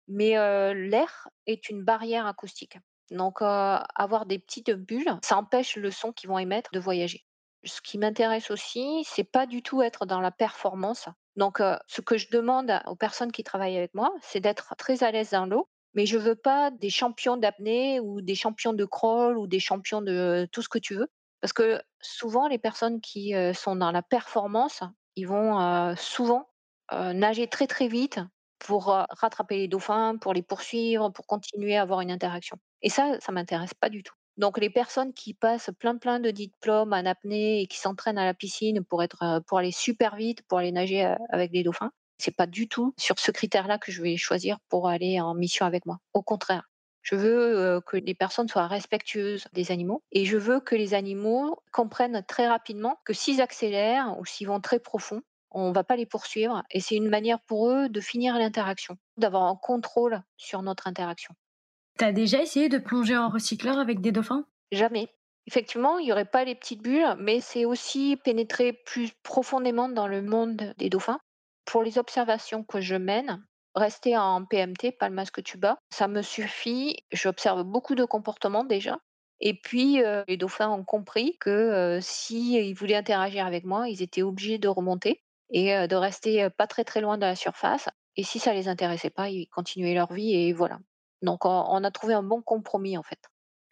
mais 0.07 0.35
l'air 0.75 1.27
est 1.47 1.67
une 1.67 1.83
barrière 1.83 2.27
acoustique. 2.27 2.77
Donc, 3.09 3.41
avoir 3.41 4.27
des 4.27 4.37
petites 4.37 4.71
bulles, 4.71 5.17
ça 5.23 5.37
empêche 5.37 5.75
le 5.77 5.89
son 5.89 6.11
qu'ils 6.11 6.29
vont 6.29 6.37
émettre 6.37 6.69
de 6.71 6.79
voyager. 6.79 7.25
Ce 7.65 7.81
qui 7.81 7.97
m'intéresse 7.97 8.51
aussi, 8.51 9.03
c'est 9.05 9.23
pas 9.23 9.47
du 9.47 9.63
tout 9.63 9.81
être 9.81 10.05
dans 10.05 10.21
la 10.21 10.31
performance. 10.31 11.09
Donc, 11.35 11.59
ce 11.87 12.01
que 12.01 12.17
je 12.17 12.29
demande 12.29 12.79
aux 12.85 12.95
personnes 12.95 13.31
qui 13.31 13.43
travaillent 13.43 13.77
avec 13.77 13.95
moi, 13.95 14.13
c'est 14.21 14.41
d'être 14.41 14.75
très 14.77 15.03
à 15.03 15.11
l'aise 15.11 15.31
dans 15.31 15.47
l'eau 15.47 15.67
mais 15.93 16.05
je 16.05 16.17
veux 16.17 16.35
pas 16.35 16.71
des 16.71 16.89
champions 16.89 17.37
d'apnée 17.37 17.99
ou 17.99 18.21
des 18.21 18.35
champions 18.35 18.73
de 18.73 18.85
crawl 18.85 19.37
ou 19.37 19.47
des 19.47 19.59
champions 19.59 20.01
de 20.01 20.47
tout 20.51 20.61
ce 20.61 20.69
que 20.69 20.79
tu 20.79 20.95
veux. 20.95 21.07
Parce 21.41 21.53
que 21.53 21.81
souvent, 22.01 22.47
les 22.47 22.57
personnes 22.59 23.01
qui 23.01 23.33
sont 23.53 23.75
dans 23.75 23.91
la 23.91 24.01
performance, 24.01 24.81
ils 25.15 25.27
vont 25.27 25.95
souvent 25.97 26.49
nager 26.91 27.47
très 27.47 27.67
très 27.67 27.87
vite 27.87 28.19
pour 28.59 28.85
rattraper 28.85 29.57
les 29.57 29.67
dauphins, 29.67 30.17
pour 30.17 30.33
les 30.33 30.41
poursuivre, 30.41 31.09
pour 31.09 31.27
continuer 31.27 31.75
à 31.75 31.81
avoir 31.81 31.99
une 32.01 32.11
interaction. 32.11 32.57
Et 32.81 32.89
ça, 32.89 33.19
ça 33.19 33.31
m'intéresse 33.33 33.73
pas 33.73 33.89
du 33.89 34.03
tout. 34.03 34.13
Donc 34.37 34.57
les 34.57 34.69
personnes 34.69 35.13
qui 35.13 35.33
passent 35.33 35.69
plein 35.79 35.97
plein 35.97 36.19
de 36.19 36.31
diplômes 36.31 36.93
en 36.93 37.05
apnée 37.05 37.61
et 37.61 37.67
qui 37.67 37.77
s'entraînent 37.77 38.17
à 38.17 38.25
la 38.25 38.33
piscine 38.33 38.83
pour 38.83 39.03
être 39.03 39.41
pour 39.47 39.59
aller 39.59 39.71
super 39.71 40.15
vite, 40.15 40.41
pour 40.47 40.57
aller 40.59 40.71
nager 40.71 41.13
avec 41.29 41.51
des 41.51 41.63
dauphins, 41.63 41.91
c'est 42.17 42.35
pas 42.35 42.47
du 42.47 42.67
tout 42.67 42.93
sur 42.97 43.19
ce 43.19 43.31
critère-là 43.31 43.77
que 43.77 43.91
je 43.91 44.01
vais 44.01 44.17
choisir 44.17 44.57
pour 44.69 44.87
aller 44.89 45.19
en 45.19 45.33
mission 45.33 45.65
avec 45.65 45.85
moi. 45.85 45.99
Au 46.13 46.21
contraire, 46.23 46.69
je 47.01 47.15
veux 47.15 47.81
que 47.85 47.97
les 47.97 48.15
personnes 48.15 48.47
soient 48.47 48.67
respectueuses 48.67 49.45
des 49.53 49.71
animaux 49.71 50.03
et 50.11 50.25
je 50.25 50.37
veux 50.37 50.59
que 50.61 50.75
les 50.75 50.93
animaux 50.93 51.61
comprennent 51.71 52.23
très 52.27 52.47
rapidement 52.47 52.97
que 53.05 53.13
s'ils 53.13 53.41
accélèrent 53.41 54.17
ou 54.19 54.25
s'ils 54.25 54.47
vont 54.47 54.61
très 54.61 54.79
profond, 54.79 55.21
on 55.51 55.71
va 55.71 55.83
pas 55.83 55.95
les 55.97 56.05
poursuivre 56.05 56.63
et 56.71 56.79
c'est 56.79 56.95
une 56.95 57.09
manière 57.09 57.39
pour 57.41 57.69
eux 57.69 57.89
de 57.89 57.99
finir 58.01 58.37
l'interaction, 58.37 58.97
d'avoir 59.17 59.43
un 59.43 59.55
contrôle 59.55 60.23
sur 60.37 60.61
notre 60.61 60.87
interaction. 60.87 61.35
T'as 61.97 62.11
déjà 62.11 62.39
essayé 62.39 62.69
de 62.69 62.77
plonger 62.77 63.17
en 63.17 63.29
recycleur 63.29 63.79
avec 63.79 63.99
des 63.99 64.11
dauphins? 64.11 64.45
Jamais. 64.73 65.07
Effectivement, 65.47 65.99
il 65.99 66.05
n'y 66.05 66.11
aurait 66.11 66.25
pas 66.29 66.43
les 66.43 66.55
petites 66.55 66.81
bulles, 66.81 67.15
mais 67.17 67.39
c'est 67.39 67.63
aussi 67.63 68.17
pénétrer 68.25 68.73
plus 68.73 69.13
profondément 69.23 69.87
dans 69.87 70.07
le 70.07 70.21
monde 70.21 70.73
des 70.77 70.89
dauphins. 70.89 71.19
Pour 71.65 71.83
les 71.83 71.97
observations 71.97 72.63
que 72.63 72.81
je 72.81 72.95
mène, 72.95 73.45
rester 73.75 74.17
en 74.17 74.45
PMT, 74.45 74.91
pas 74.91 75.09
le 75.09 75.15
masque 75.15 75.43
tuba, 75.43 75.77
ça 75.89 76.07
me 76.07 76.21
suffit. 76.21 76.97
J'observe 77.11 77.63
beaucoup 77.63 77.95
de 77.95 78.05
comportements 78.05 78.63
déjà. 78.63 78.97
Et 79.39 79.53
puis, 79.53 80.01
euh, 80.01 80.23
les 80.27 80.37
dauphins 80.37 80.69
ont 80.69 80.85
compris 80.85 81.37
que 81.39 81.49
euh, 81.49 81.99
s'ils 82.01 82.73
voulaient 82.75 82.95
interagir 82.95 83.45
avec 83.45 83.65
moi, 83.65 83.89
ils 83.89 84.01
étaient 84.01 84.21
obligés 84.21 84.57
de 84.57 84.67
remonter 84.67 85.21
et 85.49 85.75
euh, 85.75 85.87
de 85.87 85.95
rester 85.95 86.43
euh, 86.43 86.49
pas 86.49 86.67
très 86.67 86.83
très 86.83 87.01
loin 87.01 87.17
de 87.17 87.25
la 87.25 87.35
surface. 87.35 87.89
Et 88.15 88.23
si 88.23 88.39
ça 88.39 88.53
les 88.53 88.67
intéressait 88.67 89.09
pas, 89.09 89.29
ils 89.29 89.47
continuaient 89.47 89.95
leur 89.95 90.13
vie 90.13 90.33
et 90.33 90.53
voilà. 90.53 90.79
Donc, 91.21 91.45
on, 91.45 91.83
a 91.83 91.91
trouvé 91.91 92.13
un 92.13 92.23
bon 92.23 92.41
compromis 92.41 92.97
en 92.97 93.03
fait. 93.03 93.19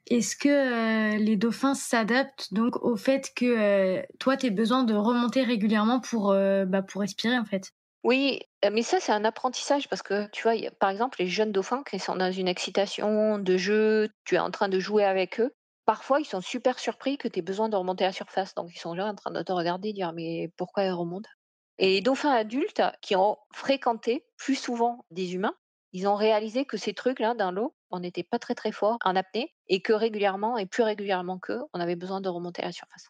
Est-ce 0.08 0.36
que 0.36 1.18
les 1.18 1.36
dauphins 1.36 1.76
s'adaptent 1.76 2.54
donc 2.54 2.82
au 2.82 2.96
fait 2.96 3.32
que 3.36 4.02
toi, 4.18 4.36
tu 4.36 4.48
aies 4.48 4.52
besoin 4.52 4.84
de 4.84 4.96
remonter 4.96 5.44
régulièrement 5.44 6.00
pour, 6.00 6.34
bah, 6.66 6.82
pour 6.82 7.02
respirer 7.02 7.38
en 7.38 7.46
fait? 7.46 7.72
Oui, 8.04 8.40
mais 8.72 8.82
ça, 8.82 9.00
c'est 9.00 9.12
un 9.12 9.26
apprentissage 9.26 9.88
parce 9.88 10.02
que, 10.02 10.28
tu 10.32 10.44
vois, 10.44 10.54
par 10.80 10.90
exemple, 10.90 11.20
les 11.20 11.28
jeunes 11.28 11.52
dauphins 11.52 11.84
qui 11.84 12.00
sont 12.00 12.16
dans 12.16 12.32
une 12.32 12.48
excitation 12.48 13.38
de 13.38 13.58
jeu, 13.58 14.10
tu 14.26 14.36
es 14.36 14.40
en 14.40 14.50
train 14.52 14.70
de 14.70 14.80
jouer 14.80 15.04
avec 15.06 15.40
eux. 15.40 15.54
Parfois, 15.86 16.20
ils 16.20 16.26
sont 16.26 16.42
super 16.42 16.80
surpris 16.80 17.18
que 17.18 17.28
tu 17.28 17.40
aies 17.40 17.42
besoin 17.44 17.70
de 17.70 17.76
remonter 17.76 18.04
à 18.04 18.08
la 18.08 18.14
surface. 18.14 18.56
Donc, 18.56 18.72
ils 18.74 18.80
sont 18.80 18.94
là 18.96 19.06
en 19.06 19.16
train 19.16 19.32
de 19.32 19.42
te 19.44 19.52
regarder 19.52 19.90
et 19.90 19.94
dire 19.94 20.14
Mais 20.14 20.50
pourquoi 20.58 20.84
ils 20.84 20.92
remontent? 20.92 21.30
Et 21.78 21.88
les 21.90 22.02
dauphins 22.02 22.32
adultes 22.32 22.82
qui 23.02 23.16
ont 23.16 23.38
fréquenté 23.54 24.26
plus 24.38 24.56
souvent 24.56 25.06
des 25.12 25.34
humains, 25.36 25.56
ils 25.94 26.08
ont 26.08 26.16
réalisé 26.16 26.66
que 26.66 26.78
ces 26.78 26.94
trucs-là 26.94 27.34
dans 27.36 27.52
l'eau, 27.52 27.76
on 27.92 28.00
n'était 28.00 28.24
pas 28.24 28.40
très 28.40 28.56
très 28.56 28.72
fort 28.72 28.98
en 29.04 29.16
apnée 29.16 29.54
et 29.68 29.82
que 29.82 29.94
régulièrement 29.94 30.58
et 30.58 30.66
plus 30.66 30.84
régulièrement 30.84 31.40
qu'eux, 31.40 31.62
on 31.74 31.80
avait 31.80 31.96
besoin 31.96 32.22
de 32.22 32.30
remonter 32.30 32.62
à 32.64 32.66
la 32.68 32.72
surface. 32.72 33.08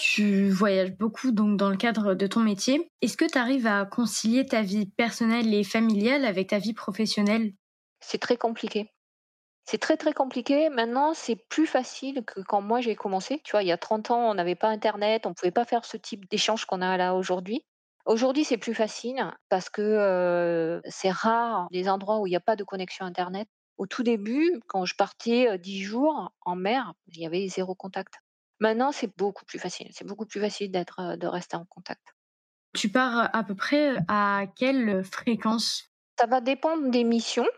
Tu 0.00 0.48
voyages 0.50 0.96
beaucoup 0.96 1.30
donc 1.30 1.56
dans 1.56 1.70
le 1.70 1.76
cadre 1.76 2.14
de 2.14 2.26
ton 2.26 2.40
métier. 2.40 2.88
Est-ce 3.02 3.16
que 3.16 3.24
tu 3.30 3.38
arrives 3.38 3.68
à 3.68 3.84
concilier 3.86 4.44
ta 4.44 4.62
vie 4.62 4.86
personnelle 4.86 5.54
et 5.54 5.62
familiale 5.62 6.24
avec 6.24 6.48
ta 6.48 6.58
vie 6.58 6.72
professionnelle? 6.74 7.52
C'est 8.00 8.18
très 8.20 8.36
compliqué. 8.36 8.92
C'est 9.64 9.78
très, 9.78 9.96
très 9.98 10.14
compliqué. 10.14 10.70
Maintenant, 10.70 11.14
c'est 11.14 11.36
plus 11.48 11.66
facile 11.66 12.24
que 12.26 12.40
quand 12.42 12.62
moi 12.62 12.80
j'ai 12.80 12.96
commencé. 12.96 13.40
Tu 13.44 13.52
vois, 13.52 13.62
il 13.64 13.68
y 13.68 13.72
a 13.72 13.78
30 13.78 14.10
ans, 14.10 14.30
on 14.30 14.34
n'avait 14.34 14.56
pas 14.56 14.68
internet, 14.68 15.26
on 15.26 15.34
pouvait 15.34 15.52
pas 15.52 15.64
faire 15.66 15.84
ce 15.84 15.96
type 15.98 16.28
d'échange 16.30 16.66
qu'on 16.66 16.82
a 16.82 16.96
là 16.98 17.14
aujourd'hui. 17.16 17.64
Aujourd'hui, 18.06 18.44
c'est 18.44 18.58
plus 18.58 18.74
facile 18.74 19.32
parce 19.50 19.70
que, 19.70 19.82
heu, 19.82 20.82
c'est 20.88 21.10
rare 21.10 21.68
les 21.72 21.88
endroits 21.88 22.20
où 22.20 22.26
il 22.28 22.32
y 22.32 22.36
a 22.36 22.40
pas 22.40 22.56
de 22.56 22.64
connexion 22.64 23.06
internet. 23.06 23.48
Au 23.78 23.86
tout 23.86 24.02
début, 24.04 24.60
quand 24.68 24.84
je 24.86 24.96
partais, 24.96 25.48
heu, 25.52 25.58
10 25.58 25.82
jours 25.82 26.32
en 26.42 26.56
mer, 26.56 26.94
il 27.08 27.20
y 27.20 27.26
avait 27.26 27.48
zéro 27.48 27.74
contact. 27.74 28.14
Maintenant, 28.60 28.92
c'est 28.92 29.16
beaucoup 29.16 29.44
plus 29.44 29.58
facile. 29.58 29.88
C'est 29.92 30.06
beaucoup 30.06 30.26
plus 30.26 30.40
facile 30.40 30.70
d'être, 30.70 31.16
de 31.16 31.26
rester 31.26 31.56
en 31.56 31.64
contact. 31.64 32.02
Tu 32.74 32.88
pars 32.88 33.34
à 33.34 33.42
peu 33.42 33.54
près 33.54 33.96
à 34.06 34.44
quelle 34.54 35.02
fréquence? 35.02 35.90
Ça 36.18 36.26
va 36.26 36.40
dépendre 36.40 36.90
des 36.90 37.02
missions. 37.02 37.48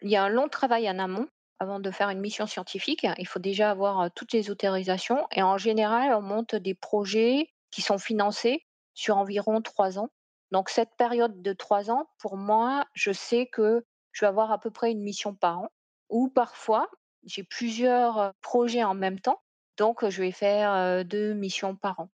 Il 0.00 0.10
y 0.10 0.16
a 0.16 0.24
un 0.24 0.28
long 0.28 0.48
travail 0.48 0.88
en 0.88 0.98
amont 0.98 1.28
avant 1.58 1.78
de 1.78 1.90
faire 1.90 2.08
une 2.08 2.20
mission 2.20 2.46
scientifique. 2.46 3.06
Il 3.18 3.26
faut 3.26 3.38
déjà 3.38 3.70
avoir 3.70 4.10
toutes 4.12 4.32
les 4.32 4.50
autorisations 4.50 5.26
et 5.32 5.42
en 5.42 5.58
général, 5.58 6.14
on 6.14 6.22
monte 6.22 6.54
des 6.54 6.74
projets 6.74 7.48
qui 7.70 7.82
sont 7.82 7.98
financés 7.98 8.64
sur 8.94 9.16
environ 9.16 9.60
trois 9.62 9.98
ans. 9.98 10.10
Donc 10.50 10.68
cette 10.68 10.94
période 10.96 11.42
de 11.42 11.52
trois 11.52 11.90
ans, 11.90 12.08
pour 12.18 12.36
moi, 12.36 12.84
je 12.94 13.12
sais 13.12 13.46
que 13.46 13.84
je 14.12 14.24
vais 14.24 14.28
avoir 14.28 14.50
à 14.50 14.58
peu 14.58 14.70
près 14.70 14.90
une 14.90 15.02
mission 15.02 15.34
par 15.34 15.60
an 15.60 15.68
ou 16.08 16.28
parfois 16.28 16.88
j'ai 17.24 17.44
plusieurs 17.44 18.32
projets 18.42 18.84
en 18.84 18.94
même 18.94 19.20
temps. 19.20 19.40
Donc, 19.76 20.08
je 20.08 20.22
vais 20.22 20.32
faire 20.32 20.72
euh, 20.72 21.04
deux 21.04 21.34
missions 21.34 21.76
par 21.76 22.00
an. 22.00 22.10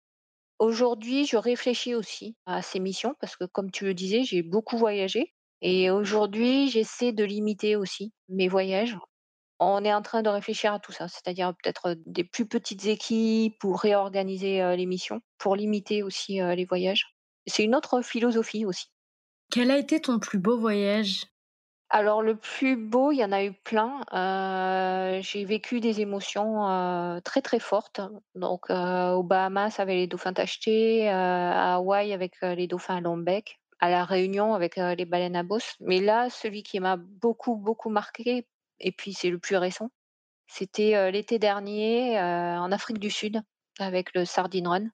Aujourd'hui, 0.58 1.26
je 1.26 1.36
réfléchis 1.36 1.94
aussi 1.94 2.36
à 2.46 2.62
ces 2.62 2.80
missions 2.80 3.14
parce 3.20 3.36
que, 3.36 3.44
comme 3.44 3.70
tu 3.70 3.84
le 3.84 3.94
disais, 3.94 4.24
j'ai 4.24 4.42
beaucoup 4.42 4.78
voyagé. 4.78 5.34
Et 5.62 5.90
aujourd'hui, 5.90 6.68
j'essaie 6.68 7.12
de 7.12 7.24
limiter 7.24 7.76
aussi 7.76 8.12
mes 8.28 8.48
voyages. 8.48 8.96
On 9.60 9.84
est 9.84 9.94
en 9.94 10.02
train 10.02 10.22
de 10.22 10.28
réfléchir 10.28 10.72
à 10.72 10.80
tout 10.80 10.92
ça, 10.92 11.08
c'est-à-dire 11.08 11.54
peut-être 11.62 11.96
des 12.06 12.24
plus 12.24 12.46
petites 12.46 12.86
équipes 12.86 13.58
pour 13.58 13.80
réorganiser 13.80 14.62
euh, 14.62 14.76
les 14.76 14.86
missions, 14.86 15.20
pour 15.38 15.56
limiter 15.56 16.02
aussi 16.02 16.40
euh, 16.40 16.54
les 16.54 16.64
voyages. 16.64 17.14
C'est 17.46 17.64
une 17.64 17.74
autre 17.74 18.02
philosophie 18.02 18.66
aussi. 18.66 18.86
Quel 19.50 19.70
a 19.70 19.78
été 19.78 20.00
ton 20.00 20.18
plus 20.18 20.38
beau 20.38 20.58
voyage? 20.58 21.24
Alors 21.96 22.22
le 22.22 22.34
plus 22.36 22.74
beau, 22.76 23.12
il 23.12 23.18
y 23.18 23.24
en 23.24 23.30
a 23.30 23.44
eu 23.44 23.52
plein. 23.52 24.00
Heu, 24.12 25.22
j'ai 25.22 25.44
vécu 25.44 25.78
des 25.78 26.00
émotions, 26.00 26.68
heu, 26.68 27.20
très, 27.20 27.40
très 27.40 27.60
fortes. 27.60 28.00
Donc, 28.34 28.68
heu, 28.68 29.12
aux 29.12 29.22
Bahamas 29.22 29.78
avec 29.78 29.94
les 29.94 30.08
dauphins 30.08 30.32
tachetés, 30.32 31.08
à 31.08 31.76
Hawaï 31.76 32.12
avec, 32.12 32.34
les 32.42 32.66
dauphins 32.66 32.96
à 32.96 33.00
long 33.00 33.24
à 33.78 33.90
La 33.90 34.04
Réunion 34.04 34.54
avec, 34.54 34.74
les 34.74 35.04
baleines 35.04 35.36
à 35.36 35.44
bosse. 35.44 35.76
Mais 35.78 36.00
là, 36.00 36.30
celui 36.30 36.64
qui 36.64 36.80
m'a 36.80 36.96
beaucoup, 36.96 37.54
beaucoup 37.54 37.90
marqué 37.90 38.48
et 38.80 38.90
puis 38.90 39.12
c'est 39.14 39.30
le 39.30 39.38
plus 39.38 39.54
récent, 39.56 39.88
c'était, 40.48 41.12
l'été 41.12 41.38
dernier, 41.38 42.18
en 42.20 42.72
Afrique 42.72 42.98
du 43.00 43.10
Sud 43.10 43.42
avec 43.80 44.14
le 44.14 44.24
Sardine 44.26 44.68
Run. 44.68 44.88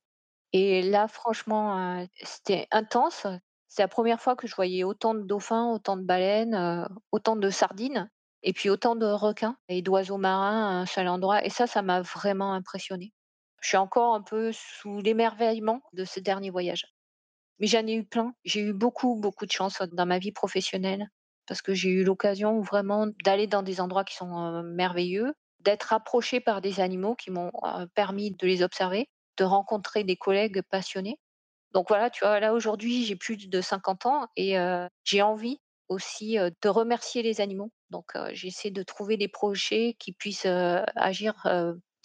Et 0.52 0.82
là, 0.82 1.08
franchement, 1.08 2.06
c'était 2.24 2.68
intense. 2.72 3.26
C'est 3.70 3.82
la 3.82 3.88
première 3.88 4.20
fois 4.20 4.36
que 4.36 4.46
je 4.48 4.54
voyais 4.54 4.84
autant 4.84 5.14
de 5.14 5.22
dauphins, 5.22 5.70
autant 5.72 5.96
de 5.96 6.02
baleines, 6.02 6.54
heu, 6.54 6.84
autant 7.12 7.36
de 7.36 7.50
sardines 7.50 8.10
et 8.42 8.52
puis 8.52 8.68
autant 8.68 8.96
de 8.96 9.06
requins 9.06 9.56
et 9.68 9.80
d'oiseaux 9.80 10.18
marins 10.18 10.68
à 10.68 10.72
un 10.82 10.86
seul 10.86 11.08
endroit 11.08 11.44
et 11.44 11.50
ça, 11.50 11.66
ça 11.66 11.80
m'a 11.82 12.02
vraiment 12.02 12.52
impressionnée. 12.52 13.12
Je 13.62 13.68
suis 13.68 13.76
encore 13.78 14.14
un 14.14 14.22
peu 14.22 14.50
sous 14.52 15.00
l'émerveillement 15.00 15.82
de 15.92 16.04
ce 16.04 16.20
dernier 16.20 16.50
voyage. 16.50 16.84
Mais 17.60 17.68
j'en 17.68 17.86
ai 17.86 17.94
eu 17.94 18.04
plein. 18.04 18.34
J'ai 18.44 18.60
eu 18.60 18.72
beaucoup, 18.72 19.16
beaucoup 19.20 19.46
de 19.46 19.52
chance 19.52 19.80
dans 19.92 20.06
ma 20.06 20.18
vie 20.18 20.32
professionnelle 20.32 21.06
parce 21.46 21.62
que 21.62 21.74
j'ai 21.74 21.90
eu 21.90 22.04
l'occasion 22.04 22.60
vraiment 22.60 23.06
d'aller 23.24 23.46
dans 23.46 23.62
des 23.62 23.80
endroits 23.80 24.04
qui 24.04 24.16
sont, 24.16 24.62
merveilleux, 24.64 25.34
d'être 25.60 25.92
approchée 25.92 26.40
par 26.40 26.60
des 26.60 26.80
animaux 26.80 27.14
qui 27.16 27.30
m'ont, 27.30 27.52
permis 27.94 28.32
de 28.32 28.46
les 28.46 28.62
observer, 28.62 29.08
de 29.38 29.44
rencontrer 29.44 30.04
des 30.04 30.16
collègues 30.16 30.62
passionnés. 30.70 31.18
Donc 31.72 31.88
voilà, 31.88 32.10
tu 32.10 32.24
vois, 32.24 32.40
là 32.40 32.52
aujourd'hui, 32.52 33.04
j'ai 33.04 33.16
plus 33.16 33.36
de 33.36 33.60
50 33.60 34.06
ans 34.06 34.26
et 34.36 34.56
j'ai 35.04 35.22
envie 35.22 35.60
aussi, 35.88 36.36
de 36.36 36.68
remercier 36.68 37.22
les 37.22 37.40
animaux. 37.40 37.70
Donc 37.90 38.12
j'essaie 38.32 38.70
de 38.70 38.82
trouver 38.82 39.16
des 39.16 39.28
projets 39.28 39.96
qui 39.98 40.12
puissent, 40.12 40.46
agir, 40.96 41.34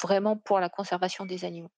vraiment 0.01 0.38
pour 0.38 0.60
la 0.60 0.69
conservation 0.69 1.25
des 1.25 1.45
animaux. 1.45 1.71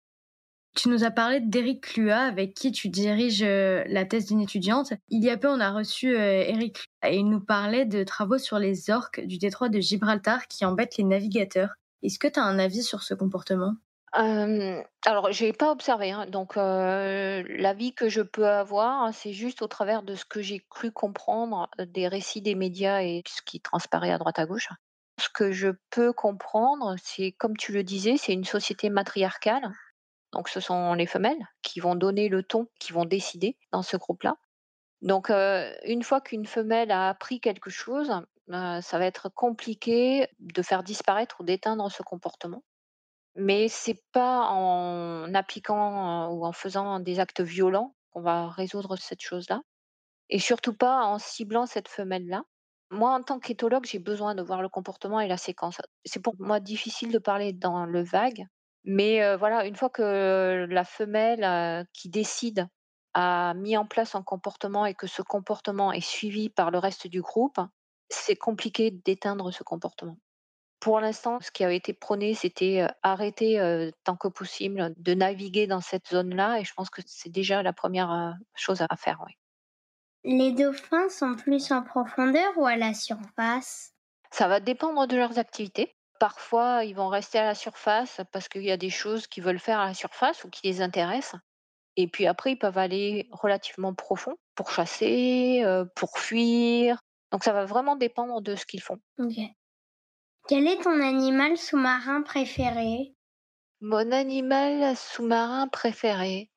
Tu 0.76 0.89
nous 0.89 1.05
as 1.05 1.12
parlé 1.12 1.39
d'Éric 1.39 1.86
Clua, 1.86 2.20
avec 2.20 2.53
qui 2.53 2.72
tu 2.74 2.89
diriges 2.89 3.43
la 3.43 4.05
thèse 4.05 4.26
d'une 4.26 4.41
étudiante. 4.41 4.91
Il 5.10 5.24
y 5.24 5.30
a 5.30 5.38
peu, 5.38 5.47
on 5.47 5.62
a 5.62 5.72
reçu 5.72 6.14
Éric 6.14 6.86
et 7.07 7.16
il 7.16 7.30
nous 7.30 7.39
parlait 7.39 7.86
de 7.86 8.03
travaux 8.03 8.38
sur 8.38 8.60
les 8.60 8.89
orques 8.89 9.22
du 9.22 9.38
détroit 9.38 9.70
de 9.70 9.80
Gibraltar 9.80 10.47
qui 10.47 10.66
embêtent 10.66 10.97
les 10.97 11.05
navigateurs. 11.05 11.76
Est-ce 12.03 12.20
que 12.20 12.28
tu 12.28 12.39
as 12.39 12.43
un 12.43 12.60
avis 12.60 12.84
sur 12.84 13.03
ce 13.03 13.14
comportement? 13.14 13.76
Hem, 14.16 14.84
alors 15.05 15.32
j'ai 15.34 15.51
pas 15.51 15.72
observé, 15.72 16.11
hein, 16.11 16.26
donc 16.26 16.55
l'avis 16.55 17.93
que 17.93 18.07
je 18.07 18.22
peux 18.22 18.47
avoir, 18.47 19.03
hein, 19.03 19.11
c'est 19.11 19.34
juste 19.34 19.61
au 19.61 19.68
travers 19.68 20.03
de 20.03 20.16
ce 20.16 20.24
que 20.24 20.41
j'ai 20.41 20.66
cru 20.70 20.91
comprendre, 20.91 21.70
des 21.80 22.07
récits 22.07 22.41
des 22.41 22.55
médias 22.55 23.01
et 23.01 23.24
ce 23.28 23.41
qui 23.41 23.59
transparaît 23.59 24.11
à 24.11 24.18
droite 24.18 24.39
à 24.39 24.45
gauche. 24.45 24.70
Ce 25.20 25.28
que 25.34 25.51
je 25.51 25.70
peux 25.89 26.13
comprendre, 26.13 26.95
c'est 27.03 27.34
comme 27.34 27.57
tu 27.57 27.74
le 27.74 27.84
disais, 27.84 28.16
c'est 28.18 28.34
une 28.34 28.45
société 28.45 28.89
matriarcale, 28.89 29.70
donc 30.32 30.47
ce 30.47 30.61
sont 30.61 30.93
les 30.93 31.07
femelles 31.07 31.45
qui 31.61 31.82
vont 31.82 31.95
donner 31.95 32.30
le 32.30 32.41
ton, 32.43 32.68
qui 32.80 32.93
vont 32.93 33.05
décider 33.05 33.57
dans 33.72 33.82
ce 33.82 33.97
groupe-là. 33.97 34.38
Donc 35.01 35.30
une 35.30 36.03
fois 36.03 36.22
qu'une 36.22 36.45
femelle 36.45 36.91
a 36.91 37.09
appris 37.09 37.41
quelque 37.41 37.70
chose, 37.70 38.13
ça 38.49 38.97
va 38.97 39.05
être 39.05 39.28
compliqué 39.30 40.28
de 40.39 40.61
faire 40.61 40.84
disparaître 40.84 41.41
ou 41.41 41.43
d'éteindre 41.43 41.91
ce 41.91 42.01
comportement. 42.01 42.63
Mais 43.36 43.68
c'est 43.68 44.02
pas 44.14 44.48
en 44.50 45.34
appliquant, 45.34 46.30
ou 46.32 46.46
en 46.46 46.52
faisant 46.54 47.00
des 47.00 47.20
actes 47.20 47.42
violents 47.42 47.96
qu'on 48.12 48.22
va 48.22 48.50
résoudre 48.50 48.96
cette 48.98 49.22
chose-là 49.22 49.62
et 50.30 50.40
surtout 50.40 50.74
pas 50.76 51.06
en 51.06 51.20
ciblant 51.20 51.66
cette 51.66 51.88
femelle-là. 51.90 52.44
Moi, 52.92 53.12
en 53.12 53.24
tant 53.24 53.40
qu'éthologue, 53.40 53.86
j'ai 53.86 54.00
besoin 54.00 54.36
de 54.36 54.44
voir 54.44 54.62
le 54.62 54.70
comportement 54.70 55.20
et 55.20 55.28
la 55.28 55.38
séquence. 55.38 55.82
C'est 56.06 56.22
pour 56.22 56.36
moi 56.40 56.60
difficile 56.60 57.12
de 57.12 57.20
parler 57.20 57.54
dans 57.54 57.86
le 57.86 58.04
vague, 58.04 58.46
mais 58.86 59.36
voilà, 59.38 59.66
une 59.66 59.76
fois 59.76 59.90
que 59.90 60.66
la 60.70 60.86
femelle, 60.86 61.88
qui 61.94 62.10
décide 62.10 62.68
a 63.14 63.54
mis 63.56 63.78
en 63.78 63.86
place 63.86 64.16
un 64.16 64.24
comportement 64.24 64.86
et 64.86 64.94
que 64.94 65.08
ce 65.08 65.22
comportement 65.22 65.92
est 65.92 66.02
suivi 66.02 66.50
par 66.50 66.72
le 66.72 66.80
reste 66.80 67.08
du 67.08 67.22
groupe, 67.22 67.60
c'est 68.10 68.36
compliqué 68.36 68.92
d'éteindre 68.92 69.52
ce 69.52 69.64
comportement. 69.64 70.18
Pour 70.86 71.00
l'instant, 71.00 71.40
ce 71.42 71.50
qui 71.50 71.64
avait 71.64 71.78
été 71.78 71.94
prôné, 71.94 72.36
c'était, 72.36 72.86
arrêter, 73.02 73.90
tant 74.04 74.16
que 74.16 74.28
possible 74.28 74.94
de 74.98 75.16
naviguer 75.16 75.66
dans 75.66 75.82
cette 75.82 76.10
zone-là 76.10 76.60
et 76.60 76.64
je 76.64 76.74
pense 76.76 76.92
que 76.92 77.02
c'est 77.08 77.32
déjà 77.32 77.64
la 77.64 77.74
première 77.74 78.08
re 78.08 78.34
chose 78.54 78.84
à 78.88 78.96
faire, 78.96 79.20
oui. 79.26 79.34
Les 80.24 80.52
dauphins 80.52 81.10
sont 81.10 81.36
plus 81.36 81.72
en 81.72 81.82
profondeur 81.82 82.56
ou 82.58 82.68
à 82.68 82.76
la 82.76 82.94
surface? 82.94 83.96
Ça 84.30 84.48
va 84.48 84.60
dépendre 84.60 85.08
de 85.08 85.18
leurs 85.18 85.40
activités. 85.40 85.96
Parfois, 86.20 86.84
ils 86.84 86.96
vont 86.96 87.08
rester 87.08 87.40
à 87.40 87.46
la 87.46 87.56
surface 87.56 88.22
parce 88.32 88.48
qu'il 88.48 88.62
y 88.62 88.70
a 88.70 88.78
des 88.78 88.92
choses 88.92 89.26
qu'ils 89.26 89.44
veulent 89.44 89.58
faire 89.58 89.80
à 89.80 89.88
la 89.88 89.96
surface 89.96 90.44
ou 90.44 90.52
qui 90.52 90.68
les 90.68 90.82
intéressent 90.84 91.40
et 91.96 92.08
puis 92.08 92.28
après, 92.28 92.52
ils 92.52 92.60
peuvent 92.60 92.78
aller 92.78 93.28
relativement 93.32 93.96
profond 93.96 94.36
pour 94.54 94.70
chasser, 94.70 95.64
pour 95.96 96.20
fuir. 96.20 97.00
Donc 97.32 97.44
ça 97.44 97.54
va 97.54 97.66
vraiment 97.66 97.96
dépendre 97.96 98.40
de 98.40 98.56
ce 98.56 98.68
qu'ils 98.68 98.84
font. 98.84 99.00
Ok. 99.18 99.34
Quel 100.48 100.66
est 100.66 100.82
ton 100.82 101.02
animal 101.04 101.56
sous-marin 101.56 102.24
préféré? 102.24 103.14
Mon 103.80 104.12
animal 104.12 104.98
sous-marin 104.98 105.70
préféré? 105.70 106.52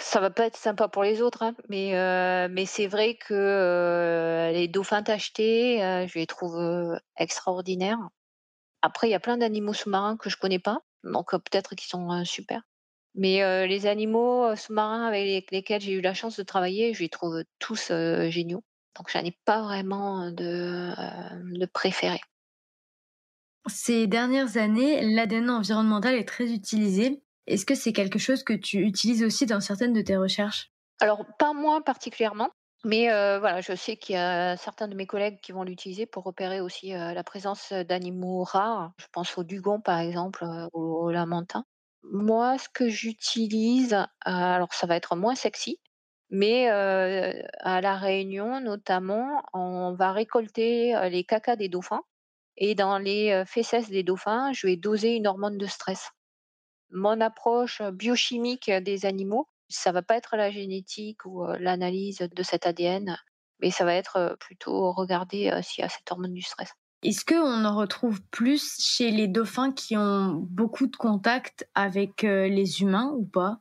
Ça 0.00 0.20
va 0.20 0.30
pas 0.30 0.46
être 0.46 0.56
sympa 0.56 0.88
pour 0.88 1.02
les 1.04 1.22
autres, 1.22 1.42
hein, 1.42 1.54
mais 1.68 1.94
heu, 1.94 2.48
mais 2.50 2.66
c'est 2.66 2.86
vrai 2.86 3.16
que, 3.16 3.34
heu, 3.34 4.52
les 4.52 4.68
dauphins 4.68 5.02
tachetés, 5.02 5.82
heu, 5.84 6.06
je 6.08 6.18
les 6.18 6.26
trouve, 6.26 6.58
extraordinaires. 7.16 7.98
Après, 8.82 9.08
il 9.08 9.12
y 9.12 9.14
a 9.14 9.20
plein 9.20 9.38
d'animaux 9.38 9.74
sous-marins 9.74 10.16
que 10.18 10.30
je 10.30 10.36
connais 10.38 10.58
pas, 10.60 10.80
donc 11.04 11.30
peut-être 11.32 11.74
qu'ils 11.76 11.88
sont, 11.90 12.24
super. 12.24 12.62
Mais 13.14 13.68
les 13.68 13.86
animaux, 13.86 14.56
sous-marins 14.56 15.06
avec 15.06 15.24
les 15.52 15.58
lesquels 15.58 15.80
j'ai 15.82 15.92
eu 15.94 16.00
la 16.02 16.14
chance 16.14 16.36
de 16.38 16.44
travailler, 16.44 16.94
je 16.94 17.02
les 17.02 17.10
trouve 17.10 17.44
tous, 17.60 17.92
géniaux. 18.30 18.64
Donc 18.96 19.10
j'en 19.12 19.20
ai 19.24 19.36
pas 19.46 19.62
vraiment 19.62 20.30
de, 20.32 20.92
de 21.58 21.66
préféré. 21.66 22.20
Ces 23.68 24.06
dernières 24.06 24.58
années, 24.58 25.00
l'ADN 25.14 25.48
environnemental 25.48 26.14
est 26.14 26.28
très 26.28 26.52
utilisé. 26.52 27.22
Est-ce 27.46 27.64
que 27.64 27.74
c'est 27.74 27.94
quelque 27.94 28.18
chose 28.18 28.42
que 28.42 28.52
tu 28.52 28.82
utilises 28.82 29.22
aussi 29.22 29.46
dans 29.46 29.60
certaines 29.62 29.94
de 29.94 30.02
tes 30.02 30.18
recherches? 30.18 30.70
Alors, 31.00 31.24
pas 31.38 31.52
moi 31.54 31.82
particulièrement, 31.82 32.50
mais 32.84 33.08
heu, 33.10 33.38
voilà, 33.38 33.60
je 33.60 33.74
sais 33.74 33.96
qu'il 33.96 34.14
y 34.16 34.18
a 34.18 34.56
certains 34.56 34.88
de 34.88 34.94
mes 34.94 35.06
collègues 35.06 35.40
qui 35.40 35.52
vont 35.52 35.62
l'utiliser 35.64 36.06
pour 36.06 36.24
repérer 36.24 36.60
aussi, 36.60 36.92
heu, 36.94 37.14
la 37.14 37.24
présence, 37.24 37.72
d'animaux 37.72 38.44
rares. 38.44 38.92
Je 38.98 39.06
pense 39.12 39.36
au 39.38 39.44
dugong, 39.44 39.80
par 39.82 39.98
exemple, 40.00 40.44
heu, 40.44 40.68
au 40.72 41.04
au 41.06 41.10
lamantin. 41.10 41.64
Moi, 42.02 42.58
ce 42.58 42.68
que 42.68 42.88
j'utilise, 42.88 43.94
heu, 43.94 44.04
alors 44.24 44.72
ça 44.74 44.86
va 44.86 44.96
être 44.96 45.16
moins 45.16 45.34
sexy, 45.34 45.80
mais 46.30 46.68
à 46.68 47.80
La 47.80 47.96
Réunion, 47.96 48.60
notamment, 48.60 49.42
on 49.54 49.94
va 49.94 50.12
récolter, 50.12 50.94
les 51.10 51.24
cacas 51.24 51.56
des 51.56 51.68
dauphins 51.68 52.02
et 52.60 52.74
dans 52.76 52.98
les, 52.98 53.32
heu, 53.32 53.44
fécesses 53.46 53.90
des 53.90 54.04
dauphins, 54.04 54.52
je 54.52 54.66
vais 54.68 54.76
doser 54.76 55.16
une 55.16 55.26
hormone 55.26 55.58
de 55.58 55.66
stress. 55.66 56.10
Mon 56.90 57.20
approche 57.20 57.82
biochimique 57.82 58.70
des 58.70 59.06
animaux, 59.06 59.48
ça 59.68 59.92
va 59.92 60.02
pas 60.02 60.16
être 60.16 60.36
la 60.36 60.50
génétique 60.50 61.24
ou 61.26 61.44
l'analyse 61.58 62.18
de 62.20 62.42
cet 62.44 62.66
ADN, 62.66 63.16
mais 63.60 63.70
ça 63.72 63.84
va 63.84 63.94
être, 63.94 64.36
plutôt 64.40 64.92
regarder, 64.92 65.52
s'il 65.62 65.82
y 65.82 65.86
a 65.86 65.88
cette 65.90 66.10
hormone 66.12 66.34
du 66.34 66.42
stress. 66.42 66.74
Est-ce 67.02 67.26
qu'on 67.26 67.64
en 67.66 67.76
retrouve 67.76 68.22
plus 68.30 68.78
chez 68.80 69.10
les 69.10 69.28
dauphins 69.28 69.70
qui 69.72 69.98
ont 69.98 70.32
beaucoup 70.34 70.86
de 70.86 70.96
contact 70.96 71.68
avec 71.74 72.22
les 72.22 72.80
humains 72.80 73.12
ou 73.14 73.26
pas? 73.26 73.60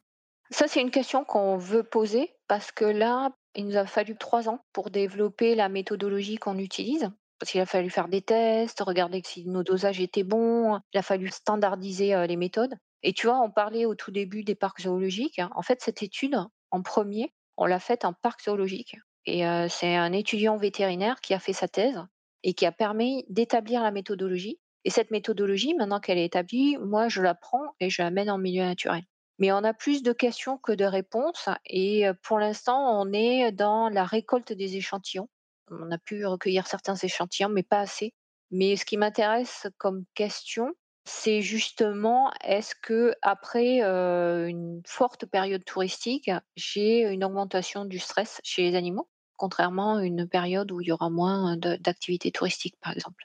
Ça, 0.52 0.68
c'est 0.68 0.82
une 0.82 0.92
question 0.92 1.26
qu'on 1.26 1.58
veut 1.58 1.82
poser 1.84 2.36
parce 2.48 2.72
que 2.72 2.86
là, 2.86 3.32
il 3.56 3.66
nous 3.66 3.78
a 3.78 3.88
fallu 3.88 4.16
3 4.16 4.48
ans 4.48 4.64
pour 4.74 4.92
développer 4.92 5.56
la 5.56 5.70
méthodologie 5.70 6.38
qu'on 6.38 6.60
utilise. 6.60 7.10
Parce 7.40 7.52
qu'il 7.52 7.62
a 7.62 7.66
fallu 7.66 7.90
faire 7.90 8.10
des 8.10 8.22
tests, 8.22 8.82
regarder 8.82 9.22
si 9.26 9.46
nos 9.46 9.64
dosages 9.64 10.02
étaient 10.02 10.24
bons, 10.24 10.80
il 10.94 10.98
a 10.98 11.02
fallu 11.02 11.30
standardiser, 11.30 12.28
les 12.28 12.36
méthodes 12.36 12.76
et 13.02 13.14
tu 13.14 13.28
vois, 13.28 13.40
on 13.40 13.50
parlait 13.50 13.86
au 13.86 13.96
tout 13.96 14.12
début 14.12 14.44
des 14.44 14.56
parcs 14.56 14.82
zoologiques. 14.82 15.42
En 15.56 15.62
fait, 15.62 15.82
cette 15.82 16.04
étude, 16.04 16.38
en 16.72 16.82
premier, 16.82 17.34
on 17.56 17.66
l'a 17.66 17.80
faite 17.80 18.04
en 18.04 18.14
parc 18.14 18.44
zoologique 18.44 18.98
et 19.26 19.44
c'est 19.70 19.96
un 19.96 20.12
étudiant 20.12 20.58
vétérinaire 20.58 21.22
qui 21.22 21.34
a 21.34 21.40
fait 21.40 21.54
sa 21.54 21.68
thèse 21.68 22.00
et 22.44 22.54
qui 22.54 22.66
a 22.66 22.72
permis 22.72 23.26
d'établir 23.30 23.84
la 23.84 23.92
méthodologie 23.92 24.60
et 24.86 24.90
cette 24.90 25.12
méthodologie, 25.12 25.74
maintenant 25.76 26.00
qu'elle 26.00 26.18
est 26.18 26.26
établie, 26.26 26.78
moi, 26.78 27.10
je 27.10 27.22
la 27.22 27.36
prends 27.36 27.74
et 27.80 27.90
je 27.90 28.02
la 28.02 28.12
mène 28.12 28.30
en 28.30 28.38
milieu 28.38 28.64
naturel. 28.64 29.04
Mais 29.38 29.52
on 29.52 29.64
a 29.64 29.74
plus 29.74 30.04
de 30.04 30.14
questions 30.14 30.58
que 30.58 30.72
de 30.72 30.86
réponses 30.86 31.48
et 31.66 32.06
pour 32.24 32.40
l'instant, 32.40 33.02
on 33.02 33.12
est 33.14 33.52
dans 33.52 33.90
la 33.90 34.04
récolte 34.04 34.54
des 34.54 34.78
échantillons. 34.78 35.30
On 35.72 35.92
a 35.92 35.98
pu 35.98 36.26
recueillir 36.26 36.68
certains 36.68 36.96
échantillons, 36.96 37.50
mais 37.50 37.64
pas 37.64 37.80
assez. 37.82 38.14
Mais 38.52 38.76
ce 38.76 38.86
qui 38.86 38.98
m'intéresse 38.98 39.68
comme 39.78 40.06
question, 40.16 40.74
c'est 41.06 41.42
justement 41.42 42.32
est-ce 42.44 42.74
qu'après, 42.82 43.82
heu, 43.84 44.48
une 44.48 44.82
forte 44.88 45.26
période 45.26 45.64
touristique, 45.66 46.30
j'ai 46.56 47.02
une 47.02 47.24
augmentation 47.24 47.86
du 47.86 48.00
stress 48.00 48.42
chez 48.44 48.64
les 48.64 48.76
animaux? 48.76 49.10
Contrairement 49.38 49.96
à 49.98 50.04
une 50.04 50.28
période 50.28 50.72
où 50.72 50.82
il 50.82 50.88
y 50.88 50.92
aura 50.92 51.10
moins 51.10 51.56
de 51.58 51.76
d'activité 51.78 52.32
touristique, 52.32 52.76
par 52.82 52.92
exemple? 52.94 53.24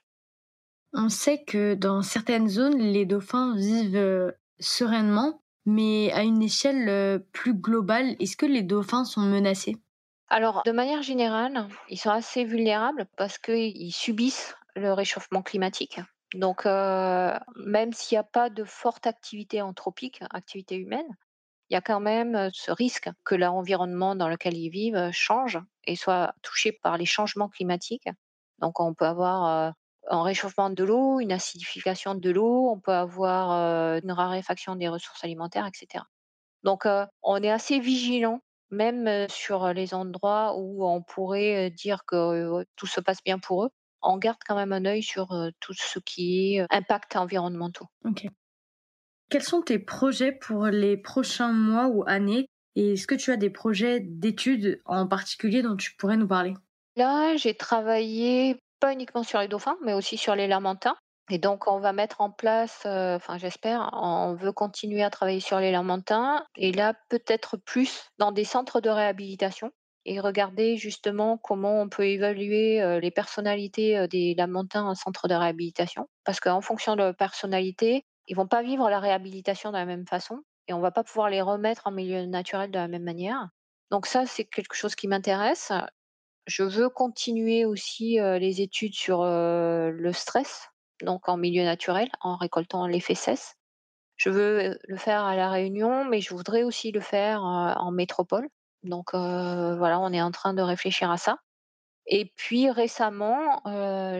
On 0.94 1.10
sait 1.10 1.44
que 1.44 1.74
dans 1.74 2.00
certaines 2.02 2.48
zones, 2.48 2.78
les 2.78 3.04
dauphins 3.04 3.54
vivent 3.54 4.34
sereinement, 4.58 5.42
mais 5.66 6.10
à 6.12 6.22
une 6.22 6.42
échelle 6.42 7.22
plus 7.32 7.52
globale, 7.54 8.16
est-ce 8.18 8.36
que 8.36 8.46
les 8.46 8.62
dauphins 8.62 9.04
sont 9.04 9.20
menacés? 9.22 9.76
Alors, 10.28 10.62
de 10.64 10.72
manière 10.72 11.02
générale, 11.02 11.68
ils 11.88 11.98
sont 11.98 12.10
assez 12.10 12.44
vulnérables 12.44 13.06
parce 13.16 13.38
qu'ils 13.38 13.92
subissent 13.92 14.54
le 14.74 14.92
réchauffement 14.92 15.42
climatique. 15.42 16.00
Donc, 16.34 16.66
heu, 16.66 17.32
même 17.56 17.92
s'il 17.92 18.16
n'y 18.16 18.20
a 18.20 18.24
pas 18.24 18.50
de 18.50 18.64
forte 18.64 19.06
activité 19.06 19.62
anthropique, 19.62 20.22
activité 20.30 20.76
humaine, 20.76 21.06
il 21.70 21.74
y 21.74 21.76
a 21.76 21.82
quand 21.82 22.00
même, 22.00 22.36
heu, 22.36 22.50
ce 22.54 22.72
risque 22.72 23.10
que 23.24 23.34
l'environnement 23.36 24.16
dans 24.16 24.28
lequel 24.28 24.56
ils 24.56 24.70
vivent, 24.70 24.96
heu, 24.96 25.12
change 25.12 25.58
et 25.86 25.96
soit 25.96 26.34
touché 26.42 26.72
par 26.72 26.98
les 26.98 27.06
changements 27.06 27.48
climatiques. 27.50 28.08
Donc 28.60 28.80
on 28.80 28.94
peut 28.94 29.06
avoir, 29.06 29.74
un 30.10 30.22
réchauffement 30.22 30.70
de 30.70 30.84
l'eau, 30.84 31.20
une 31.20 31.32
acidification 31.32 32.14
de 32.16 32.30
l'eau, 32.30 32.70
on 32.70 32.80
peut 32.80 32.92
avoir, 32.92 33.50
une 34.04 34.12
raréfaction 34.12 34.76
des 34.76 34.88
ressources 34.88 35.24
alimentaires 35.24 35.66
et 35.66 35.70
cetera. 35.74 36.06
Donc, 36.64 36.86
on 37.22 37.42
est 37.42 37.50
assez 37.50 37.78
vigilant, 37.80 38.40
même, 38.70 39.28
sur, 39.28 39.72
les 39.72 39.94
endroits 39.94 40.54
où 40.56 40.86
on 40.86 41.02
pourrait, 41.02 41.70
dire 41.70 42.04
que, 42.06 42.64
tout 42.76 42.86
se 42.86 43.00
passe 43.00 43.22
bien 43.24 43.38
pour 43.38 43.64
eux. 43.64 43.70
On 44.02 44.18
garde 44.18 44.38
quand 44.46 44.56
même 44.56 44.72
un 44.72 44.84
œil 44.84 45.02
sur, 45.02 45.28
tout 45.60 45.72
ce 45.74 45.98
qui 45.98 46.54
est, 46.56 46.62
heu, 46.62 46.66
impacts 46.70 47.16
environnementaux. 47.16 47.86
Ok. 48.04 48.26
Quels 49.30 49.42
sont 49.42 49.62
tes 49.62 49.78
projets 49.78 50.32
pour 50.32 50.66
les 50.66 50.96
prochains 50.96 51.52
mois 51.52 51.88
ou 51.88 52.04
années 52.06 52.46
Et 52.76 52.92
est-ce 52.92 53.06
que 53.06 53.14
tu 53.14 53.32
as 53.32 53.36
des 53.36 53.50
projets 53.50 54.00
d'études 54.00 54.80
en 54.84 55.06
particulier 55.06 55.62
dont 55.62 55.76
tu 55.76 55.96
pourrais 55.96 56.16
nous 56.16 56.28
parler? 56.28 56.54
Là, 56.96 57.36
j'ai 57.36 57.54
travaillé 57.54 58.60
pas 58.80 58.92
uniquement 58.92 59.22
sur 59.22 59.40
les 59.40 59.48
dauphins, 59.48 59.76
mais 59.82 59.94
aussi 59.94 60.16
sur 60.16 60.36
les 60.36 60.46
lamantins 60.46 60.96
et 61.30 61.38
donc 61.38 61.66
on 61.66 61.78
va 61.80 61.92
mettre 61.92 62.20
en 62.20 62.30
place, 62.30 62.82
heu, 62.86 63.14
enfin 63.14 63.38
j'espère, 63.38 63.90
on 63.94 64.34
veut 64.34 64.52
continuer 64.52 65.02
à 65.02 65.10
travailler 65.10 65.40
sur 65.40 65.58
les 65.58 65.70
lamantins 65.72 66.44
et 66.56 66.70
là, 66.72 66.94
peut-être 67.08 67.56
plus 67.56 68.10
dans 68.18 68.30
des 68.32 68.44
centres 68.44 68.80
de 68.80 68.90
réhabilitation 68.90 69.70
et 70.04 70.20
regarder 70.20 70.76
justement 70.76 71.38
comment 71.38 71.80
on 71.80 71.88
peut 71.88 72.06
évaluer, 72.06 72.82
heu, 72.82 72.98
les 72.98 73.10
personnalités, 73.10 73.98
heu, 73.98 74.06
des 74.08 74.34
lamantins 74.34 74.84
en 74.84 74.94
centre 74.94 75.26
de 75.28 75.34
réhabilitation. 75.34 76.08
Parce 76.24 76.40
qu'en 76.40 76.60
fonction 76.60 76.92
de 76.94 76.98
leur 76.98 77.16
personnalité, 77.16 78.04
ils 78.28 78.36
vont 78.36 78.46
pas 78.48 78.62
vivre 78.62 78.90
la 78.90 79.00
réhabilitation 79.00 79.70
de 79.70 79.76
la 79.78 79.86
même 79.86 80.06
façon 80.06 80.40
et 80.68 80.74
on 80.74 80.80
va 80.80 80.90
pas 80.90 81.04
pouvoir 81.04 81.30
les 81.30 81.40
remettre 81.40 81.86
en 81.86 81.90
milieu 81.90 82.26
naturel 82.26 82.70
de 82.70 82.78
la 82.78 82.88
même 82.88 83.02
manière. 83.04 83.48
Donc 83.90 84.06
ça, 84.06 84.26
c'est 84.26 84.44
quelque 84.44 84.74
chose 84.74 84.94
qui 84.94 85.08
m'intéresse. 85.08 85.72
Je 86.46 86.64
veux 86.64 86.90
continuer 86.90 87.64
aussi, 87.66 88.18
les 88.20 88.62
études 88.62 88.94
sur, 88.94 89.24
le 89.24 90.12
stress, 90.12 90.68
donc 91.02 91.28
en 91.28 91.36
milieu 91.36 91.64
naturel, 91.64 92.08
en 92.20 92.36
récoltant 92.36 92.86
les 92.86 93.00
fécesses. 93.00 93.56
Je 94.16 94.30
veux, 94.30 94.78
le 94.86 94.96
faire 94.96 95.24
à 95.24 95.34
La 95.36 95.50
Réunion, 95.50 96.04
mais 96.04 96.20
je 96.20 96.34
voudrais 96.34 96.62
aussi 96.62 96.92
le 96.92 97.00
faire, 97.00 97.42
en 97.42 97.90
métropole. 97.90 98.48
Donc 98.84 99.12
voilà, 99.12 99.98
on 99.98 100.12
est 100.12 100.22
en 100.22 100.30
train 100.30 100.54
de 100.54 100.62
réfléchir 100.62 101.10
à 101.10 101.16
ça. 101.16 101.38
Et 102.06 102.32
puis 102.36 102.70
récemment, 102.70 103.62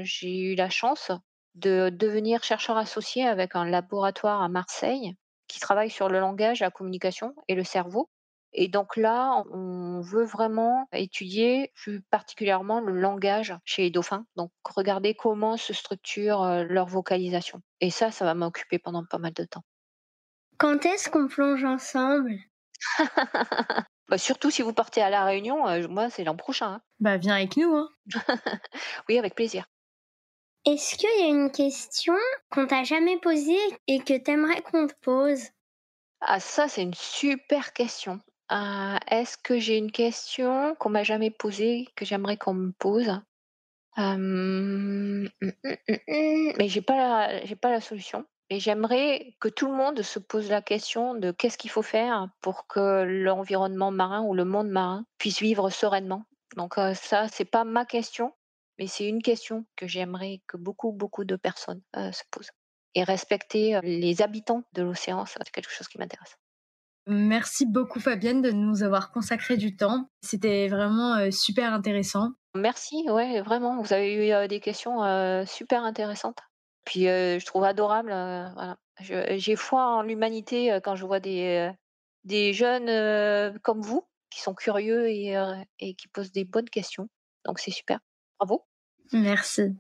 j'ai 0.02 0.40
eu 0.40 0.54
la 0.56 0.68
chance 0.68 1.12
de 1.54 1.90
devenir 1.90 2.42
chercheur 2.42 2.76
associé 2.76 3.26
avec 3.26 3.54
un 3.54 3.64
laboratoire 3.64 4.42
à 4.42 4.48
Marseille 4.48 5.14
qui 5.46 5.60
travaille 5.60 5.90
sur 5.90 6.08
le 6.08 6.18
langage, 6.18 6.60
la 6.60 6.70
communication 6.70 7.34
et 7.48 7.54
le 7.54 7.64
cerveau. 7.64 8.08
Et 8.54 8.68
donc 8.68 8.96
là, 8.96 9.42
on 9.50 10.00
veut 10.00 10.24
vraiment 10.24 10.88
étudier 10.92 11.72
plus 11.74 12.02
particulièrement 12.02 12.80
le 12.80 12.98
langage 12.98 13.54
chez 13.64 13.82
les 13.82 13.90
dauphins. 13.90 14.26
Donc 14.36 14.52
regarder 14.64 15.14
comment 15.14 15.56
se 15.56 15.72
structure 15.72 16.64
leur 16.68 16.86
vocalisation. 16.86 17.60
Et 17.80 17.90
ça, 17.90 18.10
ça 18.10 18.24
va 18.24 18.34
m'occuper 18.34 18.78
pendant 18.78 19.04
pas 19.04 19.18
mal 19.18 19.32
de 19.32 19.44
temps. 19.44 19.64
Quand 20.58 20.86
est-ce 20.86 21.10
qu'on 21.10 21.26
plonge 21.26 21.64
ensemble? 21.64 22.38
Bah, 24.08 24.18
surtout 24.18 24.50
si 24.50 24.62
vous 24.62 24.74
partez 24.74 25.00
à 25.00 25.08
la 25.08 25.24
Réunion, 25.24 25.66
euh, 25.66 25.88
moi 25.88 26.10
c'est 26.10 26.24
l'an 26.24 26.36
prochain. 26.36 26.74
Hein. 26.74 26.82
Bah 27.00 27.16
viens 27.16 27.36
avec 27.36 27.56
nous. 27.56 27.74
Hein. 27.74 27.88
oui, 29.08 29.18
avec 29.18 29.34
plaisir. 29.34 29.64
Est-ce 30.66 30.96
qu'il 30.96 31.08
y 31.20 31.22
a 31.22 31.28
une 31.28 31.50
question 31.50 32.14
qu'on 32.50 32.66
t'a 32.66 32.84
jamais 32.84 33.18
posée 33.18 33.56
et 33.86 34.00
que 34.00 34.16
t'aimerais 34.16 34.60
qu'on 34.62 34.86
te 34.86 34.94
pose? 35.00 35.48
Ah 36.20 36.38
ça 36.38 36.68
c'est 36.68 36.82
une 36.82 36.94
super 36.94 37.72
question. 37.72 38.20
Euh, 38.52 38.96
est-ce 39.10 39.38
que 39.38 39.58
j'ai 39.58 39.78
une 39.78 39.90
question 39.90 40.74
qu'on 40.78 40.90
m'a 40.90 41.02
jamais 41.02 41.30
posée, 41.30 41.88
que 41.96 42.04
j'aimerais 42.04 42.36
qu'on 42.36 42.54
me 42.54 42.72
pose? 42.72 43.08
Hum, 43.96 45.28
hum, 45.40 45.52
hum, 45.64 46.52
mais 46.58 46.68
j'ai 46.68 46.82
pas 46.82 47.28
pas 47.60 47.70
la 47.70 47.80
solution 47.80 48.26
et 48.50 48.60
j'aimerais 48.60 49.34
que 49.40 49.48
tout 49.48 49.68
le 49.68 49.74
monde 49.76 50.02
se 50.02 50.18
pose 50.18 50.50
la 50.50 50.62
question 50.62 51.14
de 51.14 51.30
qu'est-ce 51.30 51.56
qu'il 51.58 51.70
faut 51.70 51.82
faire 51.82 52.28
pour 52.40 52.66
que 52.66 53.04
l'environnement 53.04 53.90
marin 53.90 54.22
ou 54.22 54.34
le 54.34 54.44
monde 54.44 54.68
marin 54.68 55.06
puisse 55.18 55.40
vivre 55.40 55.70
sereinement? 55.70 56.24
Donc, 56.56 56.76
euh, 56.78 56.94
ça, 56.94 57.28
c'est 57.28 57.44
pas 57.44 57.64
ma 57.64 57.84
question, 57.86 58.32
mais 58.78 58.86
c'est 58.86 59.08
une 59.08 59.22
question 59.22 59.64
que 59.76 59.86
j'aimerais 59.86 60.42
que 60.46 60.56
beaucoup, 60.56 60.92
beaucoup 60.92 61.24
de 61.24 61.36
personnes, 61.36 61.82
se 61.94 62.22
posent 62.30 62.50
et 62.96 63.02
respecter, 63.04 63.80
les 63.82 64.22
habitants 64.22 64.62
de 64.72 64.82
l'océan, 64.82 65.26
c'est 65.26 65.42
quelque 65.50 65.70
chose 65.70 65.88
qui 65.88 65.98
m'intéresse. 65.98 66.36
Merci 67.06 67.66
beaucoup 67.66 68.00
Fabienne 68.00 68.40
de 68.40 68.50
nous 68.50 68.82
avoir 68.82 69.10
consacré 69.10 69.56
du 69.56 69.76
temps. 69.76 70.08
C'était 70.22 70.68
vraiment 70.68 71.16
euh, 71.16 71.30
super 71.30 71.72
intéressant. 71.72 72.30
Merci, 72.54 73.04
ouais, 73.10 73.42
vraiment. 73.42 73.82
Vous 73.82 73.92
avez 73.92 74.14
eu 74.14 74.32
euh, 74.32 74.46
des 74.46 74.60
questions 74.60 75.04
euh, 75.04 75.44
super 75.44 75.84
intéressantes. 75.84 76.38
Puis 76.84 77.04
je 77.04 77.44
trouve 77.46 77.64
adorable. 77.64 78.10
voilà. 78.10 78.76
J'ai 79.00 79.56
foi 79.56 79.86
en 79.86 80.02
l'humanité 80.02 80.78
quand 80.84 80.96
je 80.96 81.06
vois 81.06 81.18
des, 81.18 81.72
des 82.24 82.52
jeunes 82.52 83.58
comme 83.62 83.80
vous 83.80 84.06
qui 84.28 84.42
sont 84.42 84.52
curieux 84.52 85.08
et, 85.08 85.34
et 85.78 85.94
qui 85.94 86.08
posent 86.08 86.30
des 86.30 86.44
bonnes 86.44 86.68
questions. 86.68 87.08
Donc 87.46 87.58
c'est 87.58 87.70
super. 87.70 88.00
Bravo. 88.38 88.66
Merci. 89.14 89.74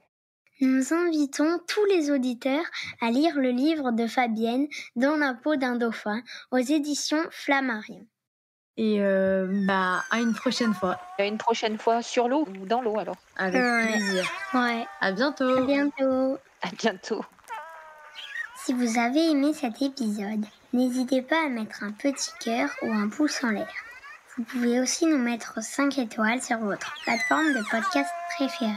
Nous 0.64 0.94
invitons 0.94 1.60
tous 1.68 1.84
les 1.84 2.10
auditeurs 2.10 2.64
à 3.02 3.10
lire 3.10 3.36
le 3.36 3.50
livre 3.50 3.92
de 3.92 4.06
Fabienne 4.06 4.66
Dans 4.96 5.16
la 5.16 5.34
peau 5.34 5.56
d'un 5.56 5.76
dauphin 5.76 6.22
aux 6.52 6.56
éditions 6.56 7.22
Flammarion. 7.30 8.06
Et 8.78 9.02
euh, 9.02 9.46
bah 9.66 10.02
à 10.10 10.20
une 10.20 10.32
prochaine 10.32 10.72
fois. 10.72 10.98
À 11.18 11.26
une 11.26 11.36
prochaine 11.36 11.76
fois 11.76 12.00
sur 12.00 12.28
l'eau 12.28 12.48
ou 12.58 12.64
dans 12.64 12.80
l'eau 12.80 12.98
alors. 12.98 13.18
Avec 13.36 13.60
plaisir. 13.60 14.26
Ouais. 14.54 14.86
À 15.02 15.12
bientôt. 15.12 15.54
À 15.54 15.60
bientôt. 15.60 16.38
À 16.62 16.70
bientôt. 16.78 17.22
Si 18.64 18.72
vous 18.72 18.98
avez 18.98 19.32
aimé 19.32 19.52
cet 19.52 19.82
épisode, 19.82 20.46
n'hésitez 20.72 21.20
pas 21.20 21.44
à 21.44 21.50
mettre 21.50 21.82
un 21.82 21.92
petit 21.92 22.30
cœur 22.40 22.70
ou 22.80 22.90
un 22.90 23.08
pouce 23.10 23.44
en 23.44 23.50
l'air. 23.50 23.68
Vous 24.38 24.44
pouvez 24.44 24.80
aussi 24.80 25.04
nous 25.04 25.18
mettre 25.18 25.62
5 25.62 25.98
étoiles 25.98 26.40
sur 26.40 26.56
votre 26.56 26.94
plateforme 27.04 27.52
de 27.52 27.70
podcast 27.70 28.10
préférée. 28.34 28.72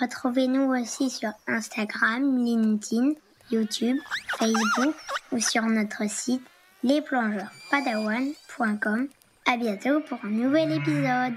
Retrouvez-nous 0.00 0.74
aussi 0.74 1.10
sur 1.10 1.30
Instagram, 1.46 2.42
LinkedIn, 2.44 3.12
YouTube, 3.50 3.98
Facebook 4.38 4.94
ou 5.32 5.40
sur 5.40 5.62
notre 5.62 6.08
site 6.08 6.42
lesplongeurspadawan.com. 6.82 9.08
À 9.46 9.56
bientôt 9.56 10.00
pour 10.00 10.18
un 10.24 10.30
nouvel 10.30 10.72
épisode. 10.72 11.34